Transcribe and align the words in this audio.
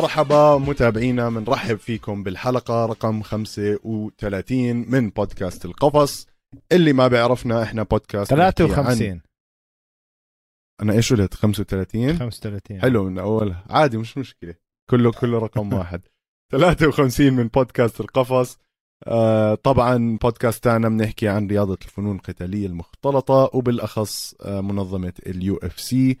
مرحبا 0.00 0.58
متابعينا 0.58 1.28
بنرحب 1.30 1.76
فيكم 1.76 2.22
بالحلقة 2.22 2.86
رقم 2.86 3.22
35 3.22 4.90
من 4.90 5.10
بودكاست 5.10 5.64
القفص. 5.64 6.26
اللي 6.72 6.92
ما 6.92 7.08
بيعرفنا 7.08 7.62
إحنا 7.62 7.82
بودكاست 7.82 8.34
بنحكي 8.34 8.62
عن- 8.62 8.68
53 8.68 9.20
أنا 10.82 10.92
إيش 10.92 11.12
قلت؟ 11.12 11.34
35 11.34 12.18
35 12.18 12.80
حلو 12.80 13.04
من 13.04 13.18
أول. 13.18 13.54
عادي 13.70 13.98
مش 13.98 14.18
مشكلة. 14.18 14.54
كله 14.90 15.12
كله 15.12 15.38
رقم 15.38 15.72
واحد. 15.78 16.00
53 16.52 17.32
من 17.32 17.46
بودكاست 17.48 18.00
القفص. 18.00 18.58
آه 19.06 19.54
طبعا 19.54 20.18
بودكاست 20.22 20.64
تاعنا 20.64 20.88
بنحكي 20.88 21.28
عن 21.28 21.46
رياضة 21.46 21.78
الفنون 21.82 22.16
القتالية 22.16 22.66
المختلطة 22.66 23.50
وبالأخص 23.54 24.34
آه 24.40 24.60
منظمة 24.60 25.12
اليو 25.26 25.56
إف 25.56 25.80
سي. 25.80 26.18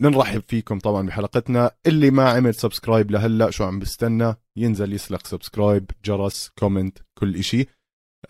بنرحب 0.00 0.42
فيكم 0.48 0.78
طبعا 0.78 1.06
بحلقتنا. 1.06 1.70
اللي 1.86 2.10
ما 2.10 2.30
عمل 2.30 2.54
subscribe 2.54 3.10
لهلأ 3.10 3.50
شو 3.50 3.64
عم 3.64 3.78
بستنى؟ 3.78 4.34
ينزل 4.56 4.92
يسلق 4.92 5.26
subscribe 5.26 5.90
جرس 6.04 6.50
comment 6.58 6.98
كل 7.18 7.36
إشي. 7.36 7.66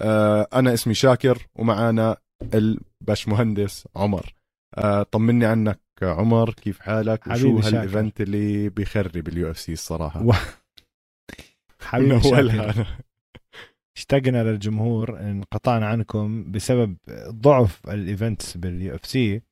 آه 0.01 0.49
أنا 0.55 0.75
اسمي 0.75 0.95
شاكر 0.95 1.47
ومعانا 1.55 2.17
الباش 2.55 3.29
مهندس 3.29 3.89
عمر. 3.97 4.35
آه 4.75 5.03
طمني 5.03 5.47
عنك 5.47 5.81
عمر 6.03 6.53
كيف 6.53 6.81
حالك؟ 6.81 7.27
وشو. 7.27 7.59
هال 7.59 7.77
event 7.77 8.21
اللي 8.21 8.69
بيخرب 8.69 9.29
اليو 9.29 9.51
إف 9.51 9.59
سي 9.59 9.73
الصراحة؟ 9.73 10.23
و- 10.27 10.33
حبيبي 11.81 12.21
شاكر. 12.21 12.87
اشتقنا 13.97 14.45
للجمهور 14.45 15.21
انقطعنا 15.21 15.87
عنكم 15.87 16.53
بسبب 16.53 16.97
ضعف 17.29 17.91
ال 17.91 18.00
events 18.00 18.57
باليو 18.57 18.95
إف 18.95 19.07
سي. 19.07 19.43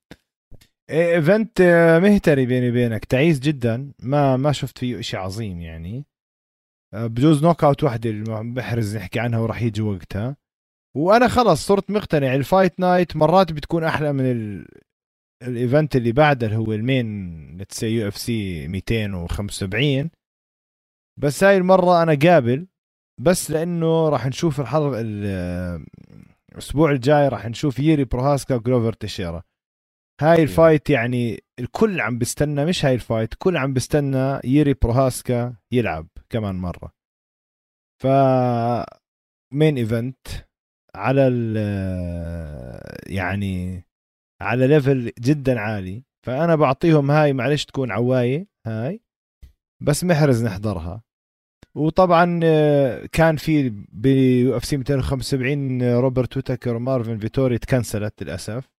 event 0.90 1.60
آه، 1.60 1.98
مهتري 1.98 2.46
بيني 2.46 2.70
وبينك 2.70 3.04
تعيس 3.04 3.38
جدا. 3.40 3.92
ما 4.02 4.36
ما 4.36 4.52
شفت 4.52 4.78
فيه 4.78 5.00
شيء 5.00 5.20
عظيم 5.20 5.60
يعني. 5.60 6.06
آه، 6.94 7.06
بجوز 7.06 7.44
knockout 7.44 7.84
وحدة 7.84 8.10
اللي 8.10 8.52
بحرز 8.54 8.96
نحكي 8.96 9.20
عنها 9.20 9.38
وراح 9.38 9.62
يجي 9.62 9.82
وقتها. 9.82 10.36
وأنا 10.96 11.28
خلص 11.28 11.66
صرت 11.66 11.90
مقتنع. 11.90 12.34
ال 12.34 12.42
Fight 12.42 12.80
Night 12.80 13.16
مرات 13.16 13.52
بتكون 13.52 13.84
أحلى 13.84 14.12
من 14.12 14.30
ال... 14.30 14.66
ال 15.42 15.51
event 15.51 15.96
اللي 15.96 16.12
بعده 16.12 16.46
اللي 16.46 16.58
هو 16.58 16.72
المين 16.72 17.56
let's 17.56 17.82
يو 17.82 18.08
اف 18.08 18.16
سي 18.16 18.68
275 18.68 20.10
بس 21.20 21.44
هاي 21.44 21.56
المرة 21.56 22.02
أنا 22.02 22.18
قابل 22.22 22.66
بس 23.20 23.50
لأنه 23.50 24.08
راح 24.08 24.26
نشوف 24.26 24.60
الحلقة 24.60 25.00
ال- 25.00 25.86
الأسبوع 26.52 26.90
الجاي 26.90 27.28
راح 27.28 27.46
نشوف 27.46 27.78
ييري 27.78 28.04
بروهاسكا 28.04 28.54
وجلوفر 28.54 28.92
تشيرا 28.92 29.42
هاي 30.20 30.42
ال 30.42 30.50
fight 30.50 30.90
يعني 30.90 31.44
الكل 31.58 32.00
عم 32.00 32.18
بيستنى 32.18 32.64
مش 32.64 32.84
هاي 32.84 32.94
ال 32.94 33.01
fight 33.01 33.32
الكل 33.32 33.56
عم 33.56 33.72
بيستنى 33.72 34.40
ييري 34.44 34.74
بروهاسكا 34.82 35.56
يلعب 35.72 36.08
كمان 36.30 36.54
مرة. 36.54 36.92
ف 38.02 38.06
main 39.52 39.76
event 39.76 40.16
على 40.94 41.28
ال 41.28 41.56
يعني 43.06 43.84
على 44.42 44.66
level 44.66 45.12
جدا 45.20 45.60
عالي. 45.60 46.04
فأنا 46.26 46.54
بعطيهم 46.56 47.10
هاي 47.10 47.32
معلش 47.32 47.64
تكون 47.64 47.90
عواية 47.90 48.46
هاي. 48.66 49.00
بس 49.82 50.04
محرز 50.04 50.44
نحضرها. 50.44 51.02
وطبعا 51.74 52.40
كان 53.06 53.36
في 53.36 53.68
بيو 53.92 54.56
إف 54.56 54.64
سي 54.64 54.76
275 54.76 55.82
روبرت 55.82 56.36
ويتكر 56.36 56.76
ومارفن 56.76 57.18
فيتوري 57.18 57.58
ت 57.58 57.64
cancelled 57.64 58.17
ت 58.17 58.22
للأسف. 58.22 58.73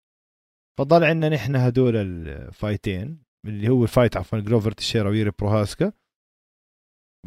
فضل 0.80 1.04
عندنا 1.04 1.36
نحن 1.36 1.56
هدول 1.56 1.96
ال 1.96 2.12
fight 2.12 2.92
ين 2.92 3.24
اللي 3.48 3.70
هو 3.70 3.86
fight 3.86 4.18
عفوا 4.18 4.40
جلوفر 4.40 4.72
تشيرا 4.72 5.10
ويري 5.10 5.32
بروهاسكا 5.40 5.92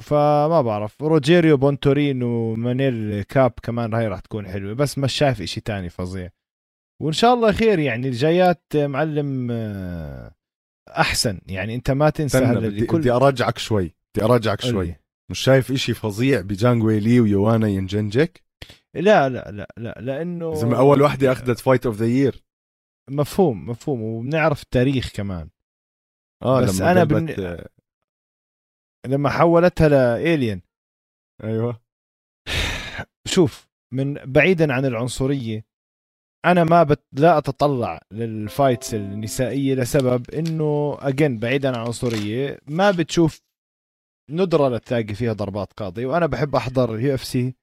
فما 0.00 0.62
بعرف 0.62 1.02
روجيريو 1.02 1.56
بونتورين 1.56 2.22
ومانيل 2.22 3.22
كاب 3.22 3.52
كمان 3.62 3.94
هاي 3.94 4.08
راح 4.08 4.20
تكون 4.20 4.48
حلوة 4.48 4.72
بس 4.72 4.98
مش 4.98 5.12
شايف 5.12 5.40
إشي 5.40 5.60
تاني 5.60 5.88
فظيع. 5.88 6.30
وإن 7.02 7.12
شاء 7.12 7.34
الله 7.34 7.52
خير 7.52 7.78
يعني 7.78 8.08
الجايات 8.08 8.62
معلم 8.74 9.48
آه، 9.50 10.34
أحسن. 10.88 11.40
يعني 11.46 11.74
أنت 11.74 11.90
ما 11.90 12.10
تنسى 12.10 12.38
هلا 12.38 12.58
بدي, 12.58 12.66
اللي 12.66 12.86
كل 12.86 12.98
بدي 12.98 13.10
ارجعك 13.10 13.58
شوي 13.58 13.94
بدي 14.14 14.24
ارجعك 14.24 14.60
قل 14.60 14.70
شوي. 14.70 14.94
مش 15.30 15.38
شايف 15.38 15.70
إشي 15.72 15.94
فظيع 15.94 16.40
بجانغ 16.40 17.00
ويلي 17.00 17.20
ويوانا 17.20 17.68
ينجنجك؟ 17.68 18.42
لا 18.94 19.28
لا 19.28 19.50
لا 19.50 19.68
لا 19.76 19.98
لأنه 20.00 20.54
زلمه 20.54 20.78
أول 20.78 21.02
وحده 21.02 21.32
أخذت 21.32 21.58
fight 21.58 21.86
of 21.86 21.96
the 21.96 22.06
year 22.06 22.47
مفهوم 23.08 23.66
مفهوم 23.70 24.02
وبنعرف 24.02 24.62
التاريخ 24.62 25.12
كمان. 25.12 25.48
آه 26.42 26.62
بس 26.62 26.80
لما 26.80 26.90
قلبت 27.00 27.40
بن- 27.40 27.64
لما 29.06 29.30
حولتها 29.30 29.88
لالين 29.88 30.62
أيوه. 31.44 31.80
شوف 33.26 33.68
من 33.92 34.14
بعيدا 34.14 34.72
عن 34.72 34.84
العنصرية 34.84 35.64
أنا 36.44 36.64
ما 36.64 36.82
بت... 36.82 37.02
لا 37.12 37.38
أتطلع 37.38 38.00
لل 38.12 38.33
fights 38.33 38.94
النسائية 38.94 39.74
لسبب 39.74 40.30
إنه 40.30 40.96
again 41.00 41.38
بعيدا 41.38 41.68
عن 41.68 41.74
العنصريه 41.74 42.58
ما 42.66 42.90
بتشوف 42.90 43.40
ندرة 44.30 44.68
لتلاقي 44.68 45.14
فيها 45.14 45.32
ضربات 45.32 45.72
قاضيه 45.72 46.06
وأنا 46.06 46.26
بحب 46.26 46.54
أحضر 46.56 46.94
اليو 46.94 47.14
اف 47.14 47.24
سي 47.24 47.54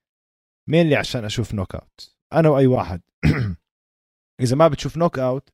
mainly 0.69 0.95
عشان 0.95 1.25
أشوف 1.25 1.53
knockout 1.53 2.15
أنا 2.33 2.49
وأي 2.49 2.67
واحد. 2.67 3.01
إذا 4.41 4.55
ما 4.55 4.67
بتشوف 4.67 4.97
knockout 4.97 5.49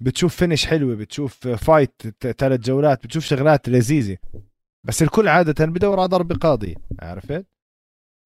بتشوف 0.00 0.36
finish 0.36 0.66
حلوة 0.66 0.94
بتشوف 0.94 1.48
fight 1.48 2.02
ثلاث 2.38 2.60
جولات 2.60 3.04
بتشوف 3.04 3.24
شغلات 3.24 3.68
لذيذة. 3.68 4.18
بس 4.86 5.02
الكل 5.02 5.28
عادة 5.28 5.66
بدور 5.66 6.00
على 6.00 6.08
ضربة 6.08 6.34
قاضية 6.34 6.74
عرفت؟ 7.02 7.46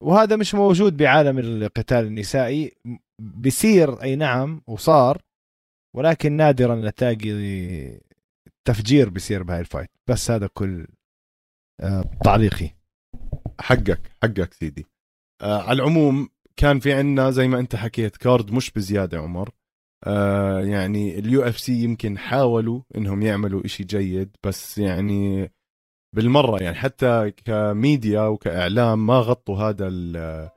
وهذا 0.03 0.35
مش 0.35 0.55
موجود 0.55 0.97
بعالم 0.97 1.39
القتال 1.39 2.05
النسائي. 2.05 2.71
بصير 3.19 4.01
أي 4.01 4.15
نعم 4.15 4.61
وصار 4.67 5.21
ولكن 5.95 6.31
نادرا 6.31 6.75
لتلاقي 6.75 7.99
تفجير 8.67 9.09
بصير 9.09 9.43
بهاي 9.43 9.59
ال 9.59 9.64
fight 9.64 9.89
بس 10.09 10.31
هذا 10.31 10.47
كل 10.47 10.87
آه، 11.81 12.03
تعليقي. 12.23 12.69
حقك 13.59 14.11
حقك 14.23 14.53
سيدي. 14.53 14.85
آه 15.41 15.61
على 15.61 15.83
العموم 15.83 16.29
كان 16.55 16.79
في 16.79 16.93
عنا 16.93 17.31
زي 17.31 17.47
ما 17.47 17.59
أنت 17.59 17.75
حكيت 17.75 18.17
card 18.17 18.51
مش 18.51 18.71
بزيادة 18.71 19.19
عمر. 19.19 19.49
آه 20.03 20.59
يعني 20.61 21.19
ال 21.19 21.41
UFC 21.43 21.83
يمكن 21.83 22.17
حاولوا 22.17 22.81
إنهم 22.97 23.21
يعملوا 23.21 23.65
إشي 23.65 23.83
جيد 23.83 24.35
بس 24.43 24.77
يعني 24.77 25.51
بالمرة 26.15 26.63
يعني 26.63 26.75
حتى 26.75 27.31
كميديا 27.31 28.21
وكإعلام 28.21 29.05
ما 29.05 29.19
غطوا 29.19 29.57
هذا 29.57 29.87
ال- 29.87 30.49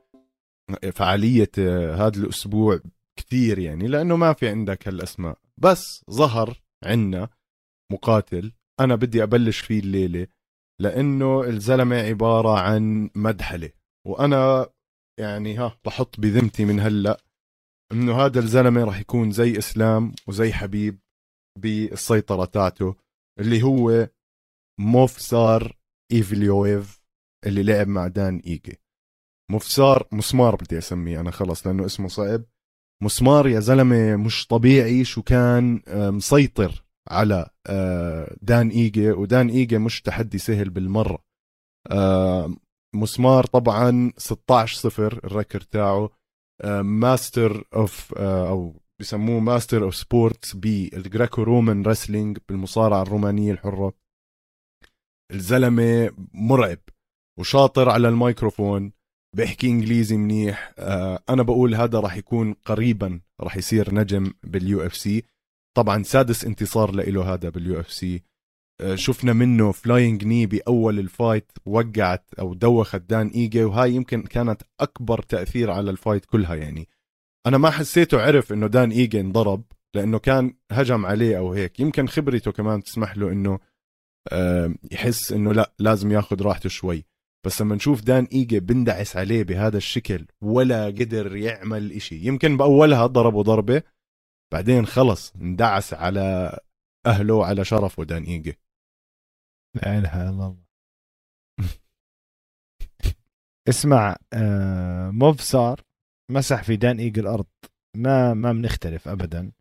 فعالية 0.93 1.51
آه، 1.59 1.95
هذا 1.95 2.17
الأسبوع 2.19 2.79
كثير 3.19 3.59
يعني 3.59 3.87
لأنه 3.87 4.15
ما 4.15 4.33
في 4.33 4.49
عندك 4.49 4.87
هالأسماء. 4.87 5.37
بس 5.57 6.03
ظهر 6.11 6.61
عنا 6.83 7.29
مقاتل 7.91 8.51
أنا 8.79 8.95
بدي 8.95 9.23
أبلش 9.23 9.59
فيه 9.59 9.79
الليلة 9.79 10.27
لأنه 10.81 11.43
الزلمة 11.43 11.95
عبارة 11.95 12.59
عن 12.59 13.09
مدحلة. 13.15 13.69
وأنا 14.07 14.69
يعني 15.19 15.57
ها 15.57 15.77
بحط 15.85 16.19
بذمتي 16.19 16.65
من 16.65 16.79
هلأ 16.79 17.21
إنه 17.91 18.25
هذا 18.25 18.39
الزلمة 18.39 18.83
راح 18.83 18.99
يكون 18.99 19.31
زي 19.31 19.57
إسلام 19.57 20.13
وزي 20.27 20.53
حبيب 20.53 20.99
بالسيطرة 21.59 22.45
تاعته 22.45 22.95
اللي 23.39 23.63
هو 23.63 24.09
موفسار 24.79 25.77
إيفليويف 26.11 27.01
اللي 27.45 27.63
لعب 27.63 27.87
مع 27.87 28.07
دان 28.07 28.37
إيجي. 28.37 28.77
مفسار 29.51 30.07
مسمار 30.11 30.55
بدي 30.55 30.77
أسميه 30.77 31.19
أنا 31.19 31.31
خلص 31.31 31.67
لأنه 31.67 31.85
اسمه 31.85 32.07
صعب. 32.07 32.43
مسمار 33.03 33.47
يا 33.47 33.59
زلمة 33.59 34.15
مش 34.15 34.47
طبيعي 34.47 35.03
شو 35.03 35.21
كان 35.21 35.81
مسيطر 35.87 36.85
على 37.09 37.49
آه، 37.67 38.35
دان 38.41 38.69
إيجي 38.69 39.11
ودان 39.11 39.49
إيجي 39.49 39.77
مش 39.77 40.01
تحدي 40.01 40.37
سهل 40.37 40.69
بالمرة. 40.69 41.23
مسمار 42.95 43.45
طبعا 43.45 44.11
16 44.17 44.75
صفر 44.77 45.13
الركر 45.23 45.61
تاعه. 45.61 46.09
master 46.81 47.67
of 47.75 48.13
أو 48.13 48.81
بسموه 49.01 49.39
master 49.39 49.83
of 49.83 49.95
sports 49.95 50.55
بال 50.55 51.43
Greco-Roman 51.43 51.85
wrestling 51.85 52.37
بالمصارعة 52.49 53.01
الرومانية 53.01 53.51
الحرة. 53.51 53.93
الزلمة 55.33 56.11
مرعب 56.33 56.79
وشاطر 57.39 57.89
على 57.89 58.09
الميكروفون 58.09 58.91
بيحكي 59.35 59.67
إنجليزي 59.67 60.17
منيح. 60.17 60.73
آه، 60.77 61.23
أنا 61.29 61.43
بقول 61.43 61.75
هذا 61.75 61.99
راح 61.99 62.17
يكون 62.17 62.53
قريبا 62.53 63.21
راح 63.41 63.57
يصير 63.57 63.93
نجم 63.93 64.33
بال 64.43 64.85
UFC. 64.85 65.23
طبعا 65.77 66.03
سادس 66.03 66.45
انتصار 66.45 66.91
له 66.91 67.33
هذا 67.33 67.49
بال 67.49 67.79
UFC. 67.79 68.23
شفنا 68.95 69.33
منه 69.33 69.71
flying 69.71 70.25
knee 70.25 70.45
بأول 70.45 70.99
ال 70.99 71.08
fight 71.08 71.51
وقعت 71.65 72.33
أو 72.39 72.53
دوخت 72.53 73.01
دان 73.01 73.27
إيجي 73.27 73.63
وهاي 73.63 73.93
يمكن 73.93 74.23
كانت 74.23 74.61
أكبر 74.79 75.21
تأثير 75.21 75.71
على 75.71 75.91
ال 75.91 75.97
fight 75.97 76.25
كلها 76.25 76.55
يعني. 76.55 76.87
أنا 77.47 77.57
ما 77.57 77.69
حسيته 77.69 78.21
عرف 78.21 78.53
إنه 78.53 78.67
دان 78.67 78.91
إيجي 78.91 79.19
انضرب 79.19 79.63
لأنه 79.95 80.19
كان 80.19 80.53
هجم 80.71 81.05
عليه 81.05 81.37
أو 81.37 81.53
هيك. 81.53 81.79
يمكن 81.79 82.07
خبرته 82.07 82.51
كمان 82.51 82.83
تسمح 82.83 83.17
له 83.17 83.31
إنه 83.31 83.59
آه، 84.31 84.73
يحس 84.91 85.31
إنه 85.31 85.53
لا 85.53 85.73
لازم 85.79 86.11
ياخذ 86.11 86.41
راحته 86.41 86.69
شوي. 86.69 87.05
بس 87.45 87.61
لما 87.61 87.75
نشوف 87.75 88.01
دان 88.03 88.27
إيجي 88.31 88.59
بندعس 88.59 89.17
عليه 89.17 89.43
بهذا 89.43 89.77
الشكل 89.77 90.25
ولا 90.41 90.85
قدر 90.85 91.35
يعمل 91.35 91.91
إشي. 91.91 92.15
يمكن 92.15 92.57
بأولها 92.57 93.05
ضربه 93.05 93.43
ضربة 93.43 93.83
بعدين 94.51 94.85
خلص 94.85 95.33
اندعس 95.41 95.93
على 95.93 96.59
أهله 97.05 97.33
وعلى 97.33 97.65
شرفه 97.65 98.03
دان 98.03 98.23
إيجي. 98.23 98.57
لا 99.77 99.97
اله 99.97 100.21
الا 100.21 100.29
الله. 100.29 100.57
اسمع 103.69 104.15
آه 104.33 105.09
موفسار 105.09 105.81
مسح 106.31 106.63
في 106.63 106.75
دان 106.75 106.99
إيجي 106.99 107.21
الأرض 107.21 107.45
ما 107.97 108.33
ما 108.33 108.51
بنختلف 108.53 109.07
ابدا. 109.07 109.51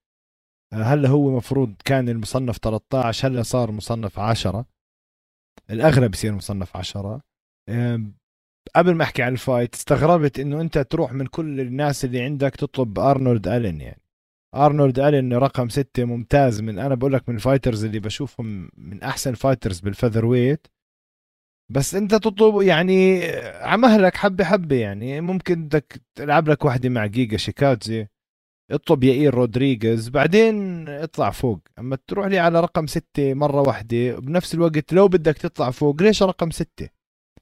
آه، 0.73 0.77
هلا 0.83 1.09
هو 1.09 1.37
مفروض 1.37 1.75
كان 1.85 2.09
المصنف 2.09 2.59
13 2.59 3.29
هلا 3.29 3.43
صار 3.43 3.71
مصنف 3.71 4.19
10 4.19 4.67
الاغلب 5.71 6.15
يصير 6.15 6.33
مصنف 6.33 6.77
10 6.77 7.21
قبل 8.77 8.95
ما 8.95 9.05
أحكي 9.05 9.23
عن 9.23 9.33
ال 9.33 9.40
fight 9.40 9.75
استغربت 9.75 10.39
إنه 10.41 10.61
أنت 10.61 10.79
تروح 10.79 11.13
من 11.13 11.27
كل 11.27 11.61
الناس 11.61 12.05
اللي 12.05 12.23
عندك 12.23 12.51
تطلب 12.57 12.99
أرنولد 12.99 13.49
ألين 13.49 13.81
يعني. 13.81 14.03
أرنولد 14.55 14.99
الين 14.99 15.33
رقم 15.33 15.69
ستة 15.69 16.05
ممتاز 16.05 16.61
من 16.61 16.79
أنا 16.79 16.95
بقول 16.95 17.13
لك 17.13 17.29
من 17.29 17.35
ال 17.35 17.40
fighters 17.40 17.85
اللي 17.85 18.01
بشوفهم 18.01 18.71
من 18.77 19.03
أحسن 19.03 19.35
fighters 19.35 19.81
بال 19.81 20.27
featherweight 20.27 20.67
بس 21.73 21.95
أنت 21.95 22.15
تطلب 22.15 22.63
يعني 22.63 23.23
ع 23.61 23.72
مهلك 23.72 24.17
حبة 24.17 24.45
حبة 24.45 24.77
يعني. 24.77 25.21
ممكن 25.21 25.65
بدك 25.65 26.03
تلعب 26.15 26.49
لك 26.49 26.65
واحدة 26.65 26.89
مع 26.89 27.07
جيجا 27.07 27.37
شيكاتزي 27.37 28.07
اطلب 28.71 29.05
يائير 29.05 29.35
رودريغيز 29.35 30.09
بعدين 30.09 30.89
اطلع 30.89 31.31
فوق. 31.31 31.61
أما 31.79 31.99
تروح 32.07 32.27
لي 32.27 32.39
على 32.39 32.61
رقم 32.61 32.87
ستة 32.87 33.35
مرة 33.35 33.61
واحدة 33.61 34.17
بنفس 34.21 34.55
الوقت 34.55 34.93
لو 34.93 35.09
بدك 35.09 35.39
تطلع 35.39 35.71
فوق 35.71 36.03
ليش 36.03 36.23
رقم 36.23 36.51
ستة؟ 36.51 36.89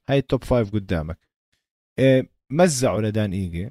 هاي 0.09 0.19
ال 0.19 0.25
top 0.25 0.45
five 0.45 0.73
قدامك. 0.73 1.19
إيه 1.99 2.31
مزعوا 2.51 3.01
لدان 3.01 3.33
إيجي. 3.33 3.71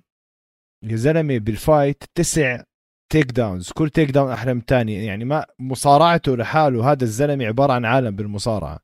يا 0.84 0.96
زلمة 0.96 1.38
بال 1.38 1.57
fight 1.57 2.04
تسع 2.16 2.64
takedowns 3.12 3.72
كل 3.72 3.90
takedown 3.90 4.32
أحلى 4.32 4.54
من 4.54 4.90
يعني 4.90 5.26
ما 5.26 5.46
مصارعته 5.60 6.38
لحاله 6.38 6.92
هذا 6.92 7.04
الزلمة 7.04 7.46
عبارة 7.46 7.74
عن 7.74 7.86
عالم 7.86 8.16
بالمصارعة. 8.16 8.80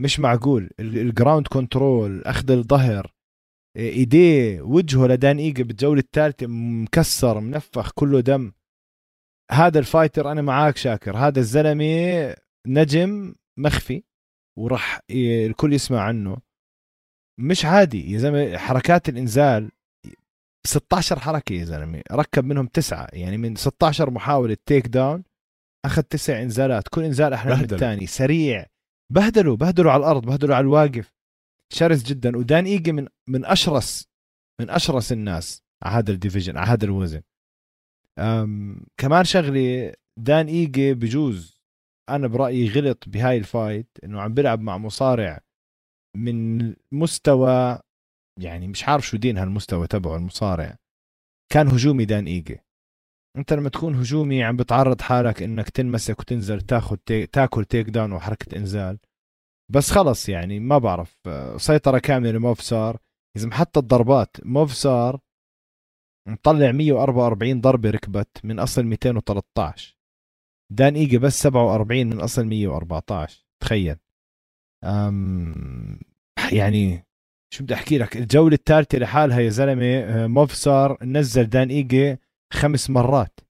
مش 0.00 0.20
معقول. 0.20 0.70
ال 0.80 0.89
ground 0.89 1.46
control 1.46 2.22
أخذ 2.22 2.50
الظهر 2.50 3.12
إيه، 3.76 3.92
إيديه 3.92 4.60
وجهه 4.60 5.06
لدان 5.06 5.38
ايجي 5.38 5.62
بالجولة 5.62 6.00
الثالثة 6.00 6.46
مكسر 6.46 7.40
منفخ 7.40 7.92
كله 7.92 8.20
دم. 8.20 8.52
هذا 9.50 9.78
ال 9.78 9.85
fighter 9.85 10.32
أنا 10.32 10.42
معاك 10.42 10.76
شاكر. 10.76 11.16
هذا 11.16 11.38
الزلمة 11.38 12.36
نجم 12.66 13.34
مخفي 13.58 14.02
وراح 14.58 15.00
الكل 15.10 15.72
يسمع 15.72 16.00
عنه. 16.00 16.36
مش 17.40 17.64
عادي. 17.64 18.12
يا 18.12 18.18
زلمة 18.18 18.56
حركات 18.56 19.08
الإنزال 19.08 19.70
16 20.66 21.18
حركة 21.18 21.52
يا 21.52 21.64
زلمة. 21.64 22.02
ركب 22.12 22.44
منهم 22.44 22.66
تسعة. 22.66 23.08
يعني 23.12 23.36
من 23.36 23.56
16 23.56 24.10
محاولة 24.10 24.56
takedown 24.66 25.24
أخذ 25.84 26.02
تسع 26.02 26.42
انزالات 26.42 26.88
كل 26.88 27.04
انزال 27.04 27.32
أحلى 27.32 27.56
من 27.56 27.62
الثاني. 27.64 28.06
سريع. 28.06 28.66
بهدلوا 29.12 29.56
بهدلوا 29.56 29.92
على 29.92 30.00
الأرض 30.00 30.26
بهدلوا 30.26 30.56
على 30.56 30.64
الواقف. 30.64 31.12
شرس 31.72 32.02
جدا. 32.02 32.36
ودان 32.36 32.64
إيجي 32.64 32.92
من 32.92 33.08
من 33.28 33.44
أشرس 33.44 34.08
من 34.60 34.70
أشرس 34.70 35.12
الناس 35.12 35.62
على 35.82 35.94
هذا 35.94 36.12
ال 36.12 36.17
division 36.17 36.56
على 36.56 36.66
هذا 36.70 36.84
الوزن. 36.84 37.22
كمان 39.00 39.24
شغلة 39.24 39.92
دان 40.18 40.46
إيجي 40.46 40.94
بجوز. 40.94 41.62
أنا 42.08 42.26
برأيي 42.26 42.68
غلط 42.68 43.04
بهاي 43.06 43.38
ال 43.38 43.46
fight 43.46 43.88
إنه 44.04 44.20
عم 44.20 44.34
بيلعب 44.34 44.60
مع 44.60 44.78
مصارع 44.78 45.40
من 46.16 46.74
مستوى 46.92 47.78
يعني 48.40 48.68
مش 48.68 48.88
عارف 48.88 49.06
شو 49.06 49.16
دين 49.16 49.38
هالمستوى 49.38 49.86
تبعه 49.86 50.16
المصارع. 50.16 50.76
كان 51.52 51.68
هجومي 51.68 52.04
دان 52.04 52.26
إيجي. 52.26 52.60
أنت 53.36 53.52
لما 53.52 53.68
تكون 53.68 53.94
هجومي 53.94 54.44
عم 54.44 54.56
بتعرض 54.56 55.00
حالك 55.00 55.42
إنك 55.42 55.70
تنمسك 55.70 56.20
وتنزل 56.20 56.60
تاخذ 56.60 56.96
ta... 56.96 57.26
تاكل 57.26 57.64
takedown 57.64 58.12
وحركة 58.12 58.56
إنزال. 58.56 58.98
بس 59.72 59.90
خلص 59.90 60.28
يعني 60.28 60.60
ما 60.60 60.78
بعرف 60.78 61.18
سيطرة 61.56 61.98
كاملة 61.98 62.30
لموفسار 62.30 62.98
إذا 63.36 63.50
حتى 63.54 63.80
الضربات 63.80 64.36
موفسار 64.44 65.20
مطلع 66.28 66.72
144 66.72 67.60
ضربة 67.60 67.90
ركبت 67.90 68.44
من 68.44 68.58
أصل 68.58 68.82
213 68.84 69.96
دان 70.72 70.94
إيجي 70.94 71.18
بس 71.18 71.42
47 71.42 72.06
من 72.06 72.20
أصل 72.20 72.46
114 72.46 73.46
تخيل. 73.62 73.96
أم 74.84 76.00
يعني 76.52 77.06
شو 77.54 77.64
بدي 77.64 77.74
أحكي 77.74 77.98
لك؟ 77.98 78.16
الجولة 78.16 78.54
الثالثة 78.54 78.98
لحالها 78.98 79.40
يا 79.40 79.48
زلمة 79.48 79.84
آه، 79.84 80.26
موفسار 80.26 81.04
نزل 81.04 81.44
دان 81.44 81.68
إيجي 81.68 82.18
خمس 82.52 82.90
مرات. 82.90 83.40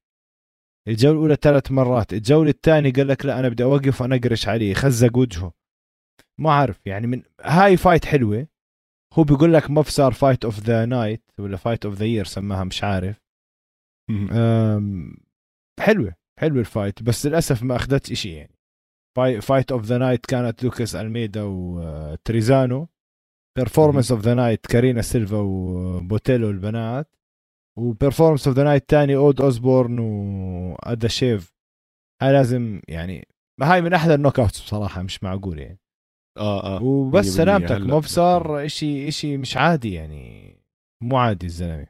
الجولة 0.88 1.14
الأولى 1.14 1.36
ثلاث 1.42 1.70
مرات 1.70 2.12
الجولة 2.12 2.50
الثانية 2.50 2.92
قال 2.92 3.08
لك 3.08 3.26
لا 3.26 3.40
أنا 3.40 3.48
بدي 3.48 3.64
أوقف 3.64 4.00
وانقرش 4.00 4.48
عليه 4.48 4.74
خزق 4.74 5.16
وجهه. 5.16 5.52
ما 6.40 6.52
عارف 6.52 6.86
يعني 6.86 7.06
من 7.06 7.22
هاي 7.40 7.76
fight 7.76 8.04
حلوة. 8.04 8.46
هو 9.14 9.24
بيقول 9.24 9.54
لك 9.54 9.70
موفسار 9.70 10.12
fight 10.12 10.44
of 10.44 10.60
the 10.60 10.84
night 10.84 11.22
ولا 11.38 11.56
fight 11.56 11.84
of 11.84 11.94
the 11.94 12.04
year 12.04 12.24
سماها 12.24 12.64
مش 12.64 12.84
عارف. 12.84 13.22
حلوة 15.80 16.14
حلوة 16.40 16.60
ال 16.60 16.67
fight 16.67 17.02
بس 17.02 17.26
للأسف 17.26 17.62
ما 17.62 17.76
أخذتش 17.76 18.12
شيء 18.12 18.32
يعني. 18.32 18.56
fight 19.40 19.72
of 19.72 19.84
the 19.84 19.98
night 19.98 20.26
كانت 20.26 20.62
لوكاس 20.64 20.96
ألميدا 20.96 21.42
وتريزانو 21.42 22.88
performance 23.56 24.12
of 24.12 24.20
the 24.20 24.34
night 24.34 24.66
كارينا 24.66 25.02
سيلفا 25.02 25.36
وبوتيلو 25.36 26.50
البنات. 26.50 27.16
و 27.78 27.84
performance 27.84 28.48
of 28.48 28.56
the 28.56 28.64
night 28.64 28.88
تاني 28.88 29.16
أود 29.16 29.40
أوزبورن 29.40 29.98
وأداشيف. 29.98 31.54
هاي 32.22 32.32
لازم 32.32 32.80
يعني 32.88 33.28
هاي 33.62 33.80
من 33.80 33.92
أحلى 33.92 34.14
ال 34.14 34.40
knockouts 34.40 34.62
بصراحة 34.62 35.02
مش 35.02 35.22
معقول 35.22 35.58
يعني. 35.58 35.78
آه 36.38 36.76
آه. 36.76 36.82
وبس 36.82 37.26
سلامتك. 37.26 37.80
موفسار 37.80 38.64
إشي 38.64 39.08
إشي 39.08 39.36
مش 39.36 39.56
عادي 39.56 39.92
يعني. 39.92 40.56
مو 41.02 41.16
عادي 41.16 41.46
الزلمة. 41.46 41.86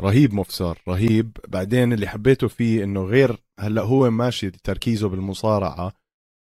رهيب 0.00 0.34
موفسار 0.34 0.78
رهيب. 0.88 1.36
بعدين 1.48 1.92
اللي 1.92 2.06
حبيته 2.08 2.48
فيه 2.48 2.84
إنه 2.84 3.02
غير 3.02 3.36
هلأ 3.60 3.82
هو 3.82 4.10
ماشي 4.10 4.50
تركيزه 4.50 5.08
بالمصارعة 5.08 5.92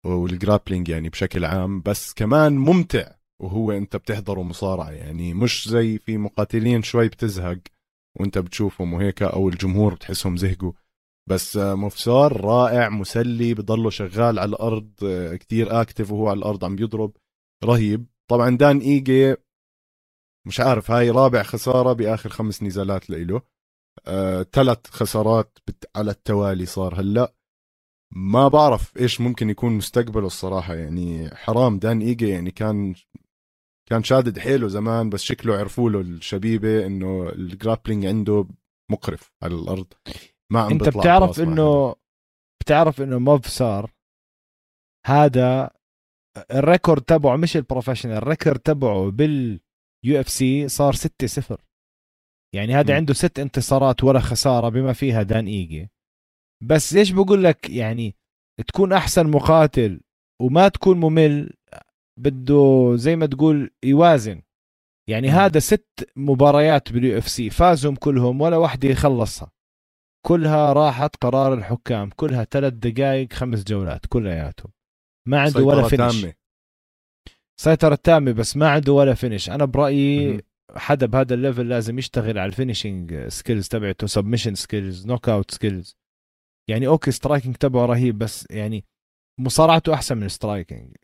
وال 0.07 0.21
grappling 0.21 0.89
يعني 0.89 1.09
بشكل 1.09 1.45
عام 1.45 1.81
بس 1.81 2.15
كمان 2.15 2.53
ممتع. 2.53 3.20
وهو 3.41 3.73
انت 3.73 3.97
بتحضره 3.97 4.43
مصارعة 4.43 4.91
يعني 4.91 5.35
مش 5.35 5.69
زي 5.69 5.99
في 5.99 6.19
مقاتلين 6.19 6.83
شوي 6.83 7.09
بتزهق 7.09 7.59
وانت 8.21 8.39
بتشوفهم 8.39 8.93
وهيك 8.93 9.23
أو 9.23 9.49
الجمهور 9.49 9.95
بتحسهم 9.95 10.37
زهقوا. 10.37 10.73
بس 11.29 11.57
موفسار 11.57 12.41
رائع 12.41 12.89
مسلي 12.89 13.55
بضله 13.55 13.91
شغال 13.91 14.39
على 14.39 14.49
الأرض 14.49 14.91
كتير 15.41 15.81
active 15.81 16.11
وهو 16.13 16.29
على 16.29 16.39
الأرض 16.39 16.65
عم 16.65 16.77
بيضرب 16.77 17.13
رهيب. 17.65 18.07
طبعا 18.31 18.57
دان 18.57 18.79
إيجي 18.79 19.37
مش 20.47 20.61
عارف 20.61 20.91
هاي 20.91 21.11
رابع 21.11 21.43
خسارة 21.43 21.93
بآخر 21.93 22.31
خمس 22.31 22.63
نزالات 22.63 23.11
له 23.11 23.43
ثلاث 24.53 24.79
آه، 24.87 24.91
خسارات 24.91 25.59
على 25.97 26.11
التوالي 26.11 26.67
صار 26.67 27.01
هلأ. 27.01 27.35
ما 28.13 28.49
بعرف 28.49 28.97
إيش 28.97 29.21
ممكن 29.21 29.51
يكون 29.51 29.73
مستقبله 29.73 30.27
الصراحة 30.27 30.75
يعني 30.75 31.31
حرام. 31.35 31.79
دان 31.79 32.01
إيجي 32.01 32.29
يعني 32.29 32.51
كان 32.51 32.95
كان 33.91 34.03
شادد 34.03 34.39
حيله 34.39 34.69
زمان 34.69 35.11
بس 35.11 35.23
شكله 35.23 35.59
عرفوا 35.59 35.91
له 35.91 36.01
الشبيبة 36.01 36.87
إنه 36.87 37.29
ال 37.29 37.36
grappling 37.36 38.07
عنده 38.07 38.49
مقرف 38.91 39.33
على 39.43 39.55
الأرض. 39.55 39.93
ما 40.53 40.61
عم 40.61 40.71
أنت 40.71 40.89
بتعرف 40.89 41.41
إنه 41.41 41.95
بتعرف 42.63 43.03
إنه 43.03 43.19
موفسار 43.19 43.93
هذا 45.07 45.71
ال 46.51 46.58
record 46.58 47.03
تبعه 47.03 47.37
مش 47.37 47.57
ال 47.57 47.61
professional 47.61 48.17
ال 48.17 48.23
record 48.23 48.59
تبعه 48.59 49.11
بال 49.11 49.44
U 49.44 49.61
FC 50.21 50.69
صار 50.69 50.93
6 50.93 51.27
0 51.27 51.61
يعني 52.55 52.75
هذا 52.75 52.95
م. 52.95 52.97
عنده 52.97 53.15
ست 53.15 53.39
انتصارات 53.39 54.05
ولا 54.05 54.21
خسارة 54.21 54.69
بما 54.69 54.93
فيها 54.93 55.23
دان 55.23 55.47
إيجي. 55.47 55.91
بس 56.63 56.93
ليش 56.93 57.11
بقول 57.11 57.45
لك 57.45 57.71
يعني 57.71 58.17
تكون 58.69 58.93
أحسن 58.93 59.31
مقاتل 59.31 60.01
وما 60.43 60.69
تكون 60.69 61.01
ممل 61.01 61.53
بده 62.21 62.93
زي 62.97 63.17
ما 63.17 63.27
تقول 63.27 63.71
يوازن. 63.85 64.43
يعني 65.09 65.29
م. 65.29 65.31
هذا 65.31 65.59
ست 65.59 66.11
مباريات 66.17 66.93
بال 66.93 67.19
UFC 67.19 67.51
فازهم 67.51 67.97
كلهم 67.97 68.41
ولا 68.41 68.57
واحدة 68.57 68.89
يخلصها. 68.89 69.53
كلها 70.27 70.73
راحت 70.73 71.17
قرار 71.17 71.55
الحكام 71.55 72.11
كلها 72.11 72.45
ثلاث 72.45 72.73
دقائق 72.73 73.33
خمس 73.33 73.65
جولات 73.65 74.07
كلياتهم. 74.07 74.73
ما 75.29 75.41
عنده 75.41 75.63
ولا 75.63 75.89
finish. 75.89 76.21
تامة. 76.21 76.35
سيطرة 77.61 77.95
تامة 77.95 78.33
بس 78.33 78.57
ما 78.57 78.69
عنده 78.71 78.93
ولا 78.93 79.15
finish. 79.15 79.51
أنا 79.51 79.65
برأيي 79.65 80.41
حدا 80.77 81.07
بهذا 81.07 81.35
ال 81.35 81.40
level 81.40 81.69
لازم 81.69 81.99
يشتغل 81.99 82.39
على 82.39 82.49
ال 82.49 82.57
finishing 82.57 83.29
skills 83.29 83.69
تبعته 83.69 84.07
submission 84.07 84.55
skills 84.55 85.07
knockout 85.07 85.51
skills 85.51 85.97
يعني 86.69 86.87
okay 86.87 87.11
striking 87.11 87.57
تبعه 87.57 87.87
رهيب 87.87 88.19
بس 88.19 88.47
يعني 88.51 88.85
مصارعته 89.41 89.95
أحسن 89.95 90.19
من 90.19 90.29
striking 90.29 90.97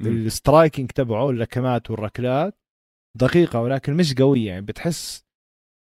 ال 0.00 0.10
striking 0.10 0.90
تبعه 0.90 1.30
اللكمات 1.30 1.90
والركلات 1.90 2.58
دقيقة 3.18 3.60
ولكن 3.60 3.94
مش 3.94 4.14
قوية. 4.14 4.46
يعني 4.48 4.66
بتحس 4.66 5.24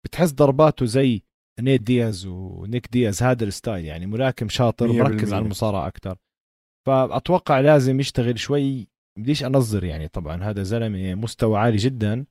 بتحس 0.05 0.31
ضرباته 0.31 0.85
زي 0.85 1.21
نيت 1.59 1.81
دياز 1.81 2.25
ونيك 2.25 2.87
دياز 2.91 3.23
هذا 3.23 3.43
ال 3.43 3.49
style. 3.49 3.85
يعني 3.85 4.05
ملاكم 4.05 4.49
شاطر 4.49 4.87
مركز 4.87 5.33
على 5.33 5.45
المصارعة 5.45 5.87
أكثر 5.87 6.17
فأتوقع 6.87 7.59
لازم 7.59 7.99
يشتغل 7.99 8.39
شوي. 8.39 8.87
بديش 9.19 9.43
أنظر 9.43 9.83
يعني؟ 9.83 10.07
طبعا 10.07 10.43
هذا 10.43 10.63
زلمة 10.63 11.15
مستوى 11.15 11.59
عالي 11.59 11.77
جدا. 11.77 12.25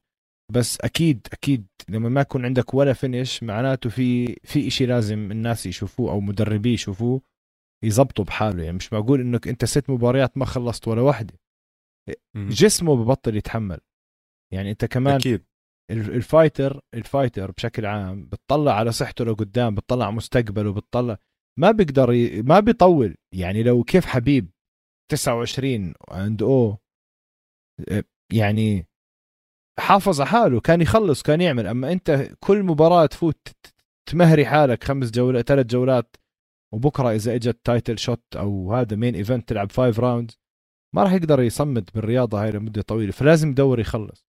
بس 0.53 0.81
أكيد 0.81 1.27
أكيد 1.33 1.67
لما 1.89 2.09
ما 2.09 2.21
يكون 2.21 2.45
عندك 2.45 2.75
ولا 2.75 2.93
finish 2.93 3.43
معناته 3.43 3.91
في 3.91 4.37
في 4.45 4.71
شيء 4.71 4.89
لازم 4.89 5.33
الناس 5.33 5.67
يشوفوه 5.67 6.11
أو 6.11 6.21
مدربيه 6.21 6.75
يشوفوه. 6.75 7.21
يزبطوا 7.83 8.25
بحاله. 8.25 8.63
يعني 8.63 8.77
مش 8.77 8.93
معقول 8.93 9.21
إنك 9.21 9.49
أنت 9.49 9.65
ست 9.65 9.91
مباريات 9.91 10.39
ما 10.39 10.45
خلصت 10.45 10.89
ولا 10.89 11.01
واحدة. 11.01 11.35
جسمه 12.37 12.97
ببطل 12.97 13.37
يتحمل. 13.37 13.81
يعني 14.53 14.71
أنت 14.71 14.85
كمان 14.85 15.15
أكيد. 15.15 15.45
ال 15.91 16.02
fighter 16.02 16.81
ال 16.95 17.02
fighter 17.02 17.51
بشكل 17.51 17.87
عام 17.87 18.27
بتطلع 18.27 18.73
على 18.75 18.93
صحته 18.93 19.25
لقدام 19.25 19.75
بتطلع 19.75 20.07
على 20.07 20.15
مستقبله 20.15 20.73
بتطلع 20.73 21.19
ما 21.59 21.71
بيقدر 21.71 22.13
ي... 22.13 22.43
ما 22.43 22.61
بيطول. 22.61 23.15
يعني 23.35 23.63
لو 23.63 23.85
كيف 23.85 24.07
حبيب 24.07 24.51
29 25.11 25.95
عند 26.11 26.43
أو 26.43 26.79
يعني 28.33 28.87
حافظ 29.79 30.21
على 30.21 30.31
حاله 30.31 30.61
كان 30.61 30.81
يخلص 30.81 31.23
كان 31.23 31.41
يعمل. 31.41 31.67
أما 31.67 31.93
أنت 31.93 32.31
كل 32.41 32.63
مباراة 32.63 33.07
تفوت 33.07 33.49
تمهري 34.11 34.47
حالك 34.47 34.85
خمس 34.85 35.11
جولات 35.11 35.49
ثلاث 35.49 35.67
جولات 35.67 36.17
وبكرة 36.73 37.11
إذا 37.11 37.35
إجت 37.35 37.61
title 37.65 37.99
shot 37.99 38.37
أو 38.37 38.75
هذا 38.75 38.97
main 38.97 39.15
event 39.15 39.49
تلعب 39.49 39.71
five 39.71 40.01
rounds 40.01 40.41
ما 40.95 41.03
راح 41.03 41.13
يقدر 41.13 41.43
يصمد 41.43 41.91
بالرياضة 41.95 42.43
هاي 42.43 42.51
لمدة 42.51 42.83
طويلة 42.83 43.13
فلازم 43.13 43.51
يدور 43.51 43.81
يخلص. 43.81 44.27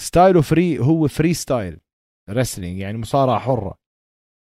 style 0.00 0.33
ه 0.33 0.40
free 0.40 0.78
هو 0.78 1.08
freestyle 1.08 1.80
wrestling 2.30 2.78
يعني 2.78 2.98
مصارعة 2.98 3.38
حرة. 3.38 3.78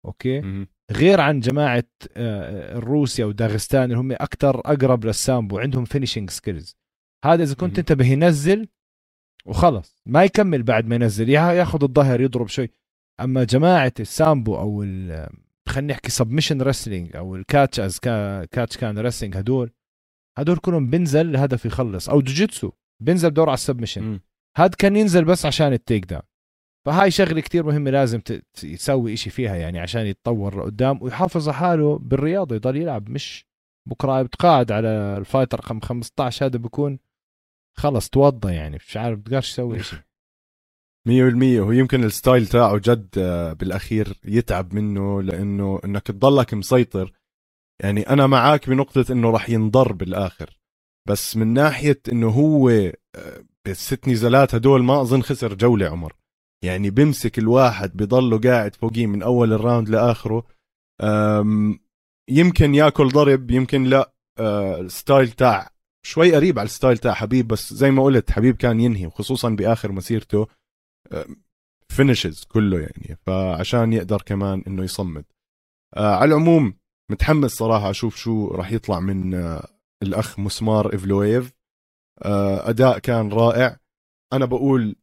okay؟ 0.06 0.66
غير 0.90 1.20
عن 1.20 1.40
جماعة 1.40 1.84
آه، 2.16 2.78
روسيا 2.78 3.24
وداغستان 3.24 3.84
اللي 3.84 3.96
هم 3.96 4.12
أكثر 4.12 4.60
أقرب 4.60 5.04
للسامبو 5.04 5.58
عندهم 5.58 5.84
finishing 5.84 6.30
skills 6.30 6.76
هذا 7.24 7.42
إذا 7.42 7.54
كنت 7.54 7.78
انت 7.78 8.00
ينزل 8.00 8.68
وخلص. 9.46 10.02
ما 10.06 10.24
يكمل 10.24 10.62
بعد 10.62 10.86
ما 10.86 10.94
ينزل 10.94 11.28
ياخذ 11.28 11.82
الظهر 11.82 12.20
يضرب 12.20 12.48
شوي. 12.48 12.70
أما 13.20 13.44
جماعة 13.44 13.92
السامبو 14.00 14.56
أو 14.56 14.82
خلينا 15.68 15.92
نحكي 15.92 16.10
submission 16.10 16.62
wrestling 16.62 17.16
أو 17.16 17.36
ال 17.36 17.44
catch 17.44 17.80
as 17.80 17.98
catch 18.52 18.76
can 18.76 18.98
wrestling 18.98 19.36
هدول 19.36 19.70
هدول 20.38 20.56
كلهم 20.58 20.90
بنزل 20.90 21.30
الهدف 21.30 21.64
يخلص. 21.66 22.08
أو 22.08 22.20
جوجيتسو 22.20 22.70
بنزل 23.02 23.30
دور 23.30 23.48
على 23.48 23.54
ال 23.54 23.60
submission 23.60 24.20
هاد 24.56 24.74
كان 24.74 24.96
ينزل 24.96 25.24
بس 25.24 25.46
عشان 25.46 25.72
ال 25.72 26.04
takedown. 26.04 26.22
فهاي 26.86 27.10
شغلة 27.10 27.40
كتير 27.40 27.62
مهمة 27.66 27.90
لازم 27.90 28.20
تسوي 28.54 29.12
إشي 29.12 29.30
فيها 29.30 29.56
يعني 29.56 29.78
عشان 29.78 30.06
يتطور 30.06 30.58
لقدام 30.58 31.02
ويحافظ 31.02 31.48
على 31.48 31.58
حاله 31.58 31.98
بالرياضة 31.98 32.54
يضل 32.56 32.76
يلعب. 32.76 33.10
مش 33.10 33.46
بكرة 33.88 34.22
بتقاعد 34.22 34.72
على 34.72 34.88
ال 35.18 35.23
fighter 35.23 35.58
رقم 35.58 35.80
15 35.80 36.46
هذا 36.46 36.58
بكون 36.58 36.98
خلص 37.78 38.08
توضى 38.08 38.54
يعني. 38.54 38.76
مش 38.76 38.96
عارف 38.96 39.18
بتقدرش 39.18 39.52
تسوي 39.52 39.82
شيء 39.90 39.98
100% 41.08 41.10
هو 41.60 41.72
يمكن 41.72 42.04
ال 42.04 42.11
style 42.11 42.46
تاعه 42.46 42.78
جد 42.78 43.08
آه، 43.18 43.52
بالأخير 43.52 44.18
يتعب 44.24 44.74
منه 44.74 45.22
لأنه 45.22 45.80
إنك 45.84 46.02
تضلك 46.02 46.54
مسيطر. 46.54 47.12
يعني 47.82 48.08
أنا 48.08 48.26
معاك 48.26 48.70
بنقطة 48.70 49.12
إنه 49.12 49.30
راح 49.30 49.50
ينضر 49.50 49.92
بالآخر. 49.92 50.58
بس 51.08 51.36
من 51.36 51.52
ناحية 51.52 52.00
إنه 52.12 52.28
هو 52.28 52.68
آه، 52.68 53.44
بالست 53.64 54.08
نزالات 54.08 54.54
هدول 54.54 54.82
ما 54.82 55.00
أظن 55.00 55.22
خسر 55.22 55.54
جولة 55.54 55.88
عمر. 55.88 56.12
يعني 56.64 56.90
بمسك 56.90 57.38
الواحد 57.38 57.96
بضله 57.96 58.38
قاعد 58.38 58.74
فوقيه 58.74 59.06
من 59.06 59.22
أول 59.22 59.52
ال 59.52 59.58
round 59.58 59.88
لآخره 59.88 60.46
يمكن 62.30 62.74
يأكل 62.74 63.08
ضرب 63.08 63.50
يمكن 63.50 63.84
لا. 63.84 64.12
آه، 64.38 64.80
ال 64.80 64.89
style 64.89 65.30
تاع 65.30 65.70
شوي 66.06 66.34
قريب 66.34 66.58
على 66.58 66.66
ال 66.66 66.72
style 66.72 66.98
تاع 66.98 67.14
حبيب 67.14 67.48
بس 67.48 67.74
زي 67.74 67.90
ما 67.90 68.02
قلت 68.02 68.30
حبيب 68.30 68.56
كان 68.56 68.80
ينهي 68.80 69.06
وخصوصا 69.06 69.48
بآخر 69.48 69.92
مسيرته. 69.92 70.46
finishes 71.88 72.44
كله 72.44 72.80
يعني 72.80 73.18
فعشان 73.26 73.92
يقدر 73.92 74.22
كمان 74.22 74.62
إنه 74.66 74.84
يصمد. 74.84 75.24
آه 75.96 76.14
على 76.14 76.34
العموم 76.34 76.74
متحمس 77.10 77.50
صراحة 77.50 77.90
أشوف 77.90 78.16
شو 78.16 78.48
راح 78.48 78.72
يطلع 78.72 79.00
من 79.00 79.34
آه 79.34 79.68
الأخ 80.02 80.38
مسمار 80.38 80.92
ايفلويف 80.92 81.52
آه 82.22 82.70
أداء 82.70 82.98
كان 82.98 83.28
رائع. 83.32 83.76
أنا 84.32 84.44
بقول 84.44 84.96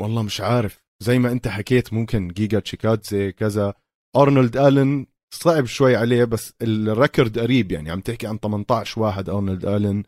والله 0.00 0.22
مش 0.22 0.40
عارف 0.40 0.84
زي 1.02 1.18
ما 1.18 1.32
أنت 1.32 1.48
حكيت 1.48 1.92
ممكن 1.92 2.28
جيجا 2.28 2.60
تشيكادزي 2.60 3.32
كذا. 3.32 3.74
أرنولد 4.16 4.56
آلن 4.56 5.06
صعب 5.34 5.64
شوي 5.64 5.96
عليه 5.96 6.24
بس 6.24 6.52
ال 6.62 6.73
record 6.73 7.38
قريب 7.38 7.72
يعني 7.72 7.90
عم 7.90 8.00
تحكي 8.00 8.26
عن 8.26 8.38
18 8.38 9.00
واحد 9.00 9.28
أرنولد 9.28 9.66
آلن. 9.66 10.02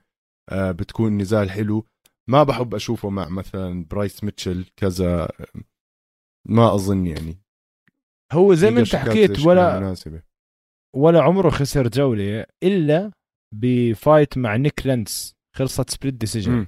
آه 0.49 0.71
بتكون 0.71 1.19
نزال 1.19 1.51
حلو. 1.51 1.87
ما 2.29 2.43
بحب 2.43 2.75
أشوفه 2.75 3.11
مع 3.11 3.29
مثلا 3.29 3.85
برايس 3.85 4.25
ميتشل 4.25 4.65
كذا 4.77 5.29
ما 6.49 6.75
أظن 6.75 7.07
يعني. 7.07 7.37
هو 8.33 8.55
زي 8.55 8.71
ما 8.71 8.81
أنت 8.81 8.97
حكيت 8.97 9.47
ولا 9.47 9.81
مناسبة. 9.81 10.23
ولا 10.97 11.23
عمره 11.23 11.51
خسر 11.51 11.89
جولة 11.89 12.47
إلا 12.63 13.13
بفايت 13.55 14.39
مع 14.39 14.57
نيك 14.57 14.87
لينس 14.87 15.37
خلصت 15.57 15.91
سبليت 15.91 16.15
ديسيجن 16.15 16.67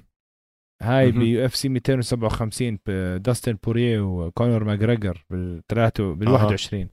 هاي 0.81 1.11
بيو 1.11 1.45
إف 1.45 1.55
سي 1.55 1.69
257 1.69 2.79
داستن 3.21 3.53
بوريه 3.53 3.99
وكونر 3.99 4.63
ماجريجر 4.63 5.25
بالثلاثة 5.29 6.13
بال 6.13 6.29
21 6.29 6.89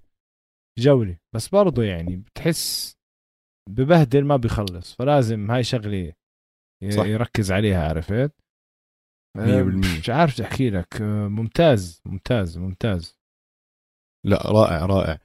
جولة. 0.78 1.18
بس 1.34 1.48
برضه 1.48 1.82
يعني 1.82 2.16
بتحس 2.16 2.96
ببهدل 3.70 4.24
ما 4.24 4.36
بيخلص 4.36 4.94
فلازم 4.94 5.50
هاي 5.50 5.64
شغلة 5.64 6.12
صح. 6.90 7.04
يركز 7.04 7.52
عليها 7.52 7.88
عرفت؟ 7.88 8.32
100% 8.32 8.47
مش 9.98 10.10
عارف 10.10 10.40
احكي 10.40 10.70
لك. 10.70 11.02
ممتاز 11.02 12.02
ممتاز 12.06 12.58
ممتاز. 12.58 13.18
لا 14.24 14.42
رائع 14.50 14.86
رائع. 14.86 15.18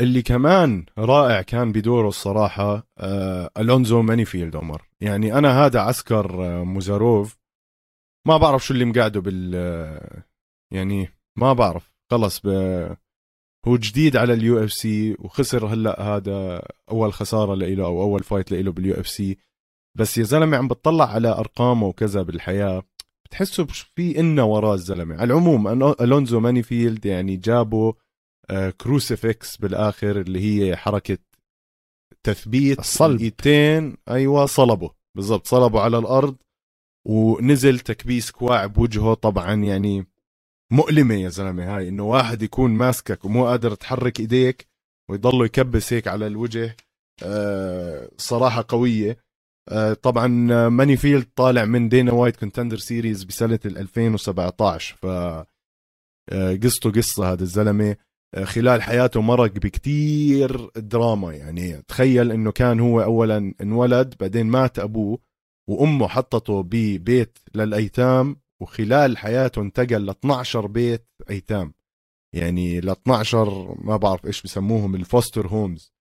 اللي 0.00 0.22
كمان 0.22 0.86
رائع 0.98 1.42
كان 1.42 1.72
بدوره 1.72 2.08
الصراحة 2.08 2.86
آه 2.98 3.50
ألونزو 3.58 4.02
مانيفيلد 4.02 4.56
عمر. 4.56 4.88
يعني 5.00 5.38
أنا 5.38 5.66
هذا 5.66 5.80
عسكر 5.80 6.44
آه 6.44 6.64
موزاروف. 6.64 7.38
ما 8.26 8.36
بعرف 8.36 8.64
شو 8.64 8.74
اللي 8.74 8.84
مقعده 8.84 9.20
بال 9.20 9.52
آه 9.54 10.24
يعني 10.72 11.08
ما 11.38 11.52
بعرف. 11.52 11.92
خلص 12.10 12.40
ب... 12.44 12.48
هو 13.68 13.76
جديد 13.76 14.16
على 14.16 14.32
ال 14.32 14.64
UFC 14.64 15.16
وخسر 15.18 15.66
هلأ 15.66 16.02
هذا 16.02 16.62
أول 16.90 17.12
خسارة 17.12 17.54
له 17.54 17.84
أو 17.84 18.02
أول 18.02 18.22
fight 18.22 18.52
له 18.52 18.72
بال 18.72 18.94
UFC 18.94 19.38
بس 19.98 20.18
يا 20.18 20.22
زلمة 20.22 20.56
عم 20.56 20.68
بتطلع 20.68 21.04
على 21.10 21.28
أرقامه 21.28 21.86
وكذا 21.86 22.22
بالحياة. 22.22 22.82
بتحسه 23.28 23.66
في 23.96 24.20
إنا 24.20 24.42
وراه 24.42 24.74
الزلمة. 24.74 25.14
على 25.14 25.24
العموم 25.24 25.68
ألونزو 26.00 26.40
مانيفيلد 26.40 27.06
يعني 27.06 27.36
جابوا 27.36 27.92
crucifix 28.80 29.56
بالآخر 29.56 30.20
اللي 30.20 30.40
هي 30.40 30.76
حركة 30.76 31.18
تثبيت 32.22 32.78
الصلب. 32.78 33.16
الايدتين 33.16 33.96
أيوه 34.08 34.46
صلبه 34.46 34.90
بالضبط 35.16 35.46
صلبه 35.46 35.80
على 35.80 35.98
الأرض 35.98 36.36
ونزل 37.06 37.78
تكبيس 37.78 38.30
كواع 38.30 38.66
بوجهه. 38.66 39.14
طبعا 39.14 39.54
يعني 39.54 40.06
مؤلمة 40.72 41.14
يا 41.14 41.28
زلمة 41.28 41.76
هاي 41.76 41.88
إنه 41.88 42.02
واحد 42.04 42.42
يكون 42.42 42.70
ماسكك 42.70 43.24
ومو 43.24 43.46
قادر 43.46 43.74
تحرك 43.74 44.20
إيديك 44.20 44.68
ويضله 45.10 45.44
يكبس 45.44 45.92
هيك 45.92 46.08
على 46.08 46.26
الوجه. 46.26 46.76
أه 47.22 48.10
صراحة 48.16 48.64
قوية. 48.68 49.27
طبعا 50.02 50.26
ماني 50.68 50.96
فيلد 50.96 51.26
طالع 51.36 51.64
من 51.64 51.88
Dana 51.88 52.12
White 52.12 52.36
Contender 52.36 52.76
Series 52.76 53.24
بسنة 53.24 53.60
2017 53.64 54.96
ف 55.02 55.06
آه، 56.30 56.58
قصته 56.62 56.90
قصة 56.90 57.32
هذا 57.32 57.42
الزلمة 57.42 57.96
آه، 58.34 58.44
خلال 58.44 58.82
حياته 58.82 59.20
مرق 59.20 59.52
بكتير 59.52 60.70
دراما. 60.76 61.34
يعني 61.34 61.82
تخيل 61.82 62.32
إنه 62.32 62.52
كان 62.52 62.80
هو 62.80 63.02
اولا 63.02 63.54
انولد 63.60 64.14
بعدين 64.20 64.46
مات 64.46 64.78
أبوه 64.78 65.18
وأمه 65.68 66.08
حطته 66.08 66.62
ببيت 66.62 67.38
للأيتام 67.54 68.36
وخلال 68.60 69.18
حياته 69.18 69.62
انتقل 69.62 70.06
ل 70.06 70.10
12 70.10 70.66
بيت 70.66 71.06
أيتام. 71.30 71.74
يعني 72.34 72.80
ل 72.80 72.90
12 72.90 73.76
ما 73.80 73.96
بعرف 73.96 74.26
إيش 74.26 74.42
بسموهم 74.42 74.94
ال 74.94 75.01
foster 75.01 75.46
homes. 75.46 75.92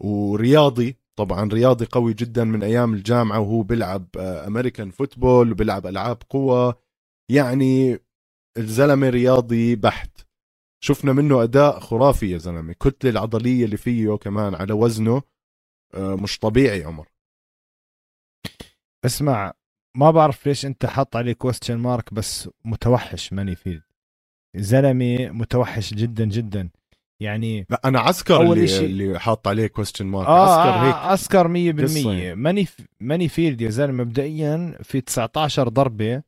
ورياضي 0.00 0.96
طبعا 1.18 1.48
رياضي 1.52 1.84
قوي 1.84 2.14
جدا 2.14 2.44
من 2.44 2.62
أيام 2.62 2.94
الجامعة 2.94 3.40
وهو 3.40 3.62
بيلعب 3.62 4.06
American 4.18 4.90
football 4.90 5.52
وبيلعب 5.52 5.86
ألعاب 5.86 6.22
قوى 6.30 6.74
يعني 7.30 7.98
الزلمة 8.58 9.08
رياضي 9.08 9.76
بحت. 9.76 10.20
شفنا 10.84 11.12
منه 11.12 11.42
أداء 11.42 11.80
خرافي 11.80 12.30
يا 12.30 12.38
زلمة. 12.38 12.70
الكتله 12.72 13.10
العضلية 13.10 13.64
اللي 13.64 13.76
فيه 13.76 14.14
كمان 14.14 14.54
على 14.54 14.72
وزنه 14.72 15.22
آه، 15.94 16.14
مش 16.16 16.38
طبيعي 16.38 16.84
عمر. 16.84 17.08
اسمع 19.04 19.52
ما 19.96 20.10
بعرف 20.10 20.46
ليش 20.46 20.66
أنت 20.66 20.86
حاط 20.86 21.16
عليه 21.16 21.32
question 21.32 21.76
mark 21.76 22.14
بس 22.14 22.48
متوحش 22.64 23.32
ماني 23.32 23.54
فيلد 23.56 23.82
زلمة 24.56 25.16
متوحش 25.30 25.94
جدا 25.94 26.24
جدا. 26.24 26.70
يعني 27.20 27.66
لا 27.70 27.80
أنا 27.84 28.00
عسكر 28.00 28.36
أول 28.36 28.58
اللي 28.58 28.68
إشي- 28.78 28.82
اللي 28.82 29.18
حاط 29.20 29.48
عليه 29.48 29.66
question 29.66 30.06
mark 30.06 30.26
آه 30.28 30.42
عسكر 30.58 30.86
هيك. 30.86 30.94
آه 30.94 30.98
عسكر 31.12 31.48
100% 31.48 31.82
قصة 31.82 32.12
يعني. 32.12 32.34
ماني 32.34 32.66
ماني 33.00 33.28
فيلد 33.28 33.60
يا 33.60 33.70
زلمة 33.70 34.04
مبدئيا 34.04 34.78
في 34.82 35.00
19 35.00 35.68
ضربة 35.68 36.22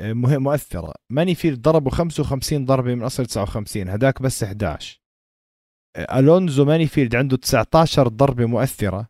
آه، 0.00 0.12
مه- 0.12 0.38
مؤثرة. 0.38 0.94
ماني 1.12 1.34
فيلد 1.34 1.62
ضربه 1.62 1.90
55 1.90 2.64
ضربة 2.64 2.94
من 2.94 3.02
أصل 3.02 3.26
59 3.26 3.88
هداك 3.88 4.22
بس 4.22 4.42
11 4.42 5.00
آه، 5.96 6.18
ألونزو 6.18 6.64
ماني 6.64 6.86
فيلد 6.86 7.14
عنده 7.16 7.36
19 7.36 8.08
ضربة 8.08 8.46
مؤثرة. 8.46 9.08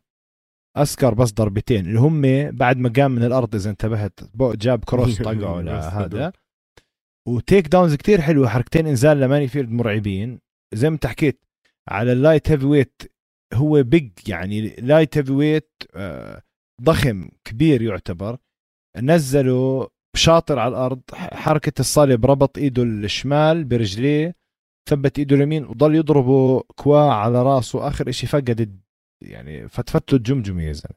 اسكر 0.77 1.13
بس 1.13 1.31
ضربتين. 1.33 1.85
اللي 1.85 1.99
هم 1.99 2.21
بعد 2.51 2.77
ما 2.77 2.93
قام 2.95 3.11
من 3.11 3.23
الأرض 3.23 3.55
إذا 3.55 3.69
انتبهت 3.69 4.19
جاب 4.41 4.83
cross 4.85 5.21
طقعه 5.21 5.61
لهذا 5.61 6.31
و 7.27 7.67
takedowns 7.67 7.95
كتير 7.95 8.21
حلوة 8.21 8.47
حركتين 8.49 8.87
إنزال 8.87 9.19
لماني 9.19 9.47
فيلد 9.47 9.71
مرعبين. 9.71 10.39
زي 10.75 10.89
ما 10.89 10.99
حكيت 11.05 11.45
على 11.89 12.11
ال 12.11 12.51
light 12.51 12.65
heavyweight 12.65 13.01
هو 13.53 13.83
big 13.83 14.11
يعني 14.27 14.67
light 14.75 15.17
heavyweight 15.17 15.71
آه، 15.95 16.41
ضخم 16.81 17.29
كبير 17.43 17.81
يعتبر. 17.81 18.37
نزله 18.97 19.89
شاطر 20.15 20.59
على 20.59 20.71
الأرض 20.71 21.01
حركة 21.13 21.79
الصليب 21.79 22.25
ربط 22.25 22.57
إيده 22.57 22.83
الشمال 22.83 23.63
برجليه 23.63 24.35
ثبت 24.89 25.19
إيده 25.19 25.35
اليمين 25.35 25.65
وضل 25.65 25.95
يضربه 25.95 26.61
كواع 26.61 26.99
على 26.99 27.43
راسه. 27.43 27.87
آخر 27.87 28.09
إشي 28.09 28.27
فقد 28.27 28.79
يعني 29.23 29.67
فتفت 29.67 30.13
له 30.13 30.17
الجمجمة 30.17 30.63
يا 30.63 30.71
زلمة. 30.73 30.95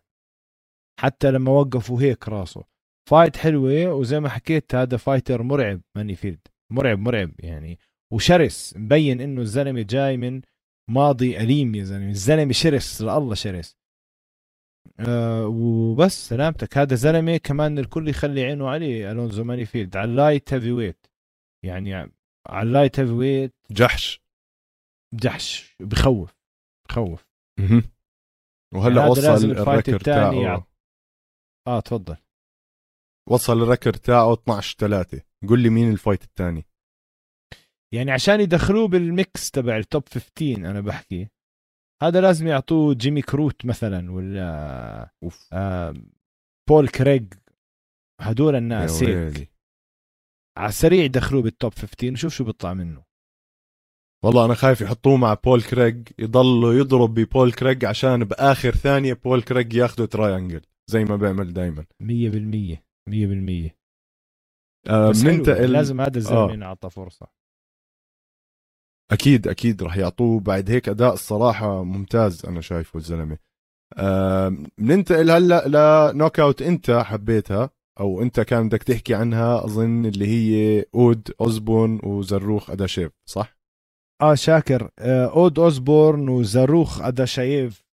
حتى 1.01 1.31
لما 1.31 1.53
وقفوا 1.53 2.03
هيك 2.03 2.29
راسه. 2.29 2.65
fight 3.11 3.37
حلوة 3.37 3.95
وزي 3.95 4.21
ما 4.21 4.29
حكيت 4.29 4.75
هذا 4.75 4.97
fighter 4.97 5.43
مرعب 5.43 5.81
ماني 5.97 6.15
فيلد 6.15 6.41
مرعب 6.73 6.99
مرعب 6.99 7.33
يعني. 7.39 7.79
وشرس 8.12 8.77
مبين 8.77 9.21
إنه 9.21 9.41
الزلمة 9.41 9.83
جاي 9.83 10.17
من 10.17 10.43
ماضي 10.91 11.38
أليم 11.38 11.75
يا 11.75 11.85
زلمة. 11.85 12.11
الزلمة 12.11 12.53
شرس 12.53 13.03
لله 13.03 13.35
شرس. 13.35 13.77
أه 15.00 15.47
وبس 15.47 16.29
سلامتك. 16.29 16.79
هذا 16.79 16.95
زلمة 16.97 17.37
كمان 17.37 17.79
الكل 17.79 18.09
يخلي 18.09 18.45
عينه 18.45 18.69
عليه 18.69 19.11
ألونزو 19.11 19.45
ماني 19.45 19.67
فيلد 19.67 19.97
على 19.97 20.11
ال 20.11 20.55
light 20.55 20.73
heavyweight. 20.73 21.07
يعني 21.65 21.95
على 22.47 22.62
ال 22.69 23.00
light 23.00 23.12
heavyweight. 23.12 23.55
جحش. 23.71 24.21
جحش. 25.15 25.77
بخوف. 25.81 26.35
بخوف. 26.88 27.29
وهلا 28.75 29.03
هذا 29.03 29.11
وصل 29.11 29.50
ال 29.50 29.57
record 29.57 29.99
تاعه. 29.99 30.33
يعط- 30.33 30.69
آه 31.67 31.81
تفضل. 31.81 32.17
وصل 33.29 33.62
ال 33.62 33.68
record 33.68 33.99
تاعه 33.99 34.33
12 34.35 34.77
3 34.79 35.23
قول 35.49 35.61
لي 35.62 35.71
مين 35.71 35.91
ال 35.91 35.96
fight 35.96 36.23
الثاني. 36.25 36.65
يعني 37.95 38.11
عشان 38.11 38.40
يدخلوه 38.40 38.88
بال 38.88 39.13
mix 39.13 39.50
تبع 39.50 39.76
ال 39.77 39.85
top 39.85 40.09
15 40.09 40.57
أنا 40.57 40.80
بحكي. 40.80 41.29
هذا 42.03 42.20
لازم 42.20 42.46
يعطوه 42.46 42.94
جيمي 42.94 43.22
كروت 43.22 43.66
مثلا 43.66 44.12
ولا 44.12 45.11
أوف. 45.22 45.48
آه 45.53 45.94
بول 46.68 46.88
كريغ. 46.88 47.22
هدول 48.20 48.55
الناس 48.55 49.03
هيك. 49.03 49.51
على 50.59 50.68
السريع 50.68 51.05
يدخلوه 51.05 51.42
بال 51.42 51.55
top 51.55 51.75
15 51.74 52.12
وشوف 52.12 52.33
شو 52.33 52.44
بيطلع 52.44 52.74
منه. 52.74 53.09
والله 54.24 54.44
أنا 54.44 54.55
خايف 54.55 54.81
يحطوه 54.81 55.16
مع 55.16 55.35
بول 55.35 55.62
كريج 55.62 56.09
يضلوا 56.18 56.74
يضرب 56.74 57.14
ببول 57.14 57.53
كريج 57.53 57.85
عشان 57.85 58.24
بآخر 58.24 58.70
ثانية 58.70 59.14
بول 59.14 59.42
كريج 59.42 59.74
ياخذوا 59.74 60.07
triangle 60.07 60.61
زي 60.90 61.05
ما 61.05 61.16
بيعمل 61.16 61.53
دائما 61.53 61.85
100% 62.03 62.79
100% 63.11 63.70
آه 64.88 65.11
بس 65.11 65.22
حلو، 65.22 65.33
بننتقل 65.33 65.72
لازم 65.72 66.01
هذا 66.01 66.16
الزلمه 66.18 66.51
آه. 66.51 66.53
ينعطى 66.53 66.90
فرصة. 66.90 67.38
أكيد 69.11 69.49
أكيد 69.49 69.83
رح 69.83 69.97
يعطوه. 69.97 70.40
بعد 70.40 70.71
هيك 70.71 70.88
أداء 70.88 71.12
الصراحة 71.14 71.85
ممتاز 71.85 72.47
أنا 72.47 72.61
شايفه 72.61 72.97
الزلمة. 72.97 73.38
بننتقل 74.79 75.31
هلأ 75.31 76.12
ل 76.12 76.40
knockout 76.40 76.62
أنت 76.62 76.90
حبيتها 76.90 77.71
أو 78.01 78.23
أنت 78.23 78.40
كان 78.40 78.68
بدك 78.68 78.83
تحكي 78.83 79.14
عنها 79.14 79.64
أظن 79.64 80.07
اللي 80.07 80.27
هي 80.27 80.85
أود 80.94 81.31
اوزبون 81.40 82.01
وزروخ 82.05 82.71
أداشيف 82.71 83.12
صح؟ 83.29 83.59
آه 84.23 84.35
شاكر. 84.35 84.90
آه 84.99 85.27
أود 85.27 85.59
أوزبورن 85.59 86.29
وزاروخ 86.29 87.01
اداشايف 87.01 87.85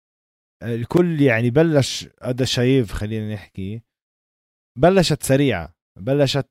آه 0.63 0.75
الكل 0.75 1.21
يعني 1.21 1.49
بلش 1.49 2.10
اداشايف 2.19 2.91
خلينا 2.91 3.34
نحكي. 3.34 3.82
بلشت 4.80 5.23
سريعة 5.23 5.75
بلشت 5.99 6.49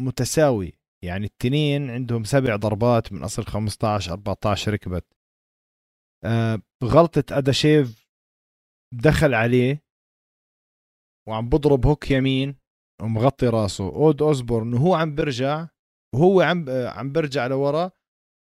متساوي. 0.00 0.72
يعني 1.04 1.26
التنين 1.26 1.90
عندهم 1.90 2.24
سبع 2.24 2.56
ضربات 2.56 3.12
من 3.12 3.22
أصل 3.22 3.44
15 3.44 4.12
14 4.12 4.72
ركبت. 4.72 5.06
آه 6.24 6.62
غلطة 6.84 7.38
أداشيف 7.38 8.08
دخل 8.94 9.34
عليه 9.34 9.84
وعم 11.28 11.48
بضرب 11.48 11.86
hook 11.86 12.10
يمين 12.10 12.56
ومغطي 13.02 13.46
راسه. 13.48 13.84
أود 13.84 14.22
اوزبورن 14.22 14.74
وهو 14.74 14.94
عم 14.94 15.14
برجع 15.14 15.68
وهو 16.14 16.40
عم 16.40 16.68
آه، 16.68 16.88
عم 16.88 17.12
برجع 17.12 17.46
لورا 17.46 17.90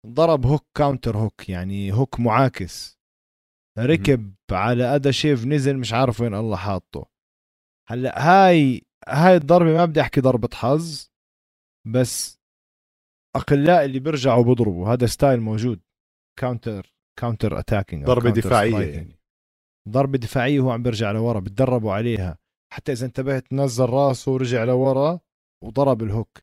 ضرب 0.08 0.46
hook 0.45 0.65
counter 0.78 1.17
hook 1.17 1.50
يعني 1.50 1.94
hook 1.93 2.19
معاكس. 2.20 3.00
ركب 3.80 4.34
على 4.52 4.96
ادا 4.96 5.12
شيف 5.12 5.46
نزل 5.46 5.78
مش 5.78 5.94
عارف 5.94 6.22
وين 6.22 6.34
الله 6.34 6.58
حاطه. 6.58 7.10
هلأ 7.88 8.20
هاي 8.20 8.82
هاي 9.08 9.36
الضربة 9.36 9.74
ما 9.74 9.86
بدي 9.86 10.02
أحكي 10.02 10.22
ضربة 10.22 10.50
حظ 10.54 11.10
بس 11.88 12.38
أقلاء 13.36 13.86
اللي 13.86 14.00
بيرجعوا 14.00 14.44
بيضربوا 14.44 14.88
هذا 14.94 15.06
style 15.06 15.41
موجود. 15.42 15.80
counter 16.39 16.93
counter 17.19 17.60
attacking 17.60 18.06
ضربة 18.06 18.30
دفاعية 18.30 18.94
يعني. 18.94 19.20
ضربة 19.89 20.18
دفاعية 20.18 20.60
وهو 20.60 20.72
عم 20.72 20.84
بيرجع 20.84 21.12
لورا 21.12 21.39
بتدربوا 21.39 21.94
عليها. 21.94 22.38
حتى 22.74 22.92
إذا 22.92 23.06
انتبهت 23.06 23.54
نزل 23.54 23.86
راسه 23.86 24.32
ورجع 24.32 24.63
لورا 24.63 25.20
وضرب 25.63 26.04
ال 26.04 26.09
hook. 26.09 26.38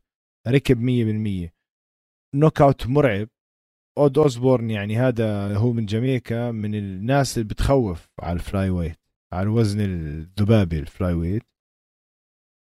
ركب 0.49 0.81
100% 0.81 1.53
knockout 2.35 2.87
مرعب. 2.87 3.29
أود 3.99 4.19
أوزبورن 4.19 4.71
يعني 4.71 4.97
هذا 4.97 5.57
هو 5.57 5.73
من 5.73 5.87
جامايكا 5.87 6.51
من 6.51 6.75
الناس 6.75 7.39
اللي 7.39 7.49
بتخوف 7.49 8.09
على 8.21 8.33
ال 8.33 8.71
flyweight 8.71 8.99
على 9.33 9.43
الوزن 9.43 9.81
الذبابي 9.81 10.79
ال 10.79 11.13
flyweight. 11.13 11.43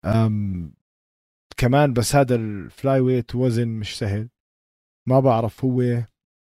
أم 0.05 0.73
كمان 1.57 1.93
بس 1.93 2.15
هذا 2.15 2.35
ال 2.35 2.99
flyweight 2.99 3.35
وزن 3.35 3.67
مش 3.67 3.97
سهل. 3.97 4.29
ما 5.09 5.19
بعرف 5.19 5.65
هو 5.65 6.03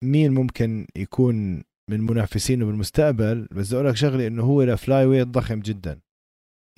مين 0.04 0.34
ممكن 0.34 0.86
يكون 0.96 1.64
من 1.90 2.00
منافسينه 2.00 2.66
بالمستقبل 2.66 3.48
بس 3.52 3.72
أقول 3.72 3.86
لك 3.86 3.96
شغلة 3.96 4.26
إنه 4.26 4.42
هو 4.42 4.62
ل 4.62 5.06
flyweight 5.06 5.28
ضخم 5.28 5.60
جدا. 5.60 6.00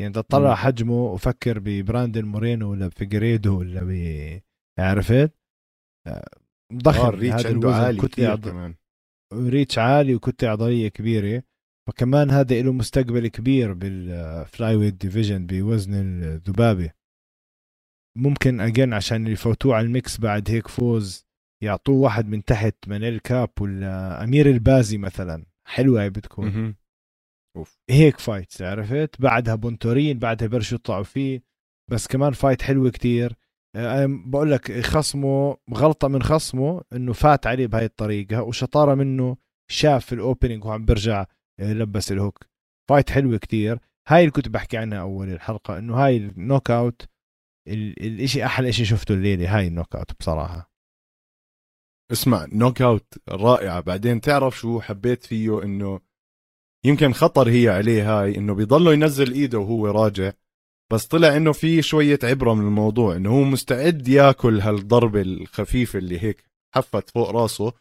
يعني 0.00 0.12
تطلع. 0.12 0.54
حجمه 0.54 1.04
وفكر 1.04 1.58
ببراندن 1.58 2.24
مورينو 2.24 2.70
ولا 2.70 2.86
بفيجريدو 2.86 3.58
ولا 3.58 3.80
ب 3.84 3.92
عرفت؟ 4.78 5.32
آه، 6.06 6.28
ضخم. 6.74 7.00
آه 7.00 7.08
ال 7.08 7.14
reach 7.14 7.40
هذا 7.40 7.48
عنده 7.54 7.68
الوزن 7.68 7.84
عالي 7.84 8.00
كتلة 8.00 8.28
عض... 8.28 8.48
كمان. 8.48 8.74
reach 9.32 9.78
عالي 9.78 10.14
وكتلة 10.14 10.50
عضلية 10.50 10.88
كبيرة. 10.88 11.42
فكمان 11.88 12.30
هذا 12.30 12.62
له 12.62 12.72
مستقبل 12.72 13.28
كبير 13.28 13.72
بال 13.72 14.76
flyweight 14.76 14.94
division 14.94 15.46
بوزن 15.46 15.94
الذبابة. 15.94 16.97
ممكن 18.16 18.60
again 18.60 18.94
عشان 18.94 19.26
يفوتوه 19.26 19.74
على 19.76 19.86
ال 19.86 19.95
mix 19.95 20.20
بعد 20.20 20.50
هيك 20.50 20.68
فوز 20.68 21.26
يعطوه 21.62 21.96
واحد 21.96 22.28
من 22.28 22.44
تحت 22.44 22.74
مانيل 22.86 23.18
كاب 23.18 23.50
ولا 23.60 24.24
أمير 24.24 24.50
البازي 24.50 24.98
مثلا. 24.98 25.46
حلوة 25.66 26.02
هي 26.02 26.10
بتكون. 26.10 26.46
مهم. 26.46 26.76
هيك 27.90 28.18
fight 28.18 28.62
عرفت؟ 28.62 29.20
بعدها 29.20 29.54
بونتورين 29.54 30.18
بعدها 30.18 30.48
بلشوا 30.48 30.78
يطلعوا 30.78 31.02
فيه 31.02 31.42
بس 31.90 32.06
كمان 32.06 32.32
fight 32.32 32.62
حلوة 32.62 32.90
كتير. 32.90 33.36
آه، 33.76 34.04
أنا 34.04 34.22
بقول 34.26 34.50
لك 34.52 34.80
خصمه 34.80 35.56
غلطة 35.74 36.08
من 36.08 36.22
خصمه 36.22 36.82
إنه 36.92 37.12
فات 37.12 37.46
عليه 37.46 37.66
بهاي 37.66 37.84
الطريقة 37.84 38.42
وشطارة 38.42 38.94
منه 38.94 39.36
شاف 39.70 40.12
ال 40.12 40.19
opening 40.19 40.64
وعم 40.64 40.84
برجع 40.84 41.26
آه، 41.60 41.72
لبس 41.72 42.12
ال 42.12 42.19
hook 42.19 42.46
fight 42.90 43.10
حلوة 43.10 43.38
كتير. 43.38 43.78
هاي 44.08 44.20
اللي 44.20 44.30
كنت 44.30 44.48
بحكي 44.48 44.76
عنها 44.76 45.00
أول 45.00 45.28
الحلقة 45.28 45.78
إنه 45.78 45.94
هاي 45.94 46.16
ال 46.16 46.70
knockout 46.70 47.08
الإشي 47.68 48.44
أحلى 48.44 48.68
إشي 48.68 48.84
شفته 48.84 49.14
الليلة 49.14 49.58
هاي 49.58 49.66
ال 49.66 49.96
knockout 49.96 50.12
بصراحة. 50.20 50.72
اسمع 52.12 52.46
knockout 52.52 53.14
رائعة. 53.28 53.80
بعدين 53.80 54.20
تعرف 54.20 54.58
شو 54.58 54.80
حبيت 54.80 55.26
فيه؟ 55.26 55.62
إنه 55.62 56.00
يمكن 56.84 57.12
خطر 57.12 57.48
هي 57.48 57.68
عليه 57.68 58.20
هاي 58.20 58.36
إنه 58.36 58.54
بيضله 58.54 58.92
ينزل 58.92 59.32
إيده 59.32 59.58
وهو 59.58 59.86
راجع 59.86 60.32
بس 60.92 61.06
طلع 61.06 61.36
إنه 61.36 61.52
في 61.52 61.82
شوية 61.82 62.18
عبرة 62.22 62.54
من 62.54 62.66
الموضوع 62.66 63.16
إنه 63.16 63.30
هو 63.30 63.44
مستعد 63.44 64.08
ياكل 64.08 64.60
هالضربه 64.60 65.20
الخفيفه 65.20 65.98
اللي 65.98 66.22
هيك 66.22 66.44
حفت 66.74 67.10
فوق 67.10 67.30
راسه 67.30 67.72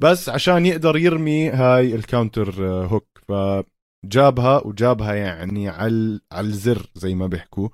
بس 0.00 0.28
عشان 0.28 0.66
يقدر 0.66 0.96
يرمي 0.96 1.50
هاي 1.50 1.94
ال 1.94 2.03
counter 2.03 2.64
hook. 2.64 3.08
ف 3.28 3.32
جابها 4.04 4.66
وجابها 4.66 5.14
يعني 5.14 5.68
على 5.68 6.20
على 6.32 6.46
الزر 6.46 6.86
زي 6.94 7.14
ما 7.14 7.26
بيحكوا. 7.26 7.68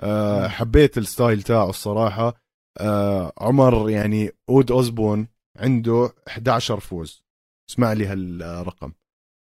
أه 0.00 0.48
حبيت 0.48 0.98
ال 0.98 1.05
style 1.05 1.42
تاعه 1.42 1.70
الصراحة. 1.70 2.34
أه 2.80 3.32
عمر 3.38 3.90
يعني 3.90 4.30
اود 4.48 4.70
أوزبون 4.70 5.28
عنده 5.56 6.14
11 6.28 6.80
فوز. 6.80 7.22
اسمع 7.70 7.92
لي 7.92 8.06
هالرقم. 8.06 8.92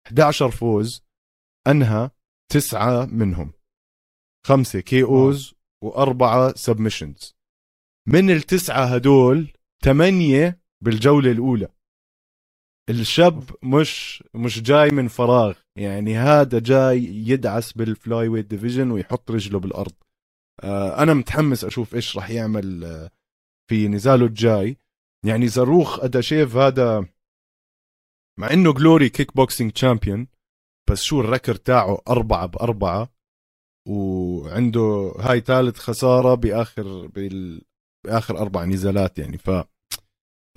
11 0.06 0.50
فوز 0.50 1.02
أنهى 1.66 2.10
تسعة 2.52 3.06
منهم. 3.06 3.52
خمسة 4.46 4.80
KOs 4.80 5.54
وأربعة 5.84 6.54
submissions 6.54 7.36
من 8.08 8.30
التسعة 8.30 8.84
هدول 8.84 9.52
ثمانيه 9.84 10.60
بالجولة 10.84 11.30
الأولى. 11.30 11.68
الشاب 12.90 13.44
مش 13.62 14.24
مش 14.34 14.62
جاي 14.62 14.90
من 14.90 15.08
فراغ. 15.08 15.54
يعني 15.76 16.16
هذا 16.16 16.58
جاي 16.58 17.04
يدعس 17.04 17.72
بال 17.72 18.28
flyweight 18.28 18.46
division 18.46 18.90
ويحط 18.90 19.30
رجله 19.30 19.58
بالأرض. 19.60 19.92
آه 19.92 20.09
أنا 21.02 21.14
متحمس 21.14 21.64
أشوف 21.64 21.94
إيش 21.94 22.16
راح 22.16 22.30
يعمل 22.30 22.84
آه 22.84 23.10
في 23.70 23.88
نزاله 23.88 24.26
الجاي. 24.26 24.76
يعني 25.26 25.48
زروخ 25.48 26.00
أداشيف 26.00 26.56
هذا 26.56 27.06
مع 28.40 28.50
إنه 28.52 28.72
Glory 28.72 29.08
kickboxing 29.08 29.72
champion 29.72 30.26
بس 30.90 31.02
شو 31.02 31.20
ال 31.20 31.25
record 31.25 31.54
تاعه 31.54 32.02
أربعة 32.08 32.46
بأربعة 32.46 33.08
وعنده 33.88 35.14
هاي 35.18 35.40
ثالث 35.40 35.78
خسارة 35.78 36.34
بآخر 36.34 37.06
بال... 37.06 37.62
بآخر 38.06 38.38
أربع 38.38 38.64
نزالات 38.64 39.18
يعني. 39.18 39.38
ف 39.38 39.50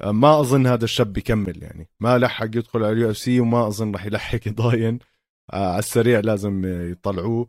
ما 0.06 0.40
أظن 0.40 0.68
هذا 0.68 0.84
الشاب 0.84 1.14
بيكمل 1.14 1.64
يعني. 1.64 1.90
ما 2.00 2.18
لحق 2.18 2.46
يدخل 2.46 2.84
على 2.84 2.92
ال 2.92 3.10
UFC 3.10 3.40
وما 3.40 3.68
أظن 3.68 3.92
راح 3.92 4.06
يلحق 4.06 4.48
يضاين. 4.48 5.00
آه، 5.54 5.70
على 5.70 5.80
السريع 5.80 6.20
لازم 6.20 6.62
يطلعوه. 6.92 7.48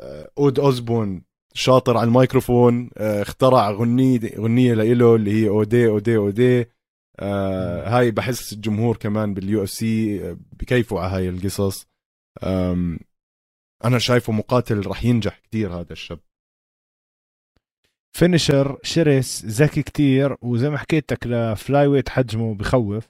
آه، 0.00 0.30
أودي 0.38 0.58
أوزبورن 0.58 1.24
شاطر 1.54 1.96
على 1.96 2.08
الميكروفون 2.08 2.90
آه، 2.96 3.22
اخترع 3.22 3.70
غنية 3.70 4.20
غنية 4.38 4.74
لإله 4.74 5.14
اللي 5.16 5.32
هي 5.32 5.48
أودي 5.48 5.86
أودي 5.86 6.16
أودي. 6.16 6.66
آه 7.20 7.88
هاي 7.88 8.10
بحس 8.10 8.52
الجمهور 8.52 8.96
كمان 8.96 9.34
بال 9.34 9.62
UFC 9.62 10.18
بكيفوا 10.52 11.00
على 11.00 11.12
هاي 11.12 11.28
القصص. 11.28 11.86
أنا 13.84 13.98
شايفه 13.98 14.32
مقاتل 14.32 14.86
رح 14.86 15.04
ينجح 15.04 15.38
كثير 15.38 15.72
هذا 15.72 15.92
الشاب. 15.92 16.18
finisher 18.16 18.78
شرس 18.82 19.44
ذكي 19.44 19.82
كتير 19.82 20.36
وزي 20.42 20.70
ما 20.70 20.78
حكيت 20.78 21.12
لك 21.12 21.26
ل 21.26 21.86
flyweight 21.86 22.08
حجمه 22.08 22.54
بخوف. 22.54 23.08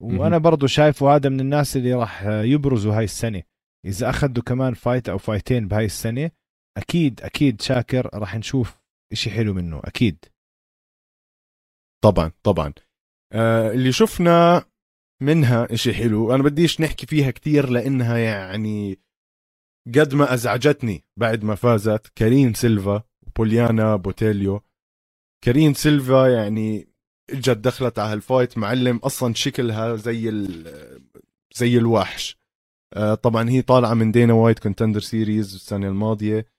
وأنا 0.00 0.38
برضو 0.38 0.66
شايفه 0.66 1.14
هذا 1.14 1.28
من 1.28 1.40
الناس 1.40 1.76
اللي 1.76 1.94
راح 1.94 2.22
يبرزوا 2.24 2.94
هاي 2.94 3.04
السنة. 3.04 3.42
إذا 3.84 4.10
أخذوا 4.10 4.42
كمان 4.42 4.74
fight 4.74 5.08
أو 5.08 5.18
فايتين 5.18 5.68
بهاي 5.68 5.84
السنة 5.84 6.30
أكيد 6.76 7.20
أكيد 7.20 7.62
شاكر 7.62 8.10
راح 8.14 8.36
نشوف 8.36 8.78
إشي 9.12 9.30
حلو 9.30 9.54
منه 9.54 9.80
أكيد. 9.84 10.24
طبعا 12.04 12.32
طبعا. 12.42 12.72
آه 13.32 13.70
اللي 13.70 13.92
شفنا 13.92 14.64
منها 15.22 15.74
إشي 15.74 15.94
حلو 15.94 16.34
أنا 16.34 16.42
بديش 16.42 16.80
نحكي 16.80 17.06
فيها 17.06 17.30
كثير 17.30 17.70
لأنها 17.70 18.18
يعني 18.18 18.98
قد 19.94 20.14
ما 20.14 20.34
أزعجتني 20.34 21.04
بعد 21.18 21.44
ما 21.44 21.54
فازت. 21.54 22.12
كارين 22.14 22.54
سيلفا 22.54 23.02
وبوليانا 23.26 23.96
بوتيليو. 23.96 24.60
كارين 25.44 25.74
سيلفا 25.74 26.28
يعني 26.28 26.88
إجت 27.30 27.58
دخلت 27.58 27.98
على 27.98 28.12
هال 28.12 28.25
fight 28.25 28.58
معلم 28.58 28.96
أصلا 28.96 29.34
شكلها 29.34 29.96
زي 29.96 30.30
زي 31.54 31.78
الوحش. 31.78 32.38
آه 32.94 33.14
طبعا 33.14 33.50
هي 33.50 33.62
طالعة 33.62 33.94
من 33.94 34.12
Dana 34.12 34.32
White 34.32 34.58
Contender 34.58 35.00
Series 35.00 35.54
السنة 35.54 35.88
الماضية. 35.88 36.55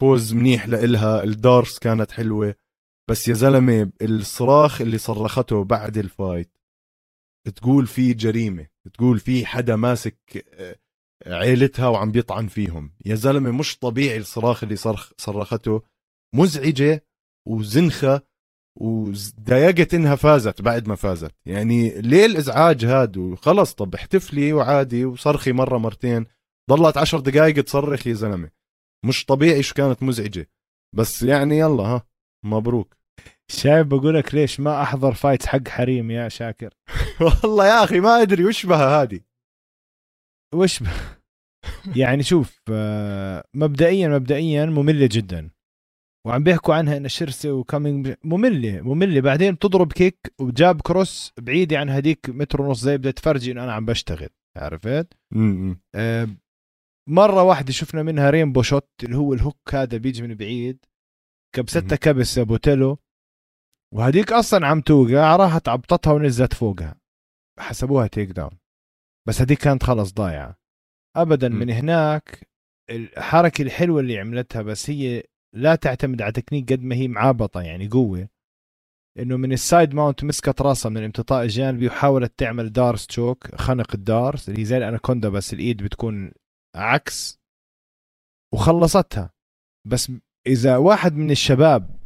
فوز 0.00 0.34
منيح 0.34 0.68
لإلها. 0.68 1.22
ال 1.24 1.32
D'Arce 1.32 1.78
كانت 1.78 2.10
حلوة. 2.10 2.54
بس 3.10 3.28
يا 3.28 3.34
زلمة 3.34 3.90
الصراخ 4.02 4.80
اللي 4.80 4.98
صرخته 4.98 5.64
بعد 5.64 5.98
ال 5.98 6.08
fight 6.08 6.58
تقول 7.56 7.86
في 7.86 8.14
جريمة 8.14 8.66
تقول 8.94 9.18
في 9.18 9.46
حدا 9.46 9.76
ماسك 9.76 10.46
آه، 10.54 10.76
عيلتها 11.26 11.88
وعم 11.88 12.10
بيطعن 12.12 12.46
فيهم. 12.46 12.92
يا 13.04 13.14
زلمة 13.14 13.50
مش 13.50 13.78
طبيعي 13.78 14.16
الصراخ 14.18 14.62
اللي 14.62 14.76
صرخ 14.76 15.12
صرخته. 15.16 15.82
مزعجة 16.34 17.04
وزنخة 17.48 18.22
وضايقت 18.80 19.94
إنها 19.94 20.16
فازت 20.16 20.62
بعد 20.62 20.88
ما 20.88 20.94
فازت. 20.94 21.34
يعني 21.46 22.00
ليه 22.00 22.26
الإزعاج 22.26 22.84
هاد 22.84 23.16
وخلص 23.16 23.74
طب 23.74 23.94
احتفلي 23.94 24.52
وعادي 24.52 25.04
وصرخي 25.04 25.52
مرة 25.52 25.78
مرتين. 25.78 26.26
ضلت 26.70 26.96
عشر 26.96 27.20
دقائق 27.20 27.64
تصرخ 27.64 28.06
يا 28.06 28.14
زلمة. 28.14 28.55
مش 29.08 29.24
طبيعي 29.24 29.62
شو 29.62 29.74
كانت 29.74 30.02
مزعجة. 30.02 30.50
بس 30.96 31.22
يعني 31.22 31.58
يلا 31.58 31.82
ها 31.82 32.06
مبروك. 32.44 32.96
شايف 33.50 33.86
بقول 33.86 34.14
لك 34.14 34.34
ليش 34.34 34.60
ما 34.60 34.82
أحضر 34.82 35.14
فايت 35.14 35.46
حق 35.46 35.68
حريم 35.68 36.10
يا 36.10 36.28
شاكر؟ 36.28 36.74
والله 37.44 37.66
يا 37.66 37.84
أخي 37.84 38.00
ما 38.00 38.22
أدري 38.22 38.44
وش 38.44 38.66
بها 38.66 39.02
هذه. 39.02 39.20
وش 40.54 40.82
ب... 40.82 40.86
يعني 41.96 42.22
شوف 42.22 42.60
آه، 42.70 43.44
مبدئيا 43.54 44.08
مبدئيا 44.08 44.66
مملة 44.66 45.08
جدا. 45.12 45.50
وعم 46.26 46.42
بيحكوا 46.44 46.74
عنها 46.74 46.96
انها 46.96 47.08
شرسة 47.08 47.52
وكامينج 47.52 48.14
ممله 48.24 48.80
مملة. 48.80 49.20
بعدين 49.20 49.54
بتضرب 49.54 49.92
kick 49.92 50.34
و 50.40 50.50
jab 50.50 50.80
cross 50.80 51.32
بعيده 51.40 51.78
عن 51.78 51.88
هديك 51.90 52.28
متر 52.28 52.62
ونص 52.62 52.80
زي 52.80 52.96
بدها 52.98 53.10
تفرجي 53.12 53.52
إنه 53.52 53.64
أنا 53.64 53.72
عم 53.72 53.84
بشتغل. 53.86 54.28
عرفت؟ 54.56 55.14
آه 55.94 56.28
مرة 57.08 57.42
واحدة 57.42 57.72
شفنا 57.72 58.02
منها 58.02 58.30
rainbow 58.30 58.62
shot 58.62 58.90
اللي 59.02 59.16
هو 59.16 59.34
ال 59.34 59.42
hook 59.42 59.74
هذا 59.74 59.98
بيجي 59.98 60.22
من 60.22 60.34
بعيد. 60.34 60.84
كبستها 61.54 61.96
كبسه 61.96 62.42
بوتيلو. 62.42 62.98
وهديك 63.94 64.32
أصلا 64.32 64.66
عم 64.66 64.80
توقع 64.80 65.36
راحت 65.36 65.68
عبطتها 65.68 66.12
ونزلت 66.12 66.54
فوقها. 66.54 67.00
حسبوها 67.58 68.06
takedown 68.06 68.58
بس 69.28 69.40
هديك 69.40 69.58
كانت 69.58 69.82
خلص 69.82 70.12
ضايعة. 70.12 70.56
ابدا. 71.16 71.48
من 71.48 71.70
هناك 71.70 72.48
الحركة 72.90 73.62
الحلوة 73.62 74.00
اللي 74.00 74.18
عملتها 74.18 74.62
بس 74.62 74.90
هي 74.90 75.22
لا 75.54 75.74
تعتمد 75.74 76.22
على 76.22 76.32
تكنيك 76.32 76.72
قد 76.72 76.82
ما 76.82 76.94
هي 76.94 77.08
معابطه 77.08 77.62
يعني 77.62 77.88
قوة. 77.88 78.28
إنه 79.18 79.36
من 79.36 79.52
ال 79.52 79.60
side 79.60 79.94
mount 79.94 80.24
مسكت 80.24 80.62
راسها 80.62 80.90
من 80.90 80.96
الامتطاء 80.96 81.42
الجانبي 81.42 81.86
وحاولت 81.86 82.38
تعمل 82.38 82.72
D'Arce 82.72 83.06
choke 83.06 83.54
خنق 83.54 83.94
ال 83.94 84.02
D'Arce 84.02 84.48
اللي 84.48 84.64
زي 84.64 84.76
الأناكوندا 84.76 85.28
بس 85.28 85.52
الإيد 85.52 85.82
بتكون 85.82 86.32
عكس 86.76 87.40
وخلصتها. 88.54 89.32
بس 89.88 90.12
إذا 90.46 90.76
واحد 90.76 91.12
من 91.12 91.30
الشباب 91.30 91.96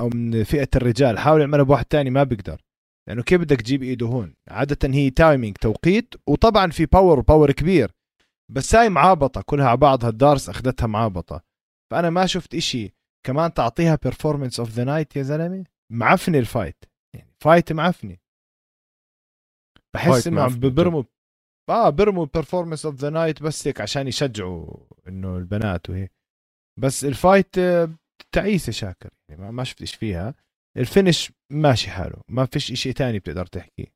أو 0.00 0.08
من 0.08 0.44
فئة 0.44 0.68
الرجال 0.76 1.18
حاول 1.18 1.40
يعملها 1.40 1.64
بواحد 1.64 1.84
تاني 1.84 2.10
ما 2.10 2.22
بيقدر 2.22 2.60
لأنه 3.08 3.22
كيف 3.22 3.40
بدك 3.40 3.60
تجيب 3.60 3.82
إيده 3.82 4.06
هون؟ 4.06 4.34
عادة 4.48 4.94
هي 4.94 5.10
timing 5.10 5.56
توقيت 5.56 6.14
وطبعا 6.28 6.70
في 6.70 6.86
power 6.86 7.20
power 7.20 7.52
كبير. 7.52 7.92
بس 8.52 8.74
هاي 8.74 8.88
معابطة 8.88 9.42
كلها 9.42 9.68
على 9.68 9.76
بعضها 9.76 10.10
ال 10.10 10.15
D'Arce 10.15 10.48
أخذتها 10.48 10.86
معابطة. 10.86 11.42
فأنا 11.90 12.10
ما 12.10 12.26
شفت 12.26 12.54
إشي 12.54 12.94
كمان 13.26 13.54
تعطيها 13.54 13.98
performance 14.02 14.60
of 14.60 14.70
the 14.70 14.84
night 14.84 15.16
يا 15.16 15.22
زلمة؟ 15.22 15.64
معفنة 15.92 16.38
ال 16.38 16.46
fight 16.46 16.84
يعني 17.14 17.34
fight 17.40 17.72
معفنة. 17.72 18.16
بحس 19.94 20.26
إنه 20.26 20.42
عم 20.42 20.54
ببرموا 20.54 21.02
آه 21.70 21.90
برموا 21.90 22.26
performance 22.34 22.86
of 22.86 22.94
the 22.94 23.10
night 23.10 23.42
بس 23.42 23.66
هيك 23.66 23.80
عشان 23.80 24.08
يشجعوا 24.08 24.76
إنه 25.08 25.36
البنات 25.36 25.90
وهيك. 25.90 26.12
بس 26.80 27.04
ال 27.04 27.13
fight 27.13 27.58
آه، 27.58 27.90
تعيسة 28.32 28.72
شاكر 28.72 29.10
يعني 29.30 29.52
ما 29.52 29.64
شفت 29.64 29.80
إيش 29.80 29.94
فيها. 29.94 30.34
ال 30.76 30.84
finish 30.84 31.32
ماشي 31.52 31.90
حاله 31.90 32.20
ما 32.28 32.46
فيش 32.46 32.72
إشي 32.72 32.92
تاني 32.92 33.18
بتقدر 33.18 33.46
تحكيه 33.46 33.86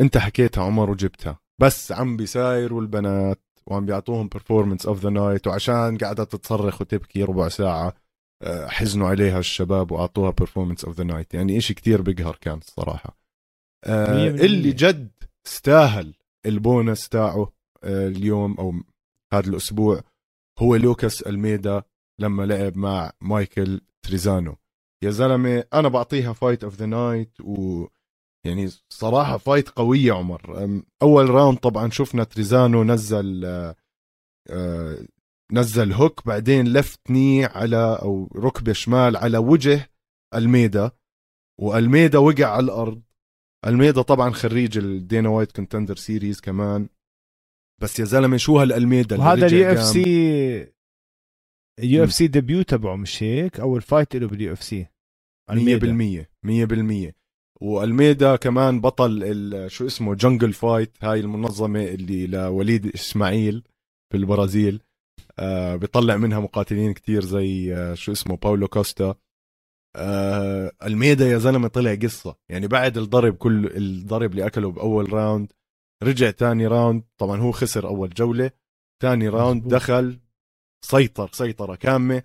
أنت 0.00 0.18
حكيتها 0.18 0.64
عمر 0.64 0.90
وجبتها. 0.90 1.38
بس 1.60 1.92
عم 1.92 2.16
بيساير 2.16 2.74
والبنات 2.74 3.40
وعم 3.66 3.86
بيعطوهم 3.86 4.28
performance 4.28 4.86
of 4.86 5.00
the 5.00 5.10
night 5.10 5.46
وعشان 5.46 5.98
قاعدة 5.98 6.24
تتصرخ 6.24 6.80
وتبكي 6.80 7.22
ربع 7.22 7.48
ساعة 7.48 7.94
آه، 8.42 8.66
حزنوا 8.66 9.08
عليها 9.08 9.38
الشباب 9.38 9.92
وأعطوها 9.92 10.30
performance 10.30 10.84
of 10.84 10.96
the 10.96 11.04
night 11.04 11.34
يعني 11.34 11.58
إشي 11.58 11.74
كتير 11.74 12.02
بيقهر 12.02 12.36
كان 12.40 12.58
الصراحة. 12.58 13.18
آه 13.84 14.28
اللي 14.28 14.72
جد 14.72 15.10
استاهل 15.46 16.14
البونس 16.46 17.08
تاعه 17.08 17.52
آه 17.84 18.08
اليوم 18.08 18.54
أو 18.58 18.72
هذا 19.32 19.48
الأسبوع 19.48 20.02
هو 20.58 20.76
لوكاس 20.76 21.22
ألميدا 21.22 21.82
لما 22.18 22.42
لعب 22.42 22.76
مع 22.76 23.12
مايكل 23.20 23.80
تريزانو. 24.02 24.56
يا 25.02 25.10
زلمة 25.10 25.64
أنا 25.74 25.88
بعطيها 25.88 26.32
fight 26.32 26.64
of 26.64 26.76
the 26.76 26.86
night 26.86 27.40
و 27.40 27.86
يعني 28.44 28.68
صراحة 28.88 29.36
fight 29.36 29.68
قوية 29.68 30.12
عمر. 30.12 30.68
أول 31.02 31.30
round 31.30 31.58
طبعا 31.58 31.90
شفنا 31.90 32.24
تريزانو 32.24 32.84
نزل 32.84 33.44
آه، 34.50 34.98
نزل 35.52 35.92
hook 35.92 36.26
بعدين 36.26 36.68
left 36.68 37.10
knee 37.10 37.44
على 37.44 37.98
أو 38.02 38.30
ركبة 38.36 38.72
شمال 38.72 39.16
على 39.16 39.38
وجه 39.38 39.90
ألميدا. 40.34 40.90
وألميدا 41.60 42.18
وقع 42.18 42.46
على 42.46 42.64
الأرض. 42.64 43.02
ألميدا 43.66 44.02
طبعا 44.02 44.30
خريج 44.30 44.78
ال 44.78 44.88
Dana 44.88 45.28
White 45.28 45.52
Contender 45.52 45.96
Series 45.96 46.40
كمان. 46.40 46.88
بس 47.82 48.00
يا 48.00 48.04
زلمة 48.04 48.36
شو 48.36 48.58
هالألميدا 48.58 49.18
وهذا 49.18 49.46
رجع 49.46 49.46
اليو 49.46 49.72
اف 49.72 49.82
C 49.82 50.72
ال 51.78 52.04
UFC 52.04 52.26
debut 52.26 52.62
تبعه 52.62 52.96
مش 52.96 53.22
هيك؟ 53.22 53.60
اول 53.60 53.82
fight 53.82 54.16
له 54.16 54.28
بال 54.28 54.52
UFC. 54.52 54.86
مية 55.50 55.76
بالمية. 55.76 56.30
مية 56.42 56.64
بالمية. 56.64 57.16
وألميدا 57.60 58.36
كمان 58.36 58.80
بطل 58.80 59.66
شو 59.70 59.86
اسمه 59.86 60.14
Jungle 60.14 60.52
Fight 60.52 60.96
هاي 61.02 61.20
المنظمة 61.20 61.84
اللي 61.84 62.26
لوليد 62.26 62.86
إسماعيل 62.86 63.62
في 64.12 64.16
البرازيل. 64.16 64.82
آه 65.38 65.76
بيطلع 65.76 66.16
منها 66.16 66.40
مقاتلين 66.40 66.92
كتير 66.92 67.24
زي 67.24 67.74
آه 67.74 67.94
شو 67.94 68.12
اسمه 68.12 68.36
باولو 68.36 68.68
كوستا. 68.68 69.14
آه 69.96 70.72
الميدا 70.82 71.26
يا 71.26 71.38
زلمة 71.38 71.68
طلع 71.68 71.94
قصة. 71.94 72.36
يعني 72.48 72.66
بعد 72.66 72.98
الضرب 72.98 73.34
كل 73.36 73.66
الضرب 73.76 74.30
اللي 74.30 74.46
أكله 74.46 74.70
بأول 74.70 75.12
round 75.12 75.52
رجع 76.02 76.30
تاني 76.30 76.66
راوند 76.66 77.02
طبعا 77.18 77.40
هو 77.40 77.52
خسر 77.52 77.88
أول 77.88 78.10
جولة 78.10 78.50
تاني 79.02 79.28
round. 79.28 79.68
دخل 79.74 80.20
سيطر 80.84 81.30
سيطرة 81.32 81.74
كاملة 81.74 82.22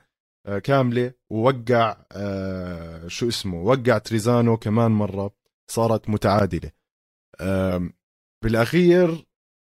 آه، 0.47 0.59
كاملة 0.59 1.13
ووقع 1.29 1.97
آه، 2.11 3.07
شو 3.07 3.27
اسمه 3.27 3.61
وقع 3.61 3.97
تريزانو 3.97 4.57
كمان 4.57 4.91
مرة 4.91 5.31
صارت 5.71 6.09
متعادلة. 6.09 6.71
آم، 7.41 7.93
بالأخير 8.43 9.25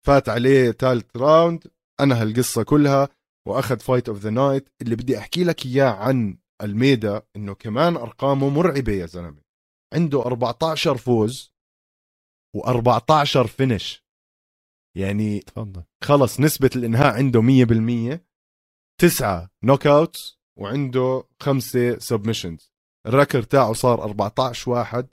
فات 0.07 0.29
عليه 0.29 0.71
ثالث 0.71 1.17
round 1.17 1.63
أنهى 2.01 2.23
القصة 2.23 2.63
كلها 2.63 3.09
وأخذ 3.47 3.79
fight 3.79 4.09
of 4.09 4.17
the 4.19 4.29
night 4.29 4.69
اللي 4.81 4.95
بدي 4.95 5.17
أحكي 5.17 5.43
لك 5.43 5.65
إياه 5.65 5.89
عن 5.91 6.37
الميدا 6.61 7.21
إنه 7.35 7.53
كمان 7.53 7.95
أرقامه 7.95 8.49
مرعبة 8.49 8.93
يا 8.93 9.05
زلمة. 9.05 9.41
عنده 9.93 10.21
14 10.21 10.97
فوز 10.97 11.53
و14 12.57 13.47
finish. 13.47 14.03
يعني 14.97 15.39
تفضل. 15.39 15.83
خلص 16.03 16.39
نسبة 16.39 16.69
الإنهاء 16.75 17.13
عنده 17.15 17.41
100% 17.41 18.19
تسعة 19.01 19.49
knockouts 19.63 20.39
وعنده 20.59 21.27
خمسة 21.41 21.97
submissions 21.97 22.71
ال 23.07 23.12
record 23.12 23.43
تاعه 23.43 23.73
صار 23.73 24.03
14 24.03 24.71
واحد. 24.71 25.07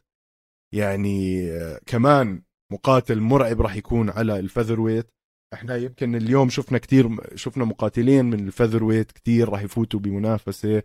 يعني 0.74 1.48
كمان 1.86 2.42
مقاتل 2.72 3.20
مرعب 3.20 3.60
راح 3.60 3.76
يكون 3.76 4.10
على 4.10 4.38
ال 4.38 4.80
featherweight 4.80 5.10
إحنا 5.54 5.76
يمكن 5.76 6.14
اليوم 6.14 6.48
شفنا 6.48 6.78
كتير 6.78 7.36
شفنا 7.36 7.64
مقاتلين 7.64 8.24
من 8.24 8.46
ال 8.46 8.84
featherweight 8.84 9.12
كتير 9.12 9.48
راح 9.48 9.62
يفوتوا 9.62 10.00
بمنافسة. 10.00 10.82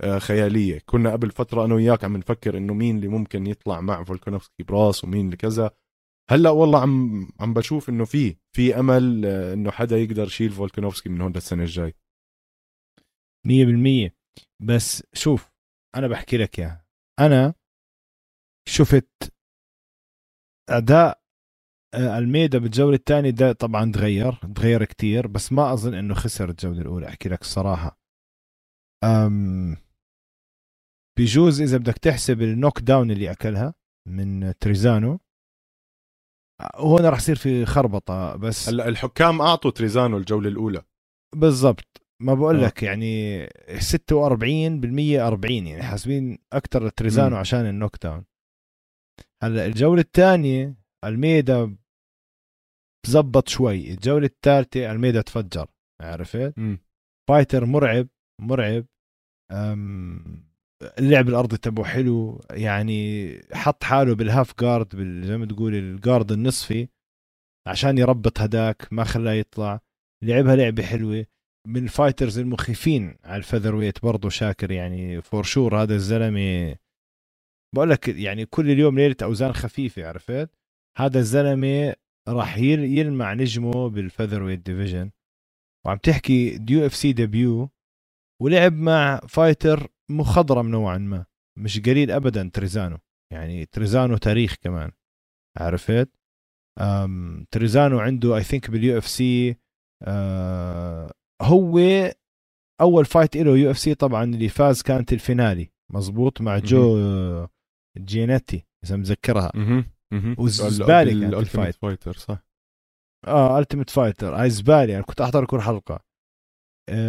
آه، 0.00 0.18
خيالية. 0.18 0.78
كنا 0.86 1.12
قبل 1.12 1.30
فترة 1.30 1.64
أنا 1.64 1.74
وياك 1.74 2.04
عم 2.04 2.16
نفكر 2.16 2.56
إنه 2.58 2.74
مين 2.74 2.96
اللي 2.96 3.08
ممكن 3.08 3.46
يطلع 3.46 3.80
مع 3.80 4.04
فولكانوفسكي 4.04 4.62
براس 4.62 5.04
ومين 5.04 5.26
اللي 5.26 5.36
كذا. 5.36 5.70
هلأ 6.30 6.50
والله 6.50 6.82
عم 6.82 7.28
عم 7.40 7.54
بشوف 7.54 7.88
إنه 7.88 8.04
في 8.04 8.36
في 8.56 8.80
أمل 8.80 9.26
آه، 9.26 9.54
إنه 9.54 9.70
حدا 9.70 9.96
يقدر 9.96 10.26
يشيل 10.26 10.50
فولكانوفسكي 10.50 11.08
من 11.08 11.20
هون 11.20 11.32
للسنه 11.32 11.62
الجاي. 11.62 11.94
100% 13.46 14.14
بس 14.62 15.02
شوف 15.12 15.50
أنا 15.96 16.08
بحكي 16.08 16.36
لك 16.36 16.58
إياها. 16.58 16.86
أنا 17.20 17.54
شفت 18.68 19.34
أداء 20.70 21.20
آه، 21.94 22.18
ألميدا 22.18 22.58
بالجولة 22.58 22.96
الثانية. 22.96 23.30
ده 23.30 23.52
طبعا 23.52 23.92
تغير 23.92 24.32
تغير 24.32 24.84
كتير 24.84 25.26
بس 25.26 25.52
ما 25.52 25.72
أظن 25.72 25.94
إنه 25.94 26.14
خسر 26.14 26.50
الجولة 26.50 26.80
الأولى. 26.80 27.08
أحكي 27.08 27.28
لك 27.28 27.40
الصراحه 27.42 27.98
أم 29.04 29.76
بيجوز 31.18 31.60
إذا 31.62 31.76
بدك 31.78 31.98
تحسب 31.98 32.42
ال 32.42 32.80
knockdown 32.80 33.10
اللي 33.10 33.30
أكلها 33.30 33.74
من 34.08 34.58
تريزانو 34.58 35.20
هون 36.76 37.06
راح 37.06 37.18
يصير 37.18 37.36
في 37.36 37.64
خربطة 37.66 38.36
بس 38.36 38.68
هلأ 38.68 38.88
الحكام 38.88 39.40
أعطوا 39.40 39.70
تريزانو 39.70 40.16
الجولة 40.16 40.48
الأولى 40.48 40.82
بالضبط 41.36 42.02
ما 42.22 42.34
بقول 42.34 42.56
آه. 42.56 42.66
لك 42.66 42.82
يعني 42.82 43.46
46% 43.46 45.20
40 45.20 45.66
يعني 45.66 45.82
حاسبين 45.82 46.38
أكثر 46.52 46.88
تريزانو 46.88 47.30
مم. 47.30 47.36
عشان 47.36 47.66
ال 47.66 48.02
knockdown 48.02 48.24
هلأ 49.42 49.66
الجولة 49.66 50.00
الثانية 50.00 50.74
ألميدا 51.04 51.76
زبط 53.06 53.48
شوي 53.48 53.90
الجولة 53.90 54.26
الثالثة 54.26 54.90
ألميدا 54.92 55.22
تفجر 55.22 55.66
عرفت. 56.02 56.54
fighter 57.28 57.64
مرعب 57.64 58.08
مرعب 58.40 58.86
أم، 59.52 60.47
اللعب 60.98 61.28
الأرضي 61.28 61.56
تبعه 61.56 61.84
حلو 61.86 62.40
يعني 62.50 63.30
حط 63.52 63.84
حاله 63.84 64.14
بال 64.14 64.29
half 64.29 64.60
guard 64.60 64.96
زي 65.24 65.36
ما 65.36 65.46
تقول 65.46 65.74
ال 65.74 65.84
guard 65.84 66.32
النصفي 66.32 66.88
عشان 67.68 67.98
يربط 67.98 68.40
هداك 68.40 68.88
ما 68.92 69.04
خلاه 69.04 69.32
يطلع. 69.32 69.80
لعبها 70.24 70.56
لعبة 70.56 70.82
حلوة. 70.82 71.26
من 71.66 71.84
ال 71.84 71.90
fighters 71.90 72.38
المخيفين 72.38 73.16
على 73.24 73.36
ال 73.36 73.74
featherweight 73.74 74.02
برضه 74.02 74.28
شاكر 74.28 74.70
يعني 74.70 75.22
for 75.22 75.42
sure 75.42 75.82
هذا 75.82 75.94
الزلمة 75.94 76.76
بقول 77.74 77.90
لك 77.90 78.08
يعني 78.08 78.46
كل 78.46 78.70
اليوم 78.70 78.98
ليلة 78.98 79.16
أوزان 79.22 79.52
خفيفة 79.52 80.08
عرفت؟ 80.08 80.50
هذا 80.98 81.18
الزلمة 81.18 81.94
راح 82.28 82.58
يل- 82.58 82.98
يلمع 82.98 83.34
نجمه 83.34 83.88
بال 83.88 84.42
featherweight 84.42 84.58
division 84.70 85.10
وعم 85.86 85.96
تحكي 85.98 86.58
د 86.58 86.86
UFC 86.86 87.12
debut 87.12 87.70
ولعب 88.42 88.72
مع 88.72 89.20
fighter 89.28 89.88
مخضرم 90.10 90.68
نوعا 90.68 90.98
ما. 90.98 91.26
مش 91.58 91.80
قليل 91.80 92.10
ابدا 92.10 92.50
تريزانو. 92.54 92.98
يعني 93.32 93.66
تريزانو 93.66 94.16
تاريخ 94.16 94.54
كمان. 94.54 94.90
عرفت؟ 95.58 96.08
أم 96.80 97.46
تريزانو 97.50 97.98
عنده 97.98 98.36
I 98.36 98.42
think 98.42 98.70
بال 98.70 98.98
UFC 98.98 99.56
هو 101.42 101.78
أول 102.80 103.04
fight 103.04 103.36
له 103.36 103.56
UFC 103.56 103.94
طبعا 103.94 104.24
اللي 104.24 104.48
فاز 104.48 104.82
كانت 104.82 105.12
ال 105.12 105.19
finale. 105.19 105.70
مزبوط 105.92 106.40
مع 106.40 106.58
جو 106.58 106.98
آه، 106.98 107.50
جينيتي 107.98 108.66
إذا 108.84 108.96
مذكرها. 108.96 109.52
والزبالة 110.38 111.20
كانت 111.20 111.34
ال 111.34 111.40
fight. 111.40 111.74
fighter 111.74 112.12
صح. 112.12 112.38
آه 113.26 113.58
Ultimate 113.58 113.90
Fighter. 113.90 114.34
هاي 114.34 114.50
زباله 114.50 114.94
أنا 114.94 115.02
كنت 115.02 115.20
احضر 115.20 115.44
كل 115.46 115.60
حلقه 115.60 115.94
آه 115.94 116.07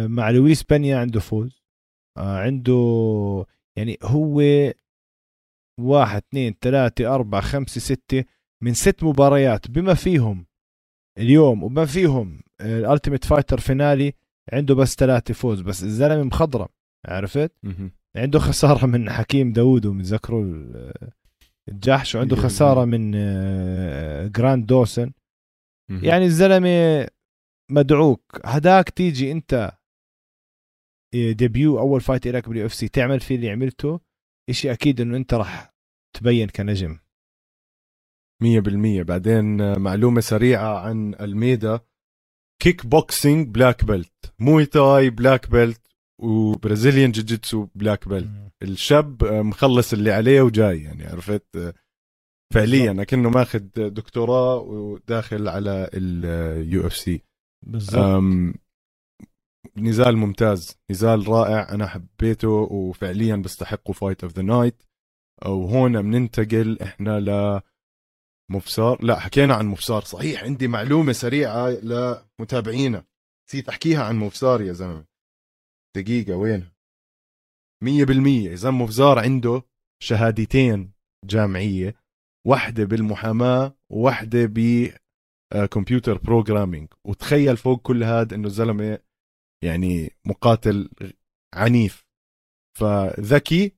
مع 0.06 0.30
لويس 0.30 0.62
بانيا 0.62 0.98
عنده 0.98 1.20
فوز. 1.20 1.62
آه 2.18 2.38
عنده 2.38 3.46
يعني 3.76 3.98
هو 4.02 4.42
واحد 5.80 6.22
اثنين 6.28 6.54
ثلاثة 6.60 7.14
أربعة 7.14 7.40
خمسة 7.40 7.80
ستة 7.80 8.24
من 8.62 8.74
ست 8.74 9.02
مباريات. 9.04 9.70
بما 9.70 9.94
فيهم 9.94 10.46
اليوم 11.18 11.62
وبما 11.62 11.86
فيهم 11.86 12.40
ال 12.60 12.67
Ultimate 12.67 13.24
Fighter 13.24 13.60
finale 13.60 14.12
عنده 14.52 14.74
بس 14.74 14.94
ثلاثة 14.94 15.34
فوز 15.34 15.60
بس 15.60 15.82
الزلمة 15.82 16.22
مخضرم 16.22 16.68
عرفت. 17.06 17.52
عنده 18.16 18.38
خسارة 18.38 18.86
من 18.86 19.10
حكيم 19.10 19.52
داوود 19.52 19.86
ومتذكروا 19.86 20.44
ال- 20.44 20.92
الجحش 21.68 22.14
وعنده 22.14 22.36
خسارة 22.36 22.84
من 22.84 23.12
آه، 23.14 24.26
جراند 24.26 24.66
دوسن. 24.66 25.12
يعني 26.02 26.24
الزلمة 26.24 27.06
مدعوك. 27.70 28.40
هداك 28.44 28.90
تيجي 28.90 29.32
انت 29.32 29.72
إيه، 31.14 31.32
debut 31.32 31.78
أول 31.78 32.00
fight 32.00 32.26
لك 32.26 32.48
بال 32.48 32.66
UFC 32.66 32.88
تعمل 32.88 33.20
فيه 33.20 33.34
اللي 33.36 33.50
عملته 33.50 34.00
إشي 34.50 34.72
أكيد 34.72 35.00
إنه 35.00 35.16
أنت 35.16 35.34
راح 35.34 35.74
تبين 36.16 36.48
كنجم. 36.48 36.98
مية 38.42 38.60
بالمية. 38.60 39.02
بعدين 39.02 39.60
آه، 39.60 39.78
معلومة 39.78 40.20
سريعة 40.20 40.78
عن 40.78 41.14
ألميدا. 41.14 41.80
kickboxing 42.62 42.86
black 42.86 43.48
belt 43.48 43.84
Muay 43.84 44.34
Thai 44.38 44.66
black 44.66 45.10
belt 45.10 45.50
و 45.50 45.80
Brazilian 46.22 47.12
jiu-jitsu 47.12 47.68
black 47.74 48.08
belt 48.08 48.52
الشاب 48.62 49.24
آه، 49.24 49.42
مخلص 49.42 49.92
اللي 49.92 50.12
عليه 50.12 50.42
وجاي 50.42 50.82
يعني 50.82 51.04
عرفت 51.06 51.56
آه، 51.56 51.74
فعليا 52.54 53.04
كأنه 53.04 53.30
ماخذ 53.30 53.58
دكتوراه 53.76 54.56
وداخل 54.56 55.48
على 55.48 55.90
ال 55.94 56.86
UFC 56.86 57.22
بالضبط. 57.62 57.98
أم، 57.98 58.54
نزال 59.76 60.16
ممتاز 60.16 60.78
نزال 60.90 61.28
رائع. 61.28 61.74
أنا 61.74 61.86
حبيته 61.86 62.48
وفعليا 62.48 63.36
بيستحقوا 63.36 63.94
fight 63.94 64.24
of 64.24 64.32
the 64.32 64.42
night 64.42 64.82
وهون 65.46 66.02
بننتقل 66.02 66.78
إحنا 66.82 67.20
ل 67.20 67.60
مفسار 68.50 69.04
لا 69.04 69.18
حكينا 69.18 69.54
عن 69.54 69.66
مفسار 69.66 70.02
صحيح. 70.02 70.44
عندي 70.44 70.68
معلومة 70.68 71.12
سريعة 71.12 71.68
لمتابعينا. 71.68 73.04
نسيت 73.48 73.68
أحكيها 73.68 74.04
عن 74.04 74.16
مفسار 74.16 74.60
يا 74.60 74.72
زلمة. 74.72 75.04
دقيقة 75.96 76.36
وين؟ 76.36 76.70
مية 77.82 78.04
بالمية. 78.04 78.52
إذا 78.52 78.70
مفزار 78.70 79.18
عنده 79.18 79.62
شهادتين 80.02 80.92
جامعية 81.24 81.94
واحدة 82.46 82.84
بالمحاماة 82.84 83.74
وواحدة 83.90 84.44
ب 85.54 85.61
computer 85.61 86.18
programming 86.18 86.88
وتخيل 87.04 87.56
فوق 87.56 87.82
كل 87.82 88.04
هذا 88.04 88.34
إنه 88.34 88.46
الزلمة 88.46 88.98
يعني 89.64 90.10
مقاتل 90.24 90.90
عنيف. 91.54 92.06
فذكي 92.78 93.72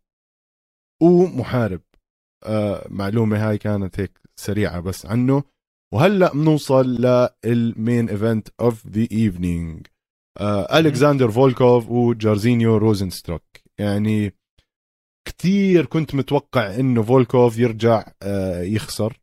ومحارب. 1.02 1.80
آه 2.44 2.86
معلومة 2.90 3.48
هاي 3.48 3.58
كانت 3.58 4.00
هيك 4.00 4.20
سريعة 4.36 4.80
بس 4.80 5.06
عنه. 5.06 5.42
وهلأ 5.94 6.32
بنوصل 6.32 6.86
لل 7.44 7.66
main 7.66 8.08
event 8.08 8.48
of 8.60 8.86
the 8.86 9.08
evening 9.12 9.86
الكساندر 10.74 11.30
فولكوف 11.30 11.88
وجارزينيو 11.90 12.76
روزنستروك. 12.76 13.42
يعني 13.78 14.34
كثير 15.28 15.86
كنت 15.86 16.14
متوقع 16.14 16.74
إنه 16.74 17.02
فولكوف 17.02 17.58
يرجع 17.58 18.02
uh, 18.02 18.26
يخسر. 18.60 19.21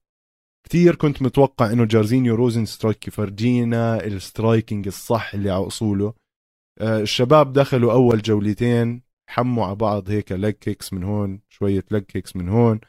كثير 0.69 0.95
كنت 0.95 1.21
متوقع 1.21 1.71
إنه 1.71 1.86
جارزينيو 1.86 2.36
روزنستروك 2.36 3.08
يفرجينا 3.08 4.05
ال 4.05 4.15
striking 4.15 4.88
الصح 4.88 5.34
اللي 5.34 5.49
على 5.49 5.67
أصوله. 5.67 6.12
uh, 6.12 6.84
الشباب 6.84 7.53
دخلوا 7.53 7.93
أول 7.93 8.21
جولتين 8.21 9.01
حموا 9.29 9.65
على 9.65 9.75
بعض 9.75 10.10
هيك 10.10 10.32
leg 10.32 10.53
kicks 10.53 10.93
من 10.93 11.03
هون 11.03 11.41
شوية 11.49 11.84
leg 11.91 12.03
kicks 12.03 12.36
من 12.36 12.49
هون. 12.49 12.79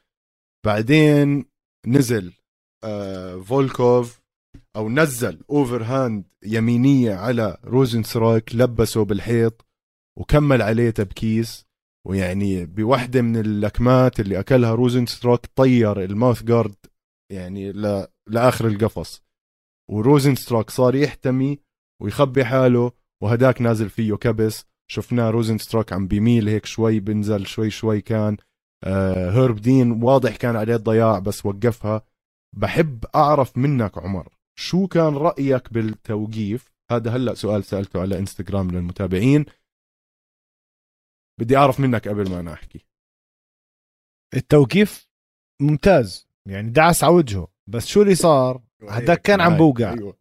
بعدين 0.67 1.45
نزل 1.87 2.33
آه 2.85 3.37
فولكوف 3.37 4.21
أو 4.77 4.89
نزل 4.89 5.41
overhand 5.51 6.25
يمينية 6.45 7.15
على 7.15 7.57
روزن 7.65 8.03
ستروك 8.03 8.55
لبسه 8.55 9.05
بالحيط 9.05 9.67
وكمل 10.19 10.63
عليه 10.63 10.91
تبكيس. 10.91 11.67
ويعني 12.07 12.67
بوحدة 12.67 13.23
من 13.23 13.37
اللكمات 13.37 14.21
اللي 14.21 14.41
أكلها 14.41 14.75
روزن 14.75 15.07
ستروك 15.07 15.47
طير 15.57 16.05
ال 16.05 16.43
mouthguard 16.43 16.75
يعني 17.31 17.73
ل... 17.73 18.07
لآخر 18.27 18.67
القفص. 18.67 19.23
وروزن 19.91 20.35
ستروك 20.35 20.71
صار 20.71 20.95
يحتمي 20.95 21.59
ويخبي 22.03 22.45
حاله 22.45 22.93
وهداك 23.23 23.63
نازل 23.63 23.91
فيه 23.91 24.15
كبس. 24.15 24.65
شفناه 24.91 25.31
روزن 25.31 25.59
ستروك 25.59 25.93
عم 25.93 26.07
بيميل 26.09 26.49
هيك 26.49 26.67
شوي 26.67 27.01
بنزل 27.01 27.47
شوي 27.47 27.71
شوي 27.71 28.01
كان. 28.01 28.37
آه 28.85 29.31
هيرب 29.31 29.57
دين 29.57 30.03
واضح 30.03 30.37
كان 30.37 30.57
عليه 30.57 30.77
ضياع 30.77 31.19
بس 31.19 31.47
وقفها. 31.47 32.03
بحب 32.57 33.05
أعرف 33.15 33.59
منك 33.59 33.99
عمر 33.99 34.29
شو 34.59 34.87
كان 34.87 35.17
رأيك 35.17 35.73
بالتوقيف؟ 35.73 36.71
هذا 36.91 37.11
هلأ 37.11 37.35
سؤال 37.35 37.65
سألته 37.65 38.01
على 38.01 38.19
إنستغرام 38.19 38.71
للمتابعين. 38.71 39.45
بدي 41.41 41.57
أعرف 41.57 41.81
منك 41.81 42.09
قبل 42.09 42.31
ما 42.31 42.41
أنا 42.41 42.53
أحكي. 42.53 42.87
التوقيف 44.35 45.09
ممتاز. 45.61 46.30
يعني 46.49 46.71
دعس 46.71 47.05
على 47.05 47.15
وجهه. 47.15 47.49
بس 47.67 47.87
شو 47.87 48.03
اللي 48.03 48.15
صار؟ 48.15 48.61
هداك 48.89 49.23
كان 49.23 49.41
عم 49.41 49.57
بوقع. 49.57 49.93
أيوة. 49.93 50.17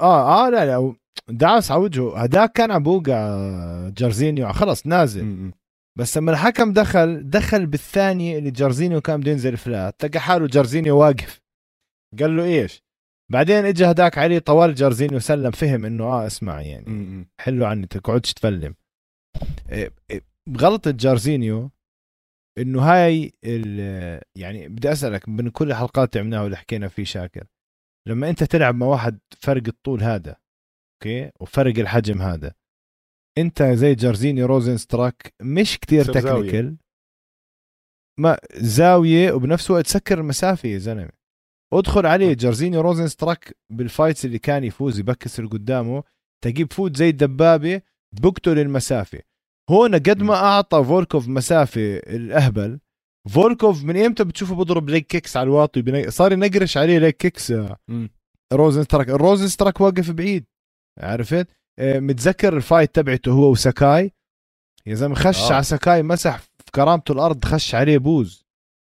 آه 0.00 0.46
آه 0.46 0.50
لا 0.50 0.66
لا 0.66 0.94
دعس 1.28 1.70
على 1.70 1.80
وجهه. 1.80 2.18
هداك 2.18 2.52
كان 2.52 2.70
عم 2.70 2.82
بوقع 2.82 3.38
جارزينيو. 3.88 4.52
خلص 4.52 4.86
نازل. 4.86 5.24
م 5.24 5.50
-م. 5.50 5.54
بس 5.98 6.18
لما 6.18 6.32
الحكم 6.32 6.72
دخل 6.72 7.30
دخل 7.30 7.66
بالثانية 7.66 8.38
اللي 8.38 8.50
جارزينيو 8.50 9.00
كان 9.00 9.20
بده 9.20 9.30
ينزل 9.30 9.56
فلات. 9.56 10.00
تلقى 10.00 10.20
حاله 10.20 10.46
جارزينيو 10.46 10.98
واقف. 10.98 11.40
قال 12.20 12.36
له 12.36 12.44
إيش؟ 12.44 12.82
بعدين 13.32 13.64
اجى 13.64 13.84
هداك 13.90 14.18
عليه 14.18 14.38
طوال 14.38 14.74
جارزينيو 14.74 15.18
سلم 15.18 15.50
فهم 15.50 15.84
إنه 15.84 16.04
آه 16.04 16.26
اسمع 16.26 16.60
يعني. 16.60 17.28
حل 17.40 17.66
عني 17.66 17.86
تقعدش 17.86 18.32
تفلم. 18.32 18.74
إيه، 19.70 19.92
إيه، 20.10 20.22
غلطة 20.56 20.90
جارزينيو 20.90 21.70
إنه 22.58 22.82
هاي 22.82 23.32
يعني 24.34 24.68
بدي 24.68 24.92
أسألك 24.92 25.28
من 25.28 25.50
كل 25.50 25.70
الحلقات 25.70 26.16
اللي 26.16 26.20
عملناها 26.20 26.42
واللي 26.42 26.56
حكينا 26.56 26.88
فيه 26.88 27.04
شاكر 27.04 27.46
لما 28.08 28.30
أنت 28.30 28.44
تلعب 28.44 28.74
مع 28.74 28.86
واحد 28.86 29.18
فرق 29.38 29.62
الطول 29.68 30.02
هذا 30.02 30.36
أوكي؟ 30.96 31.30
وفرق 31.40 31.78
الحجم 31.78 32.22
هذا 32.22 32.54
أنت 33.38 33.62
زي 33.62 33.94
جارزيني 33.94 34.42
روزن 34.42 34.76
ستروك 34.76 35.34
مش 35.42 35.78
كتير 35.78 36.04
technical 36.04 36.76
ما 38.18 38.38
زاوية 38.54 39.32
وبنفس 39.32 39.70
الوقت 39.70 39.86
سكر 39.86 40.18
المسافة 40.18 40.68
يا 40.68 40.78
زلمة. 40.78 41.12
أدخل 41.72 42.06
عليه 42.06 42.34
جارزيني 42.34 42.78
روزن 42.78 43.08
ستروك 43.08 43.56
بال 43.72 43.85
fights 43.85 44.24
اللي 44.24 44.38
كان 44.38 44.64
يفوز 44.64 44.98
يبكس 44.98 45.38
اللي 45.38 45.50
قدامه 45.50 46.04
تجيب 46.44 46.72
فوت 46.72 46.96
زي 46.96 47.08
الدبابة 47.08 47.82
بقتل 48.22 48.58
المسافه 48.58 49.20
هون 49.70 49.94
قد 49.94 50.22
ما 50.22 50.34
أعطى 50.34 50.84
فولكوف 50.84 51.28
مسافة 51.28 51.96
الأهبل 51.96 52.78
فولكوف 53.28 53.84
من 53.84 53.96
إمتى 53.96 54.24
بتشوفه 54.24 54.54
بضرب 54.54 54.90
leg 54.90 55.06
kicks 55.06 55.36
على 55.36 55.44
الواطي 55.46 56.10
صار 56.10 56.32
ينقرش 56.32 56.76
عليه 56.76 56.98
leg 56.98 57.16
kicks؟ 57.16 57.52
روزن 58.52 59.48
ستروك 59.48 59.80
واقف 59.80 60.10
بعيد 60.10 60.44
عرفت؟ 61.00 61.48
آه، 61.78 61.98
متذكر 61.98 62.56
ال 62.56 62.62
fight 62.62 62.94
تبعته 62.94 63.32
هو 63.32 63.50
وساكاي 63.50 64.12
يا 64.86 64.94
زلمة 64.94 65.14
خش 65.14 65.50
آه. 65.50 65.54
على 65.54 65.62
ساكاي 65.62 66.02
مسح 66.02 66.38
في 66.38 66.70
كرامته 66.74 67.12
الأرض 67.12 67.44
خش 67.44 67.74
عليه 67.74 67.98
بوز. 67.98 68.46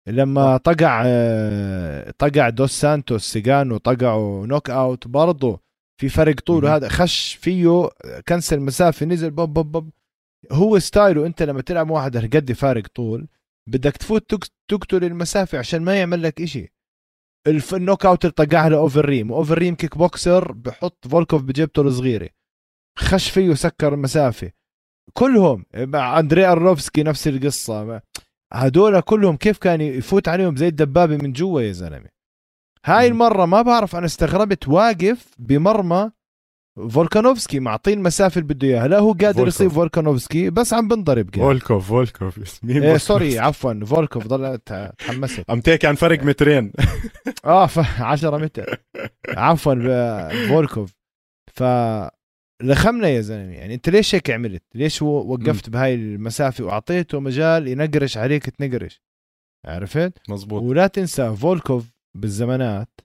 لما 0.08 0.42
آه. 0.54 0.58
طقع 0.58 1.04
آه، 1.06 2.12
طقع 2.18 2.50
دوس 2.50 2.72
سانتوس 2.72 3.24
سيجانو 3.24 3.78
طقعه 3.78 4.46
knockout 4.46 5.08
برضه 5.08 5.60
في 6.02 6.10
فرق 6.10 6.40
طول. 6.40 6.66
هذا 6.66 6.90
خش 6.90 7.34
فيه 7.34 7.90
cancel 8.28 8.60
مسافة 8.60 9.06
نزل 9.06 9.32
بب 9.32 9.54
بب 9.54 9.72
بب 9.72 9.90
هو 10.52 10.80
style 10.80 11.18
ه 11.18 11.26
انت 11.26 11.42
لما 11.44 11.62
تلعب 11.62 11.90
واحد 11.90 12.18
هالقد 12.18 12.52
فارق 12.52 12.88
طول 12.88 13.28
بدك 13.70 13.98
تفوت 13.98 14.50
تقتل 14.68 15.04
المسافة 15.04 15.58
عشان 15.58 15.82
ما 15.82 16.00
يعمل 16.00 16.24
لك 16.24 16.42
إشي. 16.42 16.74
ال 17.74 18.06
knockout 18.06 18.26
اللي 18.26 18.34
طقعها 18.34 18.70
له 18.70 18.78
أوفر 18.78 19.06
ريم 19.06 19.32
أوفر 19.32 19.58
ريم 19.58 19.76
كيك 19.76 19.98
بوكسر 19.98 20.52
بحط 20.52 21.08
فولكوف 21.08 21.42
بجيبته 21.42 21.82
الصغيرة. 21.82 22.30
خش 23.00 23.30
فيه 23.30 23.50
وسكر 23.50 23.94
المسافة. 23.94 24.52
كلهم 25.14 25.66
مع 25.76 26.20
أندري 26.20 26.46
ارلوفسكي 26.46 27.04
نفس 27.04 27.28
القصة. 27.28 28.02
هدول 28.54 29.02
كلهم 29.02 29.38
كيف 29.38 29.58
كان 29.58 29.82
يفوت 29.82 30.28
عليهم 30.28 30.56
زي 30.56 30.68
الدبابة 30.68 31.18
من 31.18 31.34
جوا 31.34 31.62
يا 31.62 31.72
زلمة؟ 31.72 32.10
هاي 32.86 33.08
المرة 33.08 33.46
ما 33.46 33.62
بعرف 33.62 33.96
أنا 33.96 34.06
استغربت 34.06 34.68
واقف 34.68 35.36
بمرمى 35.40 36.12
فولكانوفسكي 36.76 37.60
معطين 37.60 37.98
المسافه 37.98 38.42
اللي 38.42 38.54
بده 38.54 38.68
إياها. 38.68 38.88
لا 38.88 39.00
هو 39.00 39.12
قادر 39.12 39.48
يصيب 39.48 39.72
فولكانوفسكي 39.72 40.50
بس 40.50 40.74
عم 40.74 40.88
بنضرب 40.88 41.30
قاعد. 41.30 41.46
فولكوف 41.46 41.88
فولكوف. 41.88 42.40
اسمي 42.44 42.84
إيه 42.84 42.98
sorry 42.98 43.40
عفوا 43.40 43.86
فولكوف 43.86 44.28
ضل 44.28 44.58
تحمست. 44.58 45.50
عم 45.50 45.62
تحكي 45.62 45.88
عن 45.88 45.96
فرق 45.96 46.24
مترين. 46.24 46.74
آه 47.46 47.70
10 48.00 48.38
متر. 48.38 48.84
عفوا 49.30 50.48
فولكوف. 50.48 50.94
ف 51.54 51.64
لخمنا 52.64 53.08
يا 53.08 53.22
زلمة 53.22 53.54
يعني 53.54 53.74
أنت 53.74 53.90
ليش 53.90 54.16
هيك 54.16 54.30
عملت؟ 54.30 54.64
ليش 54.76 55.02
وقفت 55.02 55.70
بهاي 55.70 55.96
المسافة 55.96 56.64
وأعطيته 56.64 57.20
مجال 57.20 57.68
ينقرش 57.68 58.18
عليك 58.18 58.50
تنقرش؟ 58.50 59.02
عرفت؟ 59.66 60.14
مزبوط. 60.30 60.62
ولا 60.62 60.88
تنسى 60.88 61.36
فولكوف 61.36 61.92
بالزمانات 62.18 63.00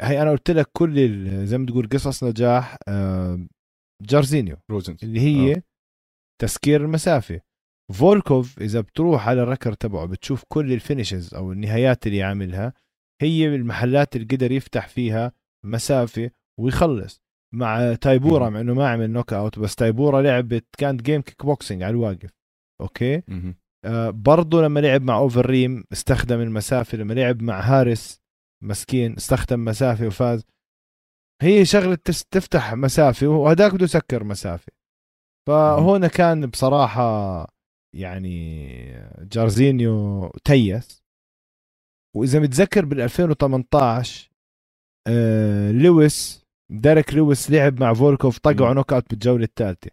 هي 0.00 0.22
أنا 0.22 0.30
قلت 0.30 0.50
لك 0.50 0.70
كل 0.72 1.46
زي 1.46 1.58
ما 1.58 1.66
تقول 1.66 1.88
قصص 1.88 2.24
نجاح 2.24 2.76
جارزينيو 4.02 4.56
روزنز 4.70 4.98
اللي 5.02 5.20
هي 5.20 5.52
آه. 5.54 5.62
تسكير 6.42 6.84
المسافة. 6.84 7.40
فولكوف 7.92 8.58
إذا 8.58 8.80
بتروح 8.80 9.28
على 9.28 9.42
ال 9.42 9.46
record 9.46 9.72
تبعه 9.72 10.06
بتشوف 10.06 10.44
كل 10.48 10.72
ال 10.72 10.79
finishes 10.79 11.34
أو 11.34 11.52
النهايات 11.52 12.06
اللي 12.06 12.22
عاملها 12.22 12.72
هي 13.22 13.46
المحلات 13.46 14.16
اللي 14.16 14.26
قدر 14.26 14.52
يفتح 14.52 14.88
فيها 14.88 15.32
مسافة 15.66 16.30
ويخلص. 16.60 17.22
مع 17.54 17.94
تايبورا 17.94 18.48
مع 18.48 18.60
إنه 18.60 18.74
ما 18.74 18.88
عمل 18.88 19.10
knockout 19.10 19.58
بس 19.58 19.74
تايبورا 19.74 20.22
لعبت 20.22 20.66
كانت 20.78 21.02
game 21.02 21.22
kickboxing 21.22 21.82
على 21.82 21.90
الواقف. 21.90 22.30
okay؟ 22.80 23.22
آه 23.84 24.10
برضه 24.10 24.62
لما 24.62 24.80
لعب 24.80 25.02
مع 25.02 25.18
أوفريم 25.18 25.84
استخدم 25.92 26.40
المسافة 26.40 26.98
لما 26.98 27.14
لعب 27.14 27.42
مع 27.42 27.60
هارس 27.60 28.20
مسكين 28.62 29.16
استخدم 29.16 29.64
مسافة 29.64 30.06
وفاز. 30.06 30.44
هي 31.42 31.64
شغلة 31.64 31.98
تفتح 32.30 32.74
مسافة 32.74 33.26
وهداك 33.26 33.74
بده 33.74 33.84
يسكر 33.84 34.24
مسافة. 34.24 34.72
فهون 35.48 36.06
كان 36.06 36.46
بصراحة 36.46 37.46
يعني 37.96 38.68
جارزينيو 39.18 40.28
تيس. 40.44 41.02
وإذا 42.16 42.40
متذكر 42.40 42.84
بال 42.84 43.00
2018 43.00 44.30
آه 45.08 45.72
لويس 45.72 46.44
ديريك 46.70 47.14
لويس 47.14 47.50
لعب 47.50 47.80
مع 47.80 47.94
فولكوف 47.94 48.38
طقعوا 48.38 48.74
knockout 48.74 49.10
بالجولة 49.10 49.44
الثالثه 49.44 49.90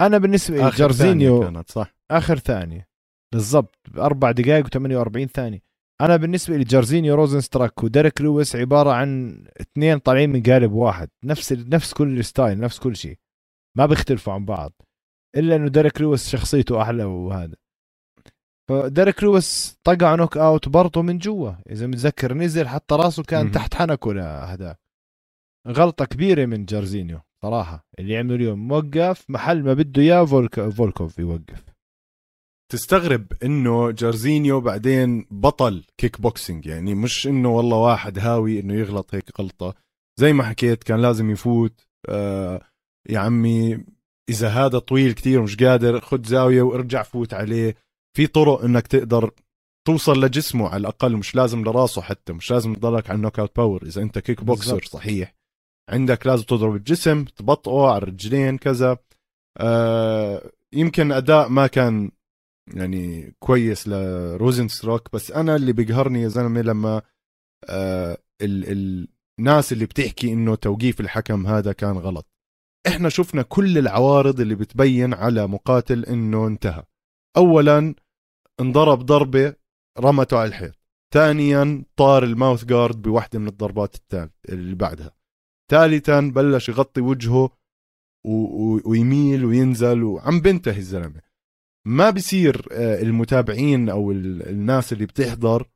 أنا 0.00 0.18
بالنسبة 0.18 0.56
لي 0.56 0.70
جارزينيو 0.70 1.40
كانت 1.40 1.70
صح. 1.70 1.94
آخر 2.10 2.38
ثانية. 2.38 2.88
بالضبط 3.34 3.76
أربع 3.98 4.30
دقائق 4.30 4.66
و48 4.66 5.24
ثانية. 5.24 5.62
أنا 6.00 6.16
بالنسبة 6.16 6.56
لي 6.56 6.64
جارزينيو 6.64 7.14
روزن 7.14 7.40
ستراك 7.40 7.82
وديريك 7.82 8.20
لويس 8.20 8.56
عبارة 8.56 8.92
عن 8.92 9.38
اثنين 9.60 9.98
طالعين 9.98 10.30
من 10.30 10.42
قالب 10.42 10.72
واحد. 10.72 11.08
نفس 11.24 11.52
نفس 11.52 11.94
كل 11.94 12.18
ال 12.18 12.25
style 12.25 12.60
نفس 12.60 12.78
كل 12.78 12.96
شيء. 12.96 13.18
ما 13.78 13.86
بيختلفوا 13.86 14.32
عن 14.32 14.44
بعض. 14.44 14.72
إلا 15.36 15.56
إنه 15.56 15.68
ديريك 15.68 16.00
لويس 16.00 16.28
شخصيته 16.28 16.82
أحلى 16.82 17.04
وهذا. 17.04 17.56
فديريك 18.68 19.22
لويس 19.22 19.78
طقع 19.84 20.14
نوك 20.14 20.36
اوت 20.36 20.68
برضه 20.68 21.02
من 21.02 21.18
جوا. 21.18 21.52
إذا 21.70 21.86
متذكر 21.86 22.34
نزل 22.34 22.68
حتى 22.68 22.94
راسه 22.94 23.22
كان 23.22 23.46
م- 23.46 23.50
تحت 23.50 23.74
حنكه 23.74 24.14
لهذا 24.14 24.76
غلطة 25.68 26.04
كبيرة 26.04 26.46
من 26.46 26.64
جارزينيو 26.64 27.20
صراحة. 27.42 27.86
اللي 27.98 28.16
عمله 28.16 28.34
اليوم 28.34 28.68
موقف 28.68 29.30
محل 29.30 29.62
ما 29.62 29.74
بده 29.74 30.02
إياه 30.02 30.24
فولك... 30.24 30.68
فولكوف 30.68 31.18
يوقف. 31.18 31.64
تستغرب 32.70 33.26
إنه 33.44 33.90
جارزينيو 33.90 34.60
بعدين 34.60 35.26
بطل 35.30 35.84
كيك 35.98 36.20
بوكسينج 36.20 36.66
يعني 36.66 36.94
مش 36.94 37.26
إنه 37.26 37.48
والله 37.48 37.76
واحد 37.76 38.18
هاوي 38.18 38.60
إنه 38.60 38.74
يغلط 38.74 39.14
هيك 39.14 39.40
غلطة. 39.40 39.74
زي 40.20 40.32
ما 40.32 40.44
حكيت 40.44 40.82
كان 40.82 41.02
لازم 41.02 41.30
يفوت. 41.30 41.86
آه 42.08 42.60
يا 43.08 43.18
عمي 43.18 43.84
إذا 44.30 44.48
هذا 44.48 44.78
طويل 44.78 45.12
كتير 45.12 45.42
مش 45.42 45.56
قادر 45.56 46.00
خد 46.00 46.26
زاوية 46.26 46.62
وارجع 46.62 47.02
فوت 47.02 47.34
عليه. 47.34 47.74
في 48.16 48.26
طرق 48.26 48.64
إنك 48.64 48.86
تقدر 48.86 49.30
توصل 49.86 50.24
لجسمه 50.24 50.68
على 50.68 50.80
الأقل 50.80 51.16
مش 51.16 51.34
لازم 51.34 51.64
لراسه 51.64 52.02
حتى 52.02 52.32
مش 52.32 52.50
لازم 52.50 52.74
تضلك 52.74 53.10
على 53.10 53.16
النوك 53.16 53.38
اوت 53.38 53.56
باور 53.56 53.82
إذا 53.82 54.02
أنت 54.02 54.18
kickboxer 54.18 54.74
بالزبط. 54.74 54.92
صحيح. 54.92 55.34
عندك 55.90 56.26
لازم 56.26 56.44
تضرب 56.44 56.76
الجسم 56.76 57.24
تبطئه 57.24 57.86
على 57.86 57.96
الرجلين 57.96 58.58
كذا. 58.58 58.98
آه 59.58 60.50
يمكن 60.72 61.12
أداء 61.12 61.48
ما 61.48 61.66
كان 61.66 62.10
يعني 62.74 63.34
كويس 63.38 63.88
لروزن 63.88 64.68
ستروك 64.68 65.12
بس 65.12 65.32
أنا 65.32 65.56
اللي 65.56 65.72
بيقهرني 65.72 66.22
يا 66.22 66.28
زلمة 66.28 66.62
لما 66.62 67.02
آه 67.68 68.18
ال 68.42 68.72
ال 68.72 69.08
الناس 69.38 69.72
اللي 69.72 69.86
بتحكي 69.86 70.32
إنه 70.32 70.54
توقيف 70.54 71.00
الحكم 71.00 71.46
هذا 71.46 71.72
كان 71.72 71.98
غلط. 71.98 72.26
إحنا 72.86 73.08
شفنا 73.08 73.42
كل 73.42 73.78
العوارض 73.78 74.40
اللي 74.40 74.54
بتبين 74.54 75.14
على 75.14 75.46
مقاتل 75.46 76.04
إنه 76.04 76.46
انتهى. 76.46 76.84
اولا 77.36 77.94
انضرب 78.60 78.98
ضربة 78.98 79.54
رمته 79.98 80.38
على 80.38 80.48
الحيط. 80.48 80.74
ثانيا 81.14 81.84
طار 81.96 82.24
الماوث 82.24 82.64
جارد 82.64 83.02
بواحدة 83.02 83.38
من 83.38 83.48
الضربات 83.48 83.94
الثالث 83.94 84.32
اللي 84.48 84.74
بعدها. 84.74 85.14
ثالثا 85.70 86.20
بلش 86.20 86.68
يغطي 86.68 87.00
وجهه 87.00 87.50
و... 88.26 88.32
و... 88.32 88.80
ويميل 88.84 89.44
وينزل 89.44 90.02
وعم 90.02 90.40
بنتهي 90.40 90.78
الزلمة. 90.78 91.29
ما 91.86 92.10
بصير 92.10 92.66
آه، 92.72 93.02
المتابعين 93.02 93.88
أو 93.88 94.10
الناس 94.12 94.92
اللي 94.92 95.06
بتحضر 95.06 95.66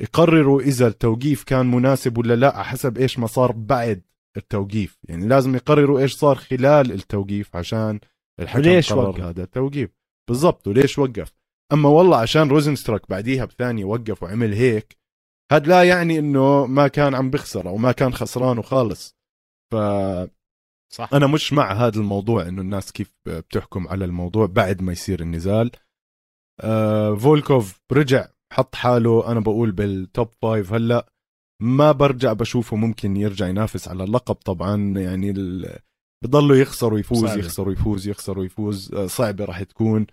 يقرروا 0.00 0.60
إذا 0.60 0.86
التوقيف 0.86 1.44
كان 1.44 1.66
مناسب 1.70 2.18
ولا 2.18 2.36
لا 2.36 2.62
حسب 2.62 2.98
إيش 2.98 3.18
ما 3.18 3.26
صار 3.26 3.52
بعد 3.52 4.02
التوقيف. 4.36 4.98
يعني 5.08 5.26
لازم 5.26 5.54
يقرروا 5.54 6.00
إيش 6.00 6.14
صار 6.14 6.36
خلال 6.36 6.92
التوقيف 6.92 7.56
عشان 7.56 8.00
الحكم 8.40 8.62
ليش 8.62 8.92
قرر 8.92 9.08
وقف. 9.08 9.20
هذا 9.20 9.42
التوقيف. 9.42 9.90
بالضبط 10.28 10.68
وليش 10.68 10.98
وقف؟ 10.98 11.32
أما 11.72 11.88
والله 11.88 12.16
عشان 12.16 12.48
روزنستروك 12.48 13.10
بعديها 13.10 13.44
بثانية 13.44 13.84
وقف 13.84 14.22
وعمل 14.22 14.52
هيك 14.52 14.98
هذا 15.52 15.66
لا 15.66 15.82
يعني 15.82 16.18
إنه 16.18 16.66
ما 16.66 16.88
كان 16.88 17.14
عم 17.14 17.30
بخسر 17.30 17.68
أو 17.68 17.76
ما 17.76 17.92
كان 17.92 18.12
خسران 18.12 18.58
وخالص. 18.58 19.16
ف 19.72 19.76
صح. 20.94 21.14
أنا 21.14 21.26
مش 21.26 21.52
مع 21.52 21.72
هذا 21.72 22.00
الموضوع 22.00 22.48
إنه 22.48 22.62
الناس 22.62 22.92
كيف 22.92 23.12
بتحكم 23.26 23.88
على 23.88 24.04
الموضوع 24.04 24.46
بعد 24.46 24.82
ما 24.82 24.92
يصير 24.92 25.20
النزال. 25.20 25.70
آه 26.60 27.14
فولكوف 27.14 27.80
رجع 27.92 28.28
حط 28.52 28.74
حاله 28.74 29.32
أنا 29.32 29.40
بقول 29.40 29.72
بال 29.72 29.94
top 29.94 30.28
five 30.42 30.72
هلأ 30.72 31.12
ما 31.62 31.92
برجع 31.92 32.32
بشوفه 32.32 32.76
ممكن 32.76 33.16
يرجع 33.16 33.48
ينافس 33.48 33.88
على 33.88 34.04
اللقب 34.04 34.34
طبعا. 34.34 34.76
يعني 34.98 35.30
ال... 35.30 35.78
بضلوا 36.24 36.56
يخسر 36.56 36.94
ويفوز 36.94 37.24
صعبة. 37.26 37.38
يخسر 37.38 37.68
ويفوز 37.68 38.08
يخسر 38.08 38.38
ويفوز 38.38 38.94
آه، 38.94 39.06
صعبة 39.06 39.44
راح 39.44 39.62
تكون. 39.62 40.06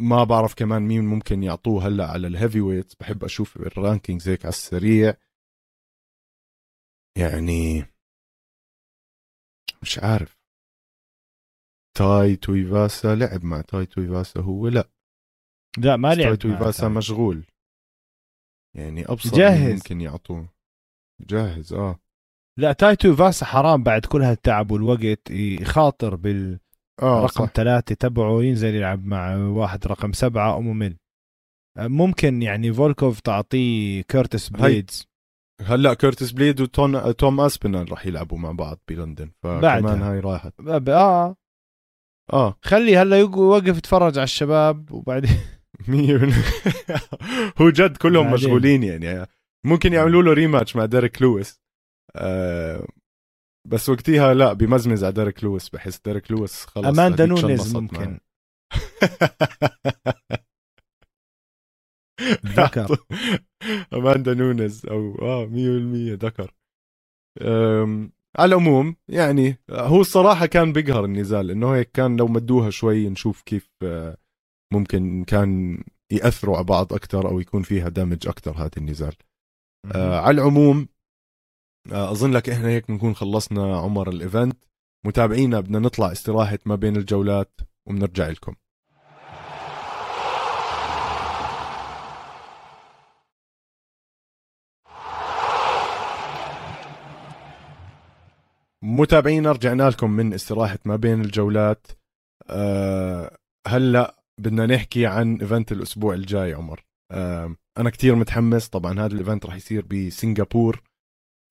ما 0.00 0.24
بعرف 0.24 0.54
كمان 0.54 0.82
مين 0.82 1.04
ممكن 1.04 1.42
يعطوه 1.42 1.86
هلأ 1.86 2.06
على 2.06 2.26
ال 2.26 2.60
heavyweight 2.60 2.92
بحب 3.00 3.24
أشوف 3.24 3.56
ال 3.56 3.64
rankings 3.64 4.28
هيك 4.28 4.44
على 4.44 4.52
السريع. 4.52 5.14
يعني 7.18 7.91
مش 9.82 9.98
عارف. 9.98 10.38
تاي 11.98 12.36
تويفاسا 12.36 13.14
لعب 13.14 13.44
مع 13.44 13.60
تاي 13.60 13.86
تويفاسا 13.86 14.40
هو 14.40 14.68
لا. 14.68 14.88
لا 15.78 15.96
ما 15.96 16.14
لعب 16.14 16.26
تاي 16.26 16.36
تويفاسا 16.36 16.88
مشغول. 16.88 17.46
يعني 18.76 19.04
أبسط 19.04 19.34
جاهز. 19.34 19.72
ممكن 19.72 20.00
يعطوه. 20.00 20.48
جاهز 21.20 21.72
آه. 21.72 21.98
لا 22.58 22.72
تاي 22.72 23.16
تويفاسا 23.16 23.46
حرام 23.46 23.82
بعد 23.82 24.06
كل 24.06 24.22
هالتعب 24.22 24.70
والوقت 24.70 25.30
يخاطر 25.30 26.14
بال 26.14 26.60
آه 27.02 27.24
رقم. 27.24 27.46
ثلاثة 27.54 27.94
تبعه 27.94 28.42
ينزل 28.42 28.74
يلعب 28.74 29.04
مع 29.04 29.36
واحد 29.36 29.86
رقم 29.86 30.12
سبعة 30.12 30.56
وممل 30.56 30.96
ممكن 31.78 32.42
يعني 32.42 32.72
فولكوف 32.72 33.20
تعطيه 33.20 34.02
كيرتس 34.02 34.48
بليدز. 34.48 35.08
هلا 35.66 35.94
كيرتس 35.94 36.30
بليد 36.30 36.60
وتون 36.60 37.16
توم 37.16 37.40
اسبينال 37.40 37.90
راح 37.90 38.06
يلعبوا 38.06 38.38
مع 38.38 38.50
بعض 38.52 38.80
بلندن. 38.88 39.30
فكمان 39.42 40.02
هاي 40.02 40.20
راحت. 40.20 40.52
آه. 40.88 41.36
آه. 42.32 42.58
خلي 42.62 42.96
هلا 42.96 43.18
يوقف 43.18 43.78
يتفرج 43.78 44.18
على 44.18 44.24
الشباب 44.24 44.92
وبعدين 44.92 45.30
هو 47.60 47.70
جد 47.70 47.96
كلهم 47.96 48.22
بعدين. 48.24 48.34
مشغولين 48.34 48.82
يعني. 48.82 49.26
ممكن 49.66 49.92
يعملوا 49.92 50.22
له 50.22 50.32
rematch 50.32 50.76
مع 50.76 50.84
ديريك 50.84 51.22
لويس 51.22 51.60
آه 52.16 52.86
بس 53.68 53.88
وقتها 53.88 54.34
لا 54.34 54.52
بمزمز 54.52 55.04
على 55.04 55.12
ديريك 55.12 55.44
لويس 55.44 55.68
بحس 55.68 56.00
ديريك 56.04 56.30
لويس 56.30 56.64
خلص 56.64 56.86
اماندا 56.86 57.26
نونيز 57.26 57.76
ممكن. 57.76 58.20
ذكر. 62.46 62.96
أماندا 63.94 64.34
نونيز 64.34 64.86
أو 64.86 65.14
آه 65.22 65.46
100% 65.46 66.24
ذكر. 66.24 66.54
على 68.38 68.54
العموم 68.54 68.96
يعني 69.08 69.58
هو 69.70 70.00
الصراحة 70.00 70.46
كان 70.46 70.72
بيقهر 70.72 71.04
النزال 71.04 71.50
إنه 71.50 71.74
هيك 71.74 71.90
كان 71.92 72.16
لو 72.16 72.26
مدوها 72.26 72.70
شوي 72.70 73.08
نشوف 73.08 73.42
كيف 73.42 73.68
آه، 73.82 74.16
ممكن 74.72 75.24
كان 75.24 75.82
يأثروا 76.12 76.56
على 76.56 76.64
بعض 76.64 76.92
أكثر 76.92 77.28
أو 77.28 77.40
يكون 77.40 77.62
فيها 77.62 77.88
دامج 77.88 78.28
أكثر 78.28 78.50
هذا 78.56 78.70
النزال. 78.78 79.14
آه 79.94 80.20
على 80.20 80.40
العموم 80.40 80.88
آه 81.92 82.10
أظن 82.10 82.32
لك 82.32 82.48
إحنا 82.48 82.68
هيك 82.68 82.88
بنكون 82.88 83.14
خلصنا 83.14 83.76
عمر 83.76 84.08
الإيفنت. 84.08 84.64
متابعينا 85.06 85.60
بدنا 85.60 85.78
نطلع 85.78 86.12
استراحة 86.12 86.58
ما 86.66 86.74
بين 86.74 86.96
الجولات 86.96 87.60
وبنرجع 87.88 88.28
لكم. 88.28 88.54
متابعينا 98.82 99.52
رجعنا 99.52 99.90
لكم 99.90 100.10
من 100.10 100.34
استراحة 100.34 100.78
ما 100.84 100.96
بين 100.96 101.20
الجولات. 101.20 101.86
أه 102.50 103.36
هلا 103.66 104.16
بدنا 104.38 104.66
نحكي 104.66 105.06
عن 105.06 105.36
event 105.36 105.72
الأسبوع 105.72 106.14
الجاي 106.14 106.52
عمر. 106.52 106.84
أه 107.10 107.56
أنا 107.78 107.90
كتير 107.90 108.14
متحمس. 108.14 108.68
طبعا 108.68 109.00
هذا 109.00 109.12
ال 109.12 109.18
event 109.18 109.46
راح 109.46 109.54
يصير 109.54 109.84
بسنغافور. 109.86 110.82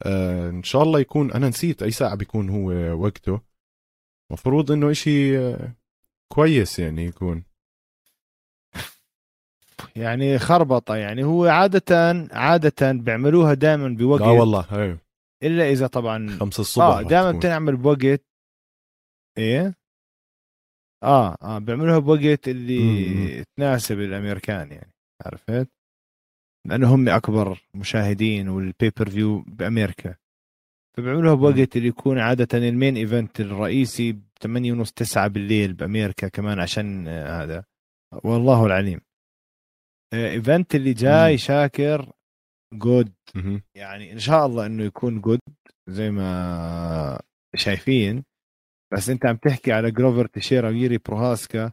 أه 0.04 0.50
إن 0.50 0.64
شاء 0.64 0.84
الله 0.84 1.00
يكون 1.00 1.32
أنا 1.32 1.50
نسيت 1.50 1.84
أي 1.84 1.92
ساعة 1.92 2.16
بيكون 2.16 2.50
هو 2.50 2.72
وقته. 3.04 3.42
مفروض 4.32 4.72
إنه 4.72 4.92
إشي 4.92 5.40
آه، 5.40 5.74
كويس 6.34 6.80
يعني 6.80 7.06
يكون. 7.06 7.44
يعني 9.96 10.40
خربطة 10.40 10.96
يعني 10.96 11.24
هو 11.24 11.46
عادة 11.46 12.28
عادة 12.32 12.92
بيعملوها 12.92 13.54
دائما 13.54 13.88
بوقت. 13.90 14.22
لا 14.22 14.28
والله 14.28 14.66
هي. 14.70 14.98
إلا 15.44 15.70
إذا 15.72 15.88
طبعا 15.88 16.38
خمسة 16.39 16.62
الصبح 16.62 16.84
آه 16.86 17.02
دائما 17.02 17.32
بتنعمل 17.32 17.78
بوقت 17.78 18.24
إيه؟ 19.38 19.76
آه 21.04 21.36
آه 21.42 21.60
بيعملوها 21.60 22.00
بوقت 22.00 22.48
اللي 22.48 23.44
تناسب 23.58 24.00
الأمريكان 24.00 24.72
يعني 24.72 24.94
عرفت؟ 25.26 25.70
لأنه 26.68 26.96
هم 26.96 27.10
أكبر 27.10 27.62
مشاهدين 27.74 28.50
وال 28.50 29.10
pay-per-view 29.10 29.42
بأمريكا. 29.48 30.16
فبيعملوها 30.98 31.34
بوقت 31.36 31.76
اللي 31.78 31.88
يكون 31.88 32.20
عادة 32.20 32.58
ال 32.58 32.65
main 32.65 32.96
event 32.98 33.39
الرئيسي 33.42 34.12
ب 34.12 34.22
8 34.42 34.72
ونص 34.72 34.92
9 34.92 35.28
بالليل 35.28 35.74
بأمريكا 35.74 36.28
كمان 36.28 36.60
عشان 36.60 37.08
هذا. 37.08 37.64
والله 38.24 38.66
العليم. 38.66 39.02
event 40.14 40.76
اللي 40.76 40.94
جاي 40.94 41.38
شاكر 41.38 42.12
good 42.74 43.12
يعني 43.76 44.12
إن 44.14 44.20
شاء 44.20 44.46
الله 44.46 44.66
إنه 44.66 44.84
يكون 44.84 45.22
good 45.22 45.39
زي 45.90 46.12
ما 46.12 47.20
شايفين. 47.56 48.24
بس 48.94 49.10
أنت 49.10 49.26
عم 49.26 49.36
تحكي 49.36 49.72
على 49.72 49.92
جروفر 49.92 50.26
تشيرا 50.26 50.70
ويري 50.70 50.98
بروهاسكا 50.98 51.72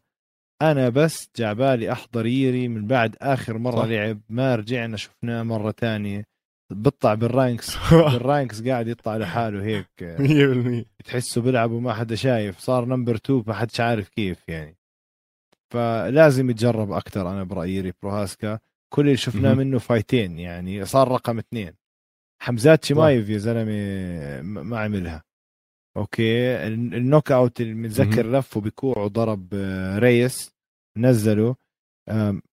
أنا 0.62 0.88
بس 0.88 1.30
جعبالي 1.36 1.92
أحضر 1.92 2.26
ييري 2.26 2.68
من 2.68 2.86
بعد 2.86 3.16
آخر 3.20 3.58
مرة 3.58 3.82
صح. 3.82 3.84
لعب. 3.88 4.20
ما 4.28 4.54
رجعنا 4.56 4.96
شفناه 4.96 5.42
مرة 5.42 5.70
تانية. 5.70 6.24
بيطلع 6.72 7.14
بال 7.14 7.32
ranks 7.32 7.76
بال 8.12 8.26
ranks 8.26 8.62
قاعد 8.62 8.88
يطلع 8.88 9.16
لحاله 9.16 9.62
هيك. 9.64 9.86
100% 10.98 11.04
تحسه 11.04 11.42
بيلعب 11.42 11.70
وما 11.70 11.94
حدا 11.94 12.14
شايف. 12.14 12.58
صار 12.58 12.84
number 12.84 13.14
2 13.14 13.44
ما 13.46 13.54
حدش 13.54 13.80
عارف 13.80 14.08
كيف 14.08 14.48
يعني. 14.48 14.76
فلازم 15.72 16.50
يتجرب 16.50 16.92
أكثر 16.92 17.30
أنا 17.30 17.42
برأيي 17.44 17.74
ييري 17.74 17.92
بروهاسكا 18.02 18.58
كل 18.94 19.06
اللي 19.06 19.16
شفناه 19.16 19.54
منه 19.54 19.78
فايتين 19.78 20.38
يعني 20.38 20.84
صار 20.84 21.08
رقم 21.08 21.38
اثنين. 21.38 21.72
حمزات 22.42 22.84
شمايف 22.84 23.28
يا 23.28 23.38
زلمة 23.38 24.62
ما 24.62 24.80
عملها. 24.80 25.24
okay 25.96 26.66
ال 26.66 27.32
knockout 27.32 27.60
اللي 27.60 27.74
متذكر 27.74 28.30
لف 28.30 28.58
بكوع 28.58 28.98
وضرب 28.98 29.48
آه، 29.54 29.98
ريس 29.98 30.50
نزله 30.98 31.56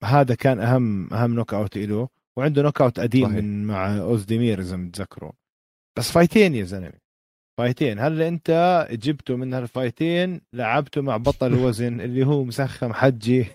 هذا 0.04 0.36
كان 0.36 0.60
أهم 0.60 1.14
أهم 1.14 1.34
knockout 1.34 1.78
له 1.78 2.10
وعنده 2.38 2.62
knockout 2.62 3.00
قديم 3.00 3.26
صحيح. 3.26 3.38
من 3.38 3.66
مع 3.66 3.98
اوزديمير 3.98 4.60
إذا 4.60 4.76
متذكروا. 4.78 5.32
بس 5.98 6.12
فايتين 6.12 6.56
يا 6.56 6.64
زلمة. 6.64 7.00
فايتين. 7.58 8.00
هل 8.00 8.22
أنت 8.22 8.88
جبته 8.92 9.36
من 9.36 9.54
هالفايتين؟ 9.54 10.42
لعبته 10.54 11.02
مع 11.02 11.18
بطل 11.18 11.54
الوزن 11.54 12.02
اللي 12.02 12.26
هو 12.26 12.44
مسخم 12.44 12.94
حجي. 12.94 13.46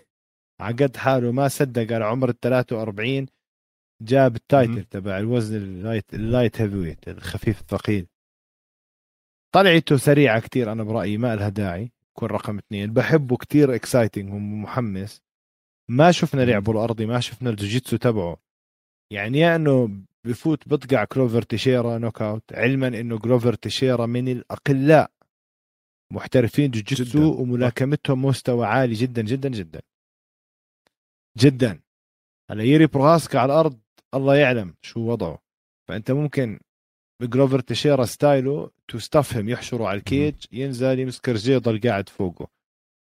عقد 0.60 0.96
حاله 0.96 1.32
ما 1.32 1.48
صدق 1.48 1.94
على 1.94 2.04
عمر 2.04 2.28
ال 2.28 2.40
43 2.40 3.26
جاب 4.02 4.36
ال 4.36 4.44
title 4.44 4.84
تبع 4.84 5.18
الوزن 5.18 5.56
ال 5.56 5.66
light 5.66 6.14
ال 6.14 6.22
light 6.22 6.60
heavyweight 6.60 7.08
الخفيف 7.08 7.60
الثقيل. 7.60 8.06
طلعته 9.54 9.96
سريعة 9.96 10.40
كتير 10.40 10.72
أنا 10.72 10.84
برأيي 10.84 11.16
ما 11.18 11.36
لها 11.36 11.48
داعي 11.48 11.92
يكون 12.10 12.28
رقم 12.28 12.58
اثنين. 12.58 12.92
بحبه 12.92 13.36
كتير 13.36 13.74
exciting 13.74 14.32
ومحمس 14.32 15.22
ما 15.88 16.12
شفنا 16.12 16.42
لعبه 16.42 16.72
الأرضي 16.72 17.06
ما 17.06 17.20
شفنا 17.20 17.50
الجوجيتسو 17.50 17.96
تبعه. 17.96 18.36
يعني 19.12 19.38
يا 19.38 19.56
إنه 19.56 19.90
بفوت 20.24 20.68
بطقع 20.68 21.04
كلوفر 21.04 21.42
تيشيرا 21.42 21.98
knockout 21.98 22.52
علما 22.52 22.88
إنه 22.88 23.18
كلوفر 23.18 23.54
تيشيرا 23.54 24.06
من 24.06 24.28
الأقلاء. 24.28 25.10
محترفين 26.12 26.70
جوجيتسو 26.70 27.42
وملاكمتهم 27.42 28.24
مستوى 28.24 28.66
عالي 28.66 28.94
جدا 28.94 29.22
جدا 29.22 29.48
جدا. 29.48 29.80
جدا. 31.38 31.80
هلا 32.50 32.62
ييري 32.62 32.86
بروهاسكا 32.86 33.38
على 33.38 33.52
الأرض 33.52 33.80
الله 34.14 34.36
يعلم 34.36 34.74
شو 34.82 35.00
وضعه. 35.00 35.38
فأنت 35.88 36.10
ممكن 36.10 36.60
بجلوفر 37.22 37.60
تيشيرا 37.60 38.04
style 38.04 38.70
ه 38.88 38.91
to 38.91 38.98
stuff 38.98 39.29
him 39.29 39.48
يحشره 39.48 39.86
على 39.88 39.98
ال 39.98 40.05
cage 40.05 40.34
ينزل 40.52 40.98
يمسك 40.98 41.28
رجيه 41.28 41.54
يضل 41.54 41.80
قاعد 41.80 42.08
فوقه. 42.08 42.48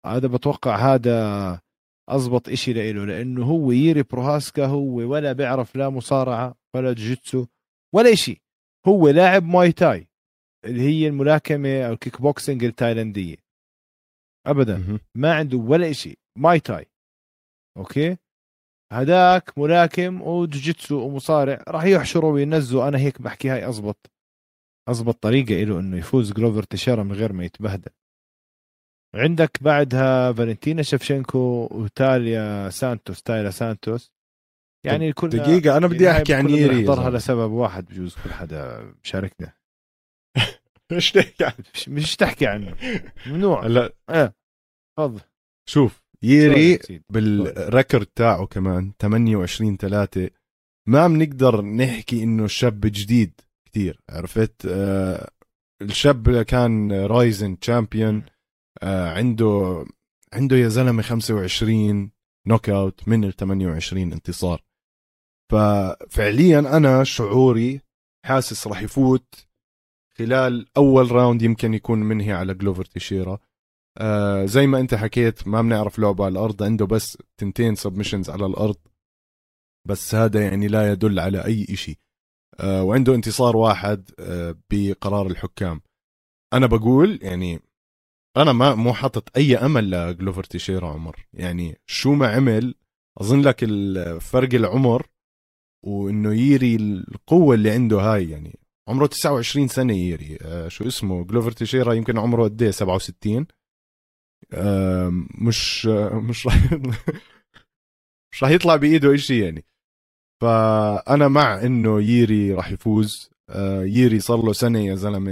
هذا 0.07 0.29
بتوقع 0.29 0.95
هذا 0.95 1.61
اضبط 2.09 2.49
إشي 2.49 2.73
له 2.73 3.05
لأنه 3.05 3.45
هو 3.45 3.73
ييري 3.73 4.03
بروهاسكا 4.03 4.67
هو 4.67 4.97
ولا 4.97 5.33
بيعرف 5.33 5.77
لا 5.77 5.89
مصارعة 5.89 6.55
ولا 6.75 6.93
جوجيتسو 6.93 7.47
ولا 7.95 8.13
إشي. 8.13 8.43
هو 8.87 9.09
لاعب 9.09 9.45
ماي 9.45 9.73
تاي 9.73 10.09
اللي 10.65 10.83
هي 10.83 11.09
الملاكمة 11.09 11.83
أو 11.83 11.93
الكيك 11.93 12.21
بوكسينج 12.21 12.65
التايلانديه 12.65 13.37
ابدا 14.47 14.99
ما 15.15 15.35
عنده 15.35 15.59
ولا 15.59 15.91
إشي. 15.91 16.17
ماي 16.39 16.61
تاي. 16.61 16.87
okay؟ 17.77 18.17
هداك 18.93 19.59
ملاكم 19.59 20.23
وجوجيتسو 20.23 21.07
ومصارع 21.07 21.65
راح 21.69 21.85
يحشروا 21.85 22.33
وينزوا 22.33 22.89
أنا 22.89 22.99
هيك 22.99 23.23
بحكي 23.23 23.51
هاي 23.51 23.65
اضبط 23.65 24.11
اضبط 24.89 25.23
طريقة 25.23 25.65
له 25.65 25.81
إنه 25.81 25.97
يفوز 25.99 26.33
جلوفر 26.33 26.63
تشيرا 26.63 27.03
من 27.03 27.13
غير 27.13 27.33
ما 27.33 27.45
يتبهدل. 27.45 27.91
عندك 29.15 29.63
بعدها 29.63 30.33
فالنتينا 30.33 30.83
شفشنكو 30.83 31.69
وتاليا 31.71 32.71
سانتوس 32.71 33.23
تايلا 33.23 33.51
سانتوس. 33.51 34.13
يعني 34.87 35.13
كل 35.13 35.29
دقيقة 35.29 35.77
أنا 35.77 35.87
بدي 35.87 36.11
أحكي 36.11 36.35
عن 36.35 36.51
ييري 36.51 36.83
نحضرها 36.83 37.11
لسبب 37.11 37.51
واحد 37.51 37.85
بجوز 37.85 38.15
كل 38.15 38.33
حدا 38.33 38.93
مشاركنا 39.05 39.53
مش 40.93 41.13
تحكي 41.13 41.45
عنه. 41.45 41.65
مش 41.89 42.17
تحكي 42.17 42.47
عنه. 42.47 42.77
ممنوع. 43.27 43.67
لا 43.67 43.93
إيه 44.11 44.35
تفضل. 44.99 45.21
شوف 45.69 46.03
ييري 46.23 46.79
بال 47.11 47.35
record 47.35 48.07
تاعه 48.07 48.47
كمان 48.47 48.93
28 49.01 49.77
3 49.77 50.31
ما 50.89 51.09
بنقدر 51.09 51.63
نحكي 51.63 52.23
إنه 52.23 52.47
شاب 52.47 52.81
جديد 52.81 53.41
كتير 53.67 54.01
عرفت؟ 54.11 54.67
آه 54.67 55.31
الشاب 55.83 56.43
كان 56.43 56.93
Rizin 56.93 57.59
champion 57.59 58.23
آه 58.83 59.11
عنده 59.11 59.85
عنده 60.33 60.57
يا 60.57 60.69
زلمة 60.69 61.03
25 61.03 62.11
knockout 62.47 63.09
من 63.09 63.25
ال 63.25 63.37
28 63.37 64.13
انتصار. 64.13 64.63
ففعليا 65.53 66.59
أنا 66.59 67.05
شعوري 67.05 67.81
حاسس 68.27 68.67
راح 68.67 68.83
يفوت 68.83 69.47
خلال 70.19 70.67
أول 70.77 71.13
round 71.13 71.43
يمكن 71.43 71.75
يكون 71.75 71.99
منهي 71.99 72.33
على 72.33 72.55
جلوفر 72.55 72.85
تيشيرا 72.85 73.39
آه 73.99 74.45
زي 74.45 74.67
ما 74.67 74.81
انت 74.81 74.95
حكيت 74.95 75.49
ما 75.49 75.63
بنعرف 75.63 75.99
لعبه 75.99 76.25
على 76.25 76.33
الأرض 76.33 76.63
عنده 76.63 76.87
بس 76.87 77.19
تنتين 77.37 77.75
submissions 77.75 78.31
على 78.31 78.47
الأرض. 78.47 78.77
بس 79.89 80.15
هذا 80.15 80.43
يعني 80.45 80.69
لا 80.69 80.93
يدل 80.93 81.19
على 81.21 81.45
أي 81.45 81.77
شيء 81.77 81.99
آه 82.61 82.83
وعنده 82.83 83.15
انتصار 83.15 83.57
واحد 83.57 84.11
آه 84.19 84.57
بقرار 84.71 85.27
الحكام. 85.27 85.81
أنا 86.53 86.67
بقول 86.67 87.19
يعني 87.23 87.61
أنا 88.37 88.53
ما 88.53 88.75
مو 88.75 88.93
حاطط 88.95 89.37
أي 89.37 89.57
أمل 89.57 89.91
لجلوفر 89.91 90.45
تيشيرا 90.45 90.89
عمر. 90.89 91.27
يعني 91.33 91.79
شو 91.87 92.13
ما 92.15 92.29
عمل 92.29 92.75
أظن 93.21 93.41
لك 93.41 93.65
فرق 94.21 94.55
العمر 94.55 95.07
وإنه 95.87 96.35
ييري 96.35 96.77
القوة 96.77 97.55
اللي 97.55 97.71
عنده 97.71 98.01
هاي. 98.01 98.31
يعني 98.31 98.59
عمره 98.89 99.07
29 99.07 99.69
سنة 99.69 99.95
ييري 99.95 100.39
آه 100.43 100.69
شو 100.69 100.87
اسمه؟ 100.87 101.25
جلوفر 101.25 101.53
تيشيرا 101.53 101.93
يمكن 101.93 102.19
عمره 102.19 102.45
قد 102.45 102.63
إيه؟ 102.63 102.71
67 102.71 103.37
آه 103.39 103.47
مش 105.43 105.87
مش 106.13 106.47
راح 106.47 106.73
مش 108.33 108.43
راح 108.43 108.51
يطلع 108.51 108.77
بإيده 108.77 109.17
شيء 109.17 109.43
يعني. 109.45 109.65
فأنا 110.43 111.29
مع 111.29 111.63
إنه 111.63 112.01
ييري 112.03 112.53
راح 112.55 112.73
يفوز. 112.73 113.31
آه 113.51 113.83
ييري 113.85 114.21
صار 114.21 114.45
له 114.45 114.53
سنة 114.53 114.79
يا 114.79 114.95
زلمة 114.95 115.31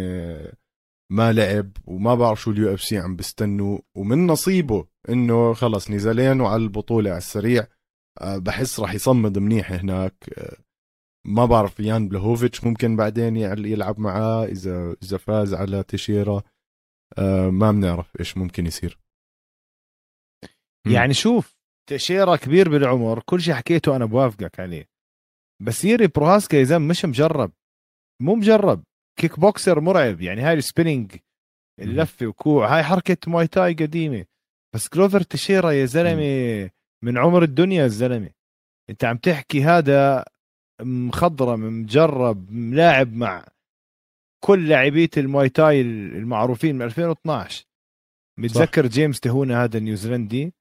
ما 1.12 1.32
لعب 1.32 1.70
وما 1.86 2.14
بعرف 2.14 2.40
شو 2.40 2.50
ال 2.50 2.74
UFC 2.74 2.98
عم 2.98 3.16
بستنوا 3.16 3.78
ومن 3.96 4.26
نصيبه 4.26 4.86
إنه 5.08 5.54
خلص 5.54 5.90
نزلين 5.90 6.40
وعلى 6.40 6.62
البطولة 6.62 7.10
على 7.10 7.18
السريع. 7.18 7.66
آه، 8.20 8.38
بحس 8.38 8.80
راح 8.80 8.94
يصمد 8.94 9.38
منيح 9.38 9.72
هناك. 9.72 10.14
آه، 10.38 10.56
ما 11.26 11.46
بعرف 11.46 11.80
يان 11.80 12.08
بلهوفيتش 12.08 12.64
ممكن 12.64 12.96
بعدين 12.96 13.36
يلعب 13.36 14.00
معاه 14.00 14.44
إذا 14.44 14.96
إذا 15.02 15.16
فاز 15.16 15.54
على 15.54 15.82
تيشيرا 15.82 16.42
ما 17.50 17.72
بنعرف 17.72 18.16
إيش 18.20 18.36
ممكن 18.36 18.66
يصير. 18.66 18.98
يعني 20.86 21.14
شوف 21.14 21.56
تيشيرا 21.88 22.36
كبير 22.36 22.68
بالعمر 22.68 23.22
كل 23.22 23.40
شيء 23.40 23.54
حكيته 23.54 23.96
أنا 23.96 24.04
بوافقك 24.04 24.60
عليه. 24.60 24.88
بس 25.62 25.84
يري 25.84 26.06
بروهاسكا 26.06 26.56
يا 26.56 26.64
زلمة 26.64 26.86
مش 26.86 27.04
مجرب. 27.04 27.52
مو 28.22 28.34
مجرب. 28.34 28.82
kickboxer 29.18 29.80
مرعب. 29.80 30.20
يعني 30.20 30.40
هاي 30.40 30.54
ال 30.54 30.61
spinning 30.61 31.16
اللفة 31.80 32.26
وكوع 32.26 32.76
هاي 32.76 32.82
حركة 32.82 33.30
ماي 33.30 33.46
تاي 33.46 33.72
قديمة. 33.72 34.24
بس 34.74 34.88
كلوفر 34.88 35.20
تشيرا 35.20 35.70
يا 35.70 35.84
زلمة 35.84 36.70
من 37.04 37.18
عمر 37.18 37.42
الدنيا 37.42 37.84
الزلمه 37.84 38.30
أنت 38.90 39.04
عم 39.04 39.16
تحكي 39.16 39.62
هذا 39.64 40.24
مخضرم 40.80 41.80
مجرب 41.80 42.50
ملاعب 42.50 43.12
مع 43.12 43.46
كل 44.44 44.68
لاعبية 44.68 45.10
الماي 45.16 45.48
تاي 45.48 45.80
المعروفين 45.80 46.76
من 46.76 46.82
2012 46.82 47.64
متذكر 48.38 48.86
جيمس 48.86 49.20
تهونا 49.20 49.64
هذا 49.64 49.78
النيوزيلندي 49.78 50.52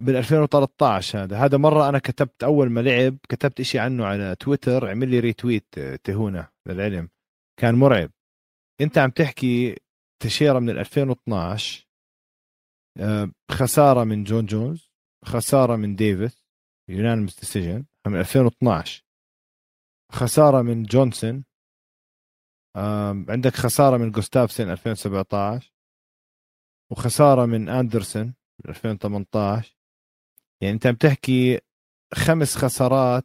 بال 0.00 0.16
2013 0.16 1.22
هذا. 1.22 1.38
هذا 1.38 1.58
مرة 1.58 1.88
أنا 1.88 1.98
كتبت 1.98 2.44
أول 2.44 2.70
ما 2.70 2.80
لعب 2.80 3.16
كتبت 3.28 3.60
إشي 3.60 3.78
عنه 3.78 4.06
على 4.06 4.36
تويتر 4.40 4.90
عمل 4.90 5.08
لي 5.08 5.20
retweet 5.20 5.78
تهونا 6.04 6.48
للعلم. 6.66 7.08
كان 7.60 7.74
مرعب. 7.74 8.10
أنت 8.80 8.98
عم 8.98 9.10
تحكي 9.10 9.76
تشيرة 10.22 10.58
من 10.58 10.70
2012 10.70 11.88
آه، 13.00 13.30
خسارة 13.50 14.04
من 14.04 14.24
جون 14.24 14.46
جونز 14.46 14.90
خسارة 15.24 15.76
من 15.76 15.96
ديفيس 15.96 16.44
unanimous 16.88 17.40
decision 17.40 17.84
من 18.06 18.20
2012 18.20 19.02
خسارة 20.12 20.62
من 20.62 20.82
جونسون 20.82 21.44
عندك 23.28 23.56
خسارة 23.56 23.96
من 23.96 24.10
جوستافسن 24.10 24.70
2017 24.70 25.72
وخسارة 26.92 27.46
من 27.46 27.68
اندرسون 27.68 28.34
2018 28.68 29.76
يعني 30.62 30.74
أنت 30.74 30.86
عم 30.86 30.94
تحكي 30.94 31.60
خمس 32.14 32.56
خسارات 32.56 33.24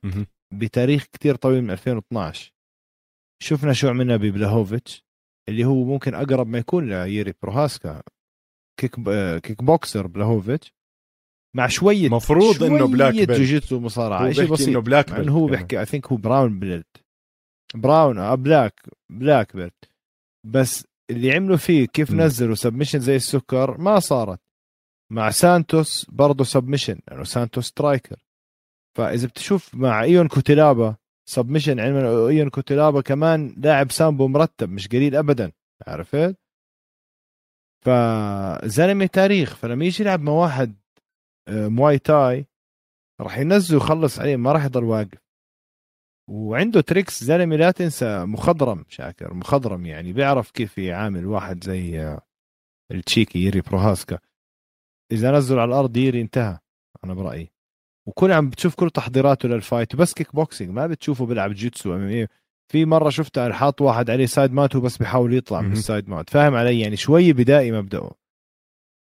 بتاريخ 0.54 1.06
كتير 1.06 1.36
طويل 1.36 1.64
من 1.64 1.72
2012 1.72 2.54
شفنا 3.44 3.74
شو 3.74 3.89
عملنا 3.89 4.18
ببلاهوفيتش 4.18 5.06
اللي 5.50 5.66
هو 5.66 5.84
ممكن 5.84 6.16
أقرب 6.16 6.48
ما 6.48 6.58
يكون 6.58 6.89
لييري 6.89 7.34
بروهاسكا. 7.41 8.04
kick 8.80 8.96
kickboxer 9.39 10.08
بلاهوفيتش 10.08 10.74
مع 11.56 11.68
شوية 11.68 12.10
مفروض 12.10 12.64
إنه 12.64 12.88
black 12.88 13.14
belt. 13.14 13.32
جوجيتسو 13.32 13.80
مصارعة. 13.80 14.32
شيء 14.32 14.52
بسيط. 14.52 14.68
إنه 14.68 14.80
black 14.80 15.12
belt 15.12 15.30
هو 15.30 15.46
بيحكي 15.46 15.80
I 15.80 15.86
think 15.86 16.08
هو 16.08 16.18
brown 16.18 16.60
belt. 16.60 17.03
brown 17.74 18.36
black 18.36 18.89
black 19.10 19.56
belt 19.56 19.86
بس 20.46 20.88
اللي 21.10 21.32
عملوا 21.32 21.58
فيه 21.58 21.86
كيف 21.88 22.12
م. 22.12 22.22
نزلوا 22.22 22.56
submission 22.56 23.00
زي 23.00 23.16
السكر 23.16 23.78
ما 23.78 24.00
صارت. 24.00 24.40
مع 25.12 25.30
سانتوس 25.30 26.06
برضه 26.10 26.44
submission 26.44 27.00
لأنه 27.08 27.24
سانتوس 27.24 27.66
striker 27.66 28.20
فإذا 28.98 29.28
بتشوف 29.28 29.76
مع 29.76 30.02
ايون 30.04 30.28
كوتيلابا 30.28 30.96
submission 31.30 31.80
علما 31.80 32.28
ايون 32.28 32.50
كوتيلابا 32.50 33.02
كمان 33.02 33.56
لاعب 33.58 33.92
سامبو 33.92 34.28
مرتب 34.28 34.70
مش 34.70 34.88
قليل 34.88 35.16
ابدا. 35.16 35.52
عرفت؟ 35.88 36.36
فزلمة 37.86 39.06
تاريخ 39.06 39.56
فلما 39.56 39.86
يجي 39.86 40.04
يلعب 40.04 40.22
مع 40.22 40.32
واحد 40.32 40.76
آه، 41.48 41.68
مواي 41.68 42.00
تاي 42.00 42.46
راح 43.22 43.38
ينزل 43.38 43.76
ويخلص 43.76 44.20
عليه 44.20 44.36
ما 44.36 44.52
راح 44.52 44.66
يضل 44.66 44.84
واقف. 44.84 45.23
وعنده 46.30 46.82
tricks 46.82 47.24
زلمه 47.24 47.56
لا 47.56 47.72
تنسى 47.72 48.26
مخضرم 48.26 48.86
شاكر 48.90 49.34
مخضرم 49.34 49.86
يعني 49.86 50.14
بيعرف 50.14 50.52
كيف 50.52 50.78
يعامل 50.78 51.26
واحد 51.26 51.64
زي 51.64 52.00
آه، 52.02 52.22
التشيكي 52.92 53.40
يري 53.40 53.62
بروهاسكا. 53.62 54.20
إذا 55.12 55.32
نزل 55.32 55.60
على 55.60 55.70
الأرض 55.70 55.98
يري 55.98 56.22
انتهى 56.22 56.60
أنا 57.04 57.14
برأيي. 57.14 57.52
وكل 58.06 58.32
عم 58.32 58.50
بتشوف 58.50 58.76
كل 58.76 58.90
تحضيراته 58.90 59.50
لل 59.50 59.63
fight 59.63 59.96
بس 59.96 60.14
كيك 60.14 60.36
بوكسينج 60.36 60.70
ما 60.70 60.88
بتشوفه 60.88 61.26
بيلعب 61.26 61.52
jitsu 61.52 61.96
MMA. 61.96 62.30
في 62.72 62.86
مرة 62.86 63.10
شفته 63.10 63.52
حاط 63.52 63.82
واحد 63.82 64.10
عليه 64.10 64.26
side 64.26 64.54
mount 64.54 64.76
وبس 64.76 64.98
بيحاول 64.98 65.34
يطلع 65.34 65.62
من 65.62 65.72
ال 65.72 65.79
side 65.79 66.10
mount 66.10 66.30
فاهم 66.30 66.56
علي؟ 66.56 66.80
يعني 66.80 66.96
شوي 66.96 67.34
بدائي 67.34 67.72
مبدأه. 67.72 68.12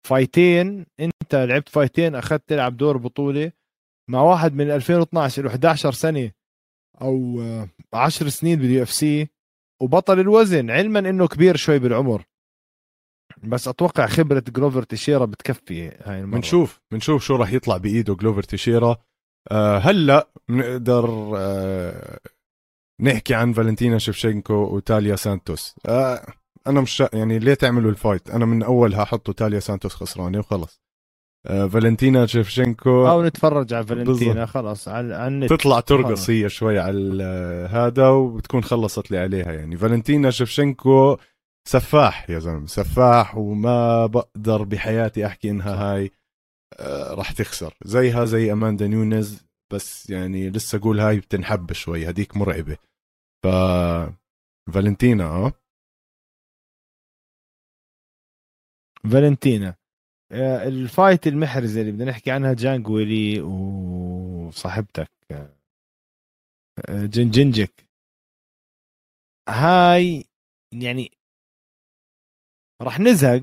fight 0.07 0.64
ين 0.64 0.87
انت 1.01 1.35
لعبت 1.35 1.69
fight 1.69 2.02
ين 2.02 2.15
أخذت 2.15 2.49
تلعب 2.49 2.77
دور 2.77 2.97
بطولة 2.97 3.53
مع 4.11 4.23
واحد 4.23 4.55
من 4.55 4.71
2012 4.71 5.43
له 5.43 5.51
11 5.51 5.93
سنة. 5.93 6.31
أو 7.03 7.43
10 7.93 8.29
سنين 8.29 8.59
بال 8.59 8.83
UFC 8.83 9.29
وبطل 9.83 10.21
الوزن 10.21 10.71
علما 10.71 10.99
إنه 10.99 11.29
كبير 11.29 11.57
شوي 11.57 11.79
بالعمر. 11.79 12.25
بس 13.43 13.69
أتوقع 13.69 14.07
خبرة 14.07 14.45
جلوفر 14.49 14.83
تيشيرا 14.83 15.25
بتكفي 15.25 15.89
هاي 15.89 16.21
المرة. 16.21 16.37
بنشوف 16.37 16.81
بنشوف 16.93 17.25
شو 17.25 17.37
راح 17.37 17.53
يطلع 17.53 17.77
بإيده 17.77 18.15
جلوفر 18.15 18.43
تيشيرا. 18.43 18.97
آه 19.51 19.79
هلأ 19.79 20.31
بنقدر 20.49 21.33
آه 21.37 22.19
نحكي 23.01 23.35
عن 23.35 23.53
فالنتينا 23.53 23.99
شفشنكو 23.99 24.55
وتاليا 24.55 25.17
سانتوس. 25.17 25.75
آه 25.87 26.27
أنا 26.67 26.81
مش 26.81 27.03
يعني 27.13 27.39
ليه 27.39 27.55
تعملوا 27.55 27.91
ال 27.91 27.97
fight؟ 27.97 28.31
أنا 28.31 28.45
من 28.45 28.63
أولها 28.63 29.05
حطوا 29.05 29.35
تاليا 29.35 29.61
سانتوس 29.61 29.95
خسرانة 29.95 30.39
وخلص. 30.39 30.83
آه 30.83 30.90
فالنتينا 31.45 32.27
شفشنكو 32.27 33.09
أو 33.09 33.25
نتفرج 33.25 33.75
على 33.75 33.87
فالنتينا 33.87 34.47
خلص 34.47 34.89
على 34.89 35.15
عن 35.15 35.47
تطلع 35.47 35.81
ترقص 35.81 36.31
هي 36.31 36.49
شوي 36.49 36.79
على 36.79 37.25
هذا 37.71 38.09
وبتكون 38.09 38.63
خلصت 38.63 39.11
لي 39.11 39.19
عليها 39.19 39.53
يعني. 39.53 39.77
فالنتينا 39.77 40.31
شفشنكو 40.31 41.17
سفاح 41.69 42.31
يا 42.31 42.39
زلمة 42.39 42.67
سفاح 42.67 43.37
وما 43.37 44.07
بقدر 44.07 44.63
بحياتي 44.63 45.27
أحكي 45.27 45.51
إنها 45.51 45.75
هاي 45.75 46.11
آه 46.79 47.15
راح 47.15 47.33
تخسر. 47.33 47.75
زيها 47.85 48.25
زي 48.25 48.53
أماندا 48.53 48.87
نيونز 48.87 49.45
بس 49.73 50.11
يعني 50.11 50.51
لسه 50.51 50.79
أقول 50.79 51.01
هاي 51.01 51.21
بتنحب 51.21 51.73
شوي 51.73 52.11
هديك 52.11 52.37
مرعبة. 52.37 52.77
ف 53.45 53.47
فالنتينا 54.73 55.25
آه 55.25 55.53
فالنتينا. 59.13 59.69
آه، 59.69 59.80
ال 60.33 60.49
fight 60.49 61.27
المحرزه 61.27 61.81
اللي 61.81 61.93
بدنا 61.93 62.11
نحكي 62.11 62.31
عنها 62.31 62.53
جانج 62.55 62.89
ويلي 62.89 63.41
وصاحبتك 63.41 65.11
آه، 65.33 67.07
جنجنجك 67.07 67.85
هاي 69.49 70.25
يعني 70.83 71.11
راح 72.83 73.01
نزهق 73.01 73.43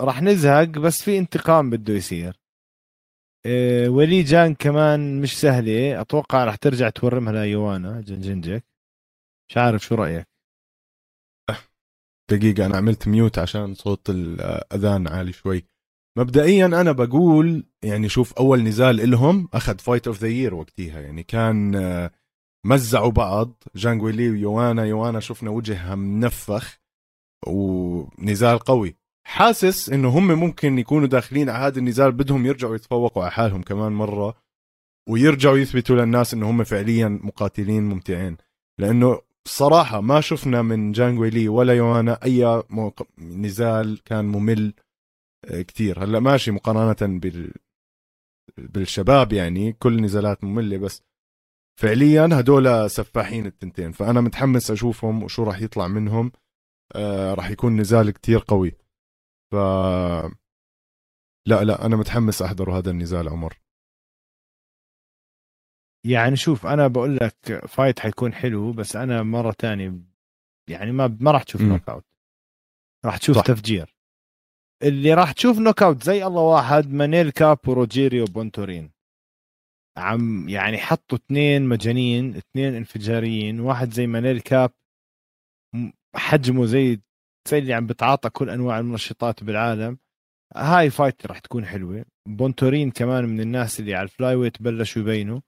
راح 0.00 0.22
نزهق 0.22 0.68
بس 0.68 1.02
في 1.02 1.18
انتقام 1.18 1.70
بده 1.70 1.92
يصير. 1.94 2.36
آه، 3.46 3.88
ولي 3.88 4.22
جان 4.22 4.54
كمان 4.54 5.20
مش 5.20 5.40
سهلة. 5.40 6.00
أتوقع 6.00 6.44
راح 6.44 6.56
ترجع 6.56 6.90
تورمها 6.90 7.32
ليوانا 7.32 8.00
جنجنجك 8.00 8.64
مش 9.50 9.56
عارف 9.56 9.82
شو 9.82 9.94
رأيك. 9.94 10.26
دقيقة 12.30 12.66
أنا 12.66 12.76
عملت 12.76 13.08
mute 13.08 13.38
عشان 13.38 13.74
صوت 13.74 14.10
الاذان 14.10 15.08
عالي 15.08 15.32
شوي. 15.32 15.66
مبدئيا 16.16 16.66
أنا 16.66 16.92
بقول 16.92 17.64
يعني 17.82 18.08
شوف 18.08 18.32
أول 18.32 18.62
نزال 18.62 19.00
إلهم 19.00 19.48
أخذ 19.54 19.78
fight 19.78 20.06
of 20.06 20.20
the 20.20 20.28
year 20.28 20.54
وقتها 20.54 21.00
يعني 21.00 21.22
كان 21.22 21.74
آه، 21.74 22.10
مزعوا 22.66 23.10
بعض. 23.10 23.62
جانج 23.74 24.02
ويلي 24.02 24.30
ويوانا 24.30 24.84
يوانا 24.84 25.20
شفنا 25.20 25.50
وجهها 25.50 25.94
منفخ 25.94 26.78
ونزال 27.46 28.58
قوي. 28.58 28.96
حاسس 29.26 29.90
إنه 29.90 30.08
هم 30.08 30.26
ممكن 30.26 30.78
يكونوا 30.78 31.06
داخلين 31.06 31.50
على 31.50 31.64
هذا 31.64 31.78
النزال 31.78 32.12
بدهم 32.12 32.46
يرجعوا 32.46 32.74
يتفوقوا 32.74 33.22
على 33.22 33.32
حالهم 33.32 33.62
كمان 33.62 33.92
مرة 33.92 34.34
ويرجعوا 35.08 35.58
يثبتوا 35.58 35.96
للناس 35.96 36.34
إنه 36.34 36.50
هم 36.50 36.64
فعليا 36.64 37.08
مقاتلين 37.08 37.82
ممتعين. 37.82 38.36
لأنه 38.78 39.20
صراحة 39.48 40.00
ما 40.00 40.20
شفنا 40.20 40.62
من 40.62 40.92
جانجوي 40.92 41.30
لي 41.30 41.48
ولا 41.48 41.74
يوانا 41.74 42.18
أي 42.24 42.62
نزال 43.18 44.02
كان 44.04 44.24
ممل 44.24 44.74
آه، 45.44 45.62
كتير. 45.62 46.04
هلا 46.04 46.20
ماشي 46.20 46.50
مقارنة 46.50 47.18
بال 47.18 47.54
بالشباب 48.58 49.32
يعني 49.32 49.72
كل 49.72 50.02
نزالات 50.02 50.44
مملة 50.44 50.78
بس 50.78 51.02
فعليا 51.80 52.28
هدول 52.32 52.90
سفاحين 52.90 53.46
التنتين. 53.46 53.92
فأنا 53.92 54.20
متحمس 54.20 54.70
أشوفهم 54.70 55.22
وشو 55.22 55.42
راح 55.44 55.60
يطلع 55.60 55.88
منهم. 55.88 56.32
آه 56.94 57.34
راح 57.34 57.50
يكون 57.50 57.80
نزال 57.80 58.10
كتير 58.10 58.38
قوي. 58.48 58.72
ف 59.52 59.54
لا 61.46 61.64
لا 61.64 61.86
أنا 61.86 61.96
متحمس 61.96 62.42
أحضر 62.42 62.78
هذا 62.78 62.90
النزال 62.90 63.28
عمر. 63.28 63.60
يعني 66.06 66.36
شوف 66.36 66.66
أنا 66.66 66.86
بقول 66.88 67.16
لك 67.16 67.66
fight 67.68 68.00
حيكون 68.00 68.34
حلو 68.34 68.72
بس 68.72 68.96
أنا 68.96 69.22
مرة 69.22 69.52
تانية 69.52 69.94
يعني 70.70 70.92
ما 70.92 71.16
ما 71.20 71.30
راح 71.30 71.42
تشوف 71.42 71.60
knockout 71.60 72.04
راح 73.04 73.16
تشوف 73.16 73.36
صح. 73.36 73.42
تفجير. 73.42 73.95
اللي 74.82 75.14
راح 75.14 75.32
تشوف 75.32 75.58
knockout 75.58 76.02
زي 76.02 76.26
الله 76.26 76.42
واحد 76.42 76.92
مانيل 76.92 77.30
كاب 77.30 77.58
وروجيريو 77.68 78.24
بونتورين. 78.24 78.90
عم 79.98 80.48
يعني 80.48 80.78
حطوا 80.78 81.18
اثنين 81.18 81.62
مجانين 81.62 82.36
اثنين 82.36 82.74
انفجاريين 82.74 83.60
واحد 83.60 83.92
زي 83.92 84.06
مانيل 84.06 84.40
كاب 84.40 84.70
حجمه 86.16 86.66
زي 86.66 87.00
زي 87.48 87.58
اللي 87.58 87.74
عم 87.74 87.86
بتعاطى 87.86 88.30
كل 88.30 88.50
أنواع 88.50 88.78
المنشطات 88.78 89.44
بالعالم. 89.44 89.98
هاي 90.56 90.90
fight 90.90 91.26
راح 91.26 91.38
تكون 91.38 91.66
حلوة. 91.66 92.04
بونتورين 92.28 92.90
كمان 92.90 93.24
من 93.24 93.40
الناس 93.40 93.80
اللي 93.80 93.94
على 93.94 94.04
ال 94.04 94.34
flyweight 94.34 94.62
بلشوا 94.62 95.02
يبينوا. 95.02 95.40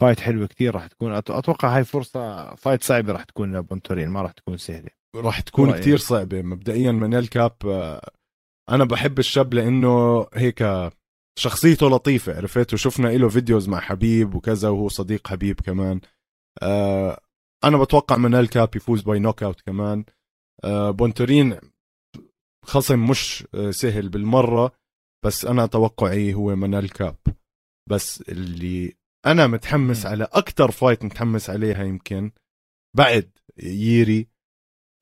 fight 0.00 0.20
حلوة 0.20 0.46
كثير 0.46 0.74
راح 0.74 0.86
تكون. 0.86 1.12
أتوقع 1.12 1.76
هاي 1.76 1.84
فرصة 1.84 2.54
fight 2.54 2.82
صعبة 2.82 3.12
راح 3.12 3.24
تكون 3.24 3.56
لبونتورين 3.56 4.08
ما 4.08 4.22
راح 4.22 4.32
تكون 4.32 4.56
سهلة. 4.56 4.90
راح 5.16 5.40
تكون 5.40 5.72
كثير 5.72 5.98
صعبة. 5.98 6.42
مبدئيا 6.42 6.92
منيل 6.92 7.26
كاب 7.26 7.52
آه، 7.64 8.10
أنا 8.70 8.84
بحب 8.84 9.18
الشاب 9.18 9.54
لأنه 9.54 10.26
هيك 10.34 10.90
شخصيته 11.38 11.88
لطيفة 11.88 12.36
عرفت؟ 12.36 12.74
وشفنا 12.74 13.08
له 13.08 13.28
videos 13.28 13.68
مع 13.68 13.80
حبيب 13.80 14.34
وكذا 14.34 14.68
وهو 14.68 14.88
صديق 14.88 15.28
حبيب 15.28 15.60
كمان. 15.60 16.00
آه، 16.62 17.20
أنا 17.64 17.78
بتوقع 17.78 18.16
منال 18.16 18.48
كاب 18.48 18.76
يفوز 18.76 19.02
by 19.02 19.18
knockout 19.18 19.60
كمان. 19.60 20.04
آه، 20.64 20.90
بونتورين 20.90 21.58
خصم 22.64 23.10
مش 23.10 23.44
سهل 23.70 24.08
بالمرة 24.08 24.72
بس 25.24 25.44
أنا 25.44 25.66
توقعي 25.66 26.34
هو 26.34 26.56
منال 26.56 26.90
كاب 26.92 27.16
بس 27.90 28.22
اللي 28.22 28.96
أنا 29.26 29.46
متحمس 29.46 30.06
على 30.06 30.24
أكثر 30.24 30.70
fight 30.70 31.04
متحمس 31.04 31.50
عليها 31.50 31.84
يمكن 31.84 32.30
بعد 32.96 33.30
ييري 33.62 34.28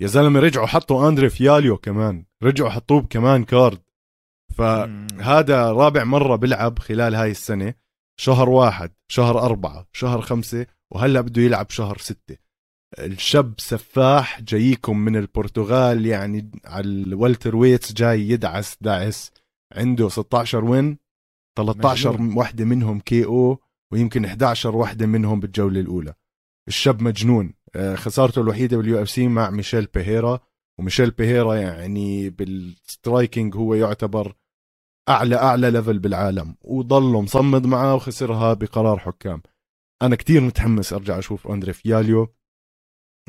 يا 0.01 0.07
زلمة 0.07 0.41
رجعوا 0.41 0.67
حطوا 0.67 1.09
أندري 1.09 1.29
فياليو 1.31 1.77
كمان. 1.77 2.25
رجعوا 2.43 2.71
حطوه 2.71 3.03
كمان 3.03 3.45
card. 3.45 3.83
فهذا 4.55 5.73
رابع 5.73 6.05
مرة 6.05 6.37
بلعب 6.37 6.79
خلال 6.79 7.15
هاي 7.15 7.31
السنة. 7.31 7.75
شهر 8.21 8.49
واحد 8.49 8.93
شهر 9.09 9.39
أربعة 9.39 9.87
شهر 9.93 10.21
خمسة 10.21 10.67
وهلا 10.91 11.21
بده 11.21 11.43
يلعب 11.43 11.71
شهر 11.71 11.99
ستة. 11.99 12.37
الشاب 12.99 13.55
سفاح 13.59 14.41
جايكم 14.41 14.99
من 14.99 15.17
البرتغال 15.17 16.07
يعني 16.07 16.51
على 16.65 16.85
ال 16.85 17.57
welterweights 17.57 17.93
جاي 17.93 18.29
يدعس 18.29 18.77
دعس 18.81 19.33
عنده 19.73 20.09
16 20.09 20.65
win؟ 20.65 20.99
13 21.59 22.13
مجنون. 22.13 22.39
وحدة 22.39 22.65
منهم 22.65 23.01
KO 23.01 23.61
ويمكن 23.93 24.25
11 24.25 24.77
وحدة 24.77 25.07
منهم 25.07 25.41
بالجولة 25.41 25.81
الأولى. 25.81 26.15
الشاب 26.69 27.03
مجنون. 27.03 27.55
خسارته 27.95 28.41
الوحيدة 28.41 28.77
بال 28.77 29.03
UFC 29.03 29.29
مع 29.29 29.51
ميشيل 29.51 29.87
بيهيرا. 29.87 30.41
وميشيل 30.79 31.11
بيهيرا 31.11 31.55
يعني 31.55 32.31
بال 32.31 32.56
striking 32.56 33.57
هو 33.57 33.75
يعتبر 33.75 34.37
أعلى 35.09 35.37
أعلى 35.37 35.71
level 35.71 35.99
بالعالم. 35.99 36.57
وضله 36.61 37.21
مصمد 37.21 37.67
معاه 37.67 37.95
وخسرها 37.95 38.55
بقرار 38.55 38.99
حكام. 38.99 39.43
أنا 40.03 40.17
كتير 40.17 40.41
متحمس 40.41 40.93
أرجع 40.93 41.19
أشوف 41.19 41.49
أندري 41.49 41.73
فياليو. 41.73 42.35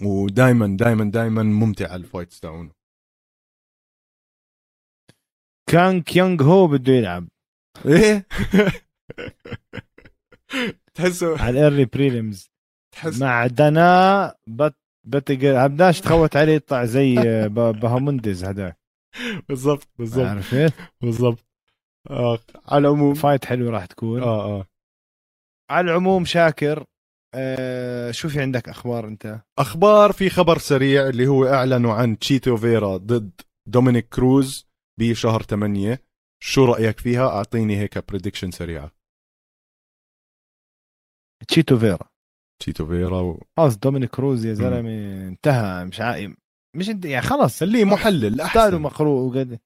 ودائما 0.03 0.77
دائما 0.77 1.11
دائما 1.11 1.43
ممتع 1.43 1.95
ال 1.95 2.02
fights 2.02 2.39
تاعونه. 2.39 2.71
كان 5.69 6.01
كيونغ 6.01 6.43
هو 6.43 6.67
بده 6.67 6.93
يلعب. 6.93 7.27
إيه؟ 7.85 8.27
تحسه 10.95 11.41
على 11.41 11.49
الايرلي 11.49 11.85
بريليمز 11.85 12.51
تحس 12.99 13.21
مع 13.21 13.47
دنا 13.47 14.35
بت 14.47 14.75
بتقر 15.07 15.67
بدناش 15.67 16.01
تخوت 16.01 16.35
عليه 16.35 16.53
يطلع 16.53 16.85
زي 16.85 17.15
بهاموندز 17.81 18.43
هذاك. 18.45 18.79
بالضبط 19.49 19.87
بالضبط. 19.99 20.25
عرفت 20.25 20.73
بالضبط. 21.01 21.45
آه 22.09 22.39
على 22.67 22.87
العموم. 22.87 23.13
فايت 23.13 23.45
حلو 23.45 23.69
راح 23.69 23.85
تكون. 23.85 24.23
آه 24.23 24.59
آه. 24.59 24.65
على 25.71 25.91
العموم 25.91 26.25
شاكر 26.25 26.85
آه 27.35 28.11
شو 28.11 28.29
في 28.29 28.41
عندك 28.41 28.69
أخبار 28.69 29.07
أنت؟ 29.07 29.41
أخبار 29.59 30.11
في 30.11 30.29
خبر 30.29 30.57
سريع 30.57 31.09
اللي 31.09 31.27
هو 31.27 31.45
اعلنوا 31.45 31.93
عن 31.93 32.19
تشيتو 32.19 32.57
فيرا 32.57 32.97
ضد 32.97 33.41
دومينيك 33.67 34.09
كروز 34.09 34.67
بشهر 34.99 35.43
8 35.43 36.01
شو 36.43 36.65
رأيك 36.65 36.99
فيها؟ 36.99 37.27
أعطيني 37.27 37.77
هيك 37.77 38.09
prediction 38.09 38.51
سريعة. 38.51 38.91
تشيتو 41.47 41.77
فيرا. 41.79 42.09
تشيتو 42.59 42.85
فيرا 42.85 43.19
و... 43.21 43.43
خلاص 43.57 43.77
دومينيك 43.77 44.09
كروز 44.09 44.45
يا 44.45 44.53
زلمة 44.53 45.27
انتهى. 45.27 45.85
مش 45.85 46.01
عايم 46.01 46.37
مش 46.75 46.89
انت 46.89 47.05
يعني 47.05 47.25
خلص 47.25 47.59
خليه 47.59 47.85
محلل 47.85 48.41
أحسن. 48.41 48.81
مقروء 48.81 49.21
وقد 49.29 49.59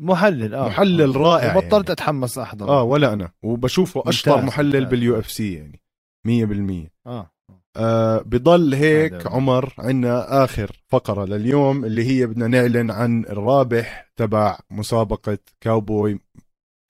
محلل 0.00 0.54
آه. 0.54 0.66
محلل 0.68 1.16
رائع 1.16 1.56
وبطلت 1.56 1.72
يعني. 1.72 1.92
أتحمس 1.92 2.38
أحضر. 2.38 2.68
آه 2.68 2.82
ولا 2.82 3.12
أنا. 3.12 3.30
وبشوفه 3.42 4.02
أشطر 4.06 4.42
محلل. 4.42 4.86
بال 4.86 5.18
UFC 5.18 5.54
يعني 5.54 5.80
100% 6.28 6.90
آه 7.06 7.30
آه. 7.76 8.22
بضل 8.22 8.74
هيك 8.74 9.12
هذا- 9.14 9.28
عمر 9.30 9.74
عندنا 9.78 10.44
آخر 10.44 10.82
فقرة 10.88 11.24
لليوم 11.24 11.84
اللي 11.84 12.04
هي 12.04 12.26
بدنا 12.26 12.46
نعلن 12.46 12.90
عن 12.90 13.24
الرابح 13.24 14.10
تبع 14.16 14.58
مسابقة 14.70 15.38
كاوبوي. 15.60 16.20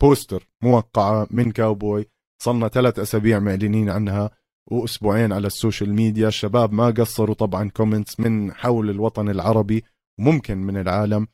poster 0.02 0.48
موقعة 0.62 1.26
من 1.30 1.52
كاوبوي. 1.52 2.06
صلنا 2.42 2.68
ثلاث 2.68 2.98
أسابيع 2.98 3.38
معلنين 3.38 3.90
عنها. 3.90 4.30
وأسبوعين 4.70 5.32
على 5.32 5.46
ال 5.46 5.53
social 5.53 5.94
media. 5.94 6.28
الشباب 6.28 6.72
ما 6.72 6.90
قصروا 6.90 7.34
طبعا 7.34 7.68
comments 7.68 8.20
من 8.20 8.52
حول 8.52 8.90
الوطن 8.90 9.28
العربي 9.28 9.84
وممكن 10.20 10.58
من 10.58 10.76
العالم. 10.76 11.26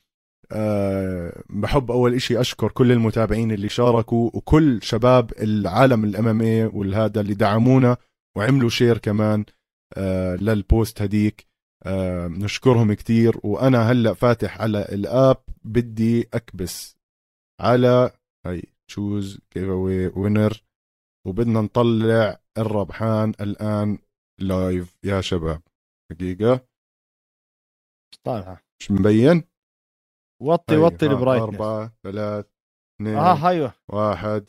أه 0.53 1.43
بحب 1.51 1.91
أول 1.91 2.14
إشي 2.14 2.41
أشكر 2.41 2.70
كل 2.70 2.93
المتابعين 2.93 3.53
اللي 3.53 3.68
شاركوا 3.68 4.30
وكل 4.35 4.83
شباب 4.83 5.33
العالم 5.41 6.05
ال 6.05 6.21
MMA 6.21 6.70
والهذا 6.74 7.20
اللي 7.20 7.35
دعمونا 7.35 7.97
وعملوا 8.37 8.68
share 8.68 8.98
كمان 8.99 9.45
أه 9.97 10.37
لل 10.36 10.59
post 10.59 11.03
هديك 11.03 11.47
أه 11.83 12.26
نشكرهم 12.28 12.93
كتير. 12.93 13.37
وأنا 13.43 13.91
هلأ 13.93 14.14
فاتح 14.14 14.61
على 14.61 14.78
ال 14.78 14.93
app 14.93 15.36
بدي 15.64 16.28
أكبس. 16.35 16.97
على 17.61 18.11
هي 18.47 18.62
choose 18.88 19.38
giveaway 19.57 19.68
winner 19.68 20.62
وبدنا 21.26 21.60
نطلع 21.60 22.40
الربحان 22.58 23.30
الآن 23.40 23.98
live 24.40 24.98
يا 25.04 25.20
شباب 25.20 25.62
دقيقة. 26.12 26.66
مش 28.12 28.18
طالعه 28.24 28.60
مش 28.80 28.90
مبين؟ 28.90 29.44
وطي 30.42 30.74
هي، 30.74 30.78
وطي 30.78 31.06
ال 31.07 31.11
brightness. 31.11 31.55
أربعة 31.54 31.92
ثلاث 32.02 32.46
اثنين 32.96 33.16
آه 33.16 33.48
أيوه 33.48 33.72
واحد. 33.88 34.46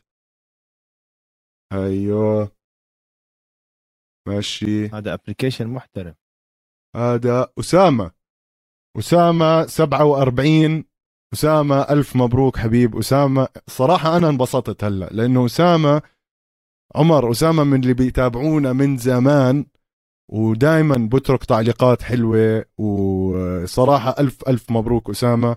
هيو. 1.73 2.47
ماشي. 4.27 4.87
هذا 4.87 5.13
application 5.13 5.67
محترم. 5.67 6.15
هذا 6.95 7.53
أسامة. 7.59 8.11
أسامة 8.97 9.65
47 9.65 10.85
أسامة 11.33 11.81
ألف 11.81 12.15
مبروك 12.15 12.57
حبيب. 12.57 12.97
أسامة 12.97 13.47
صراحة 13.67 14.17
أنا 14.17 14.29
انبسطت 14.29 14.83
هلأ 14.83 15.05
لأنه 15.05 15.45
أسامة 15.45 16.01
عمر 16.95 17.31
أسامة 17.31 17.63
من 17.63 17.81
اللي 17.81 17.93
بيتابعونا 17.93 18.73
من 18.73 18.97
زمان 18.97 19.65
ودائما 20.31 21.09
بترك 21.13 21.43
تعليقات 21.45 22.01
حلوة 22.01 22.65
وصراحة 22.77 24.15
ألف 24.19 24.47
ألف 24.47 24.71
مبروك 24.71 25.09
أسامة. 25.09 25.55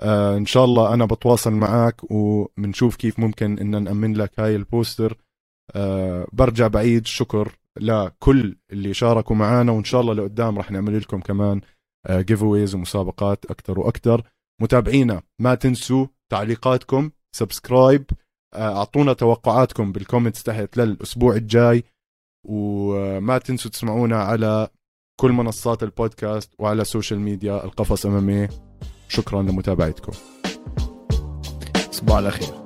آه 0.00 0.36
إن 0.36 0.46
شاء 0.46 0.64
الله 0.64 0.94
أنا 0.94 1.04
بتواصل 1.04 1.52
معك 1.52 2.10
وبنشوف 2.10 2.96
كيف 2.96 3.18
ممكن 3.18 3.58
إن 3.58 3.82
نأمن 3.84 4.14
لك 4.16 4.40
هاي 4.40 4.56
البوستر. 4.56 5.16
آه 5.74 6.26
برجع 6.32 6.66
بعيد 6.68 7.02
الشكر 7.02 7.52
لكل 7.80 8.56
اللي 8.72 8.94
شاركوا 8.94 9.36
معنا 9.36 9.72
وإن 9.72 9.84
شاء 9.84 10.00
الله 10.00 10.14
لقدام 10.14 10.58
رح 10.58 10.70
نعمل 10.70 10.98
لكم 10.98 11.20
كمان 11.20 11.60
giveaways 12.10 12.74
ومسابقات 12.74 13.46
أكتر 13.46 13.80
وأكتر. 13.80 14.22
متابعينا 14.62 15.22
ما 15.38 15.54
تنسوا 15.54 16.06
تعليقاتكم 16.32 17.10
subscribe 17.36 18.04
آه، 18.10 18.21
أعطونا 18.54 19.12
توقعاتكم 19.12 19.92
بال 19.92 20.02
comments 20.02 20.42
تحت 20.42 20.76
للأسبوع 20.76 21.34
الجاي 21.36 21.84
وما 22.48 23.38
تنسوا 23.38 23.70
تسمعونا 23.70 24.16
على 24.16 24.68
كل 25.20 25.32
منصات 25.32 25.82
البودكاست 25.82 26.52
وعلى 26.58 26.82
ال 26.82 26.87
social 26.87 27.20
media 27.20 27.64
القفص 27.64 28.06
أمامي. 28.06 28.48
شكرا 29.08 29.42
لمتابعتكم. 29.42 30.12
صباح 31.90 32.18
الخير. 32.18 32.61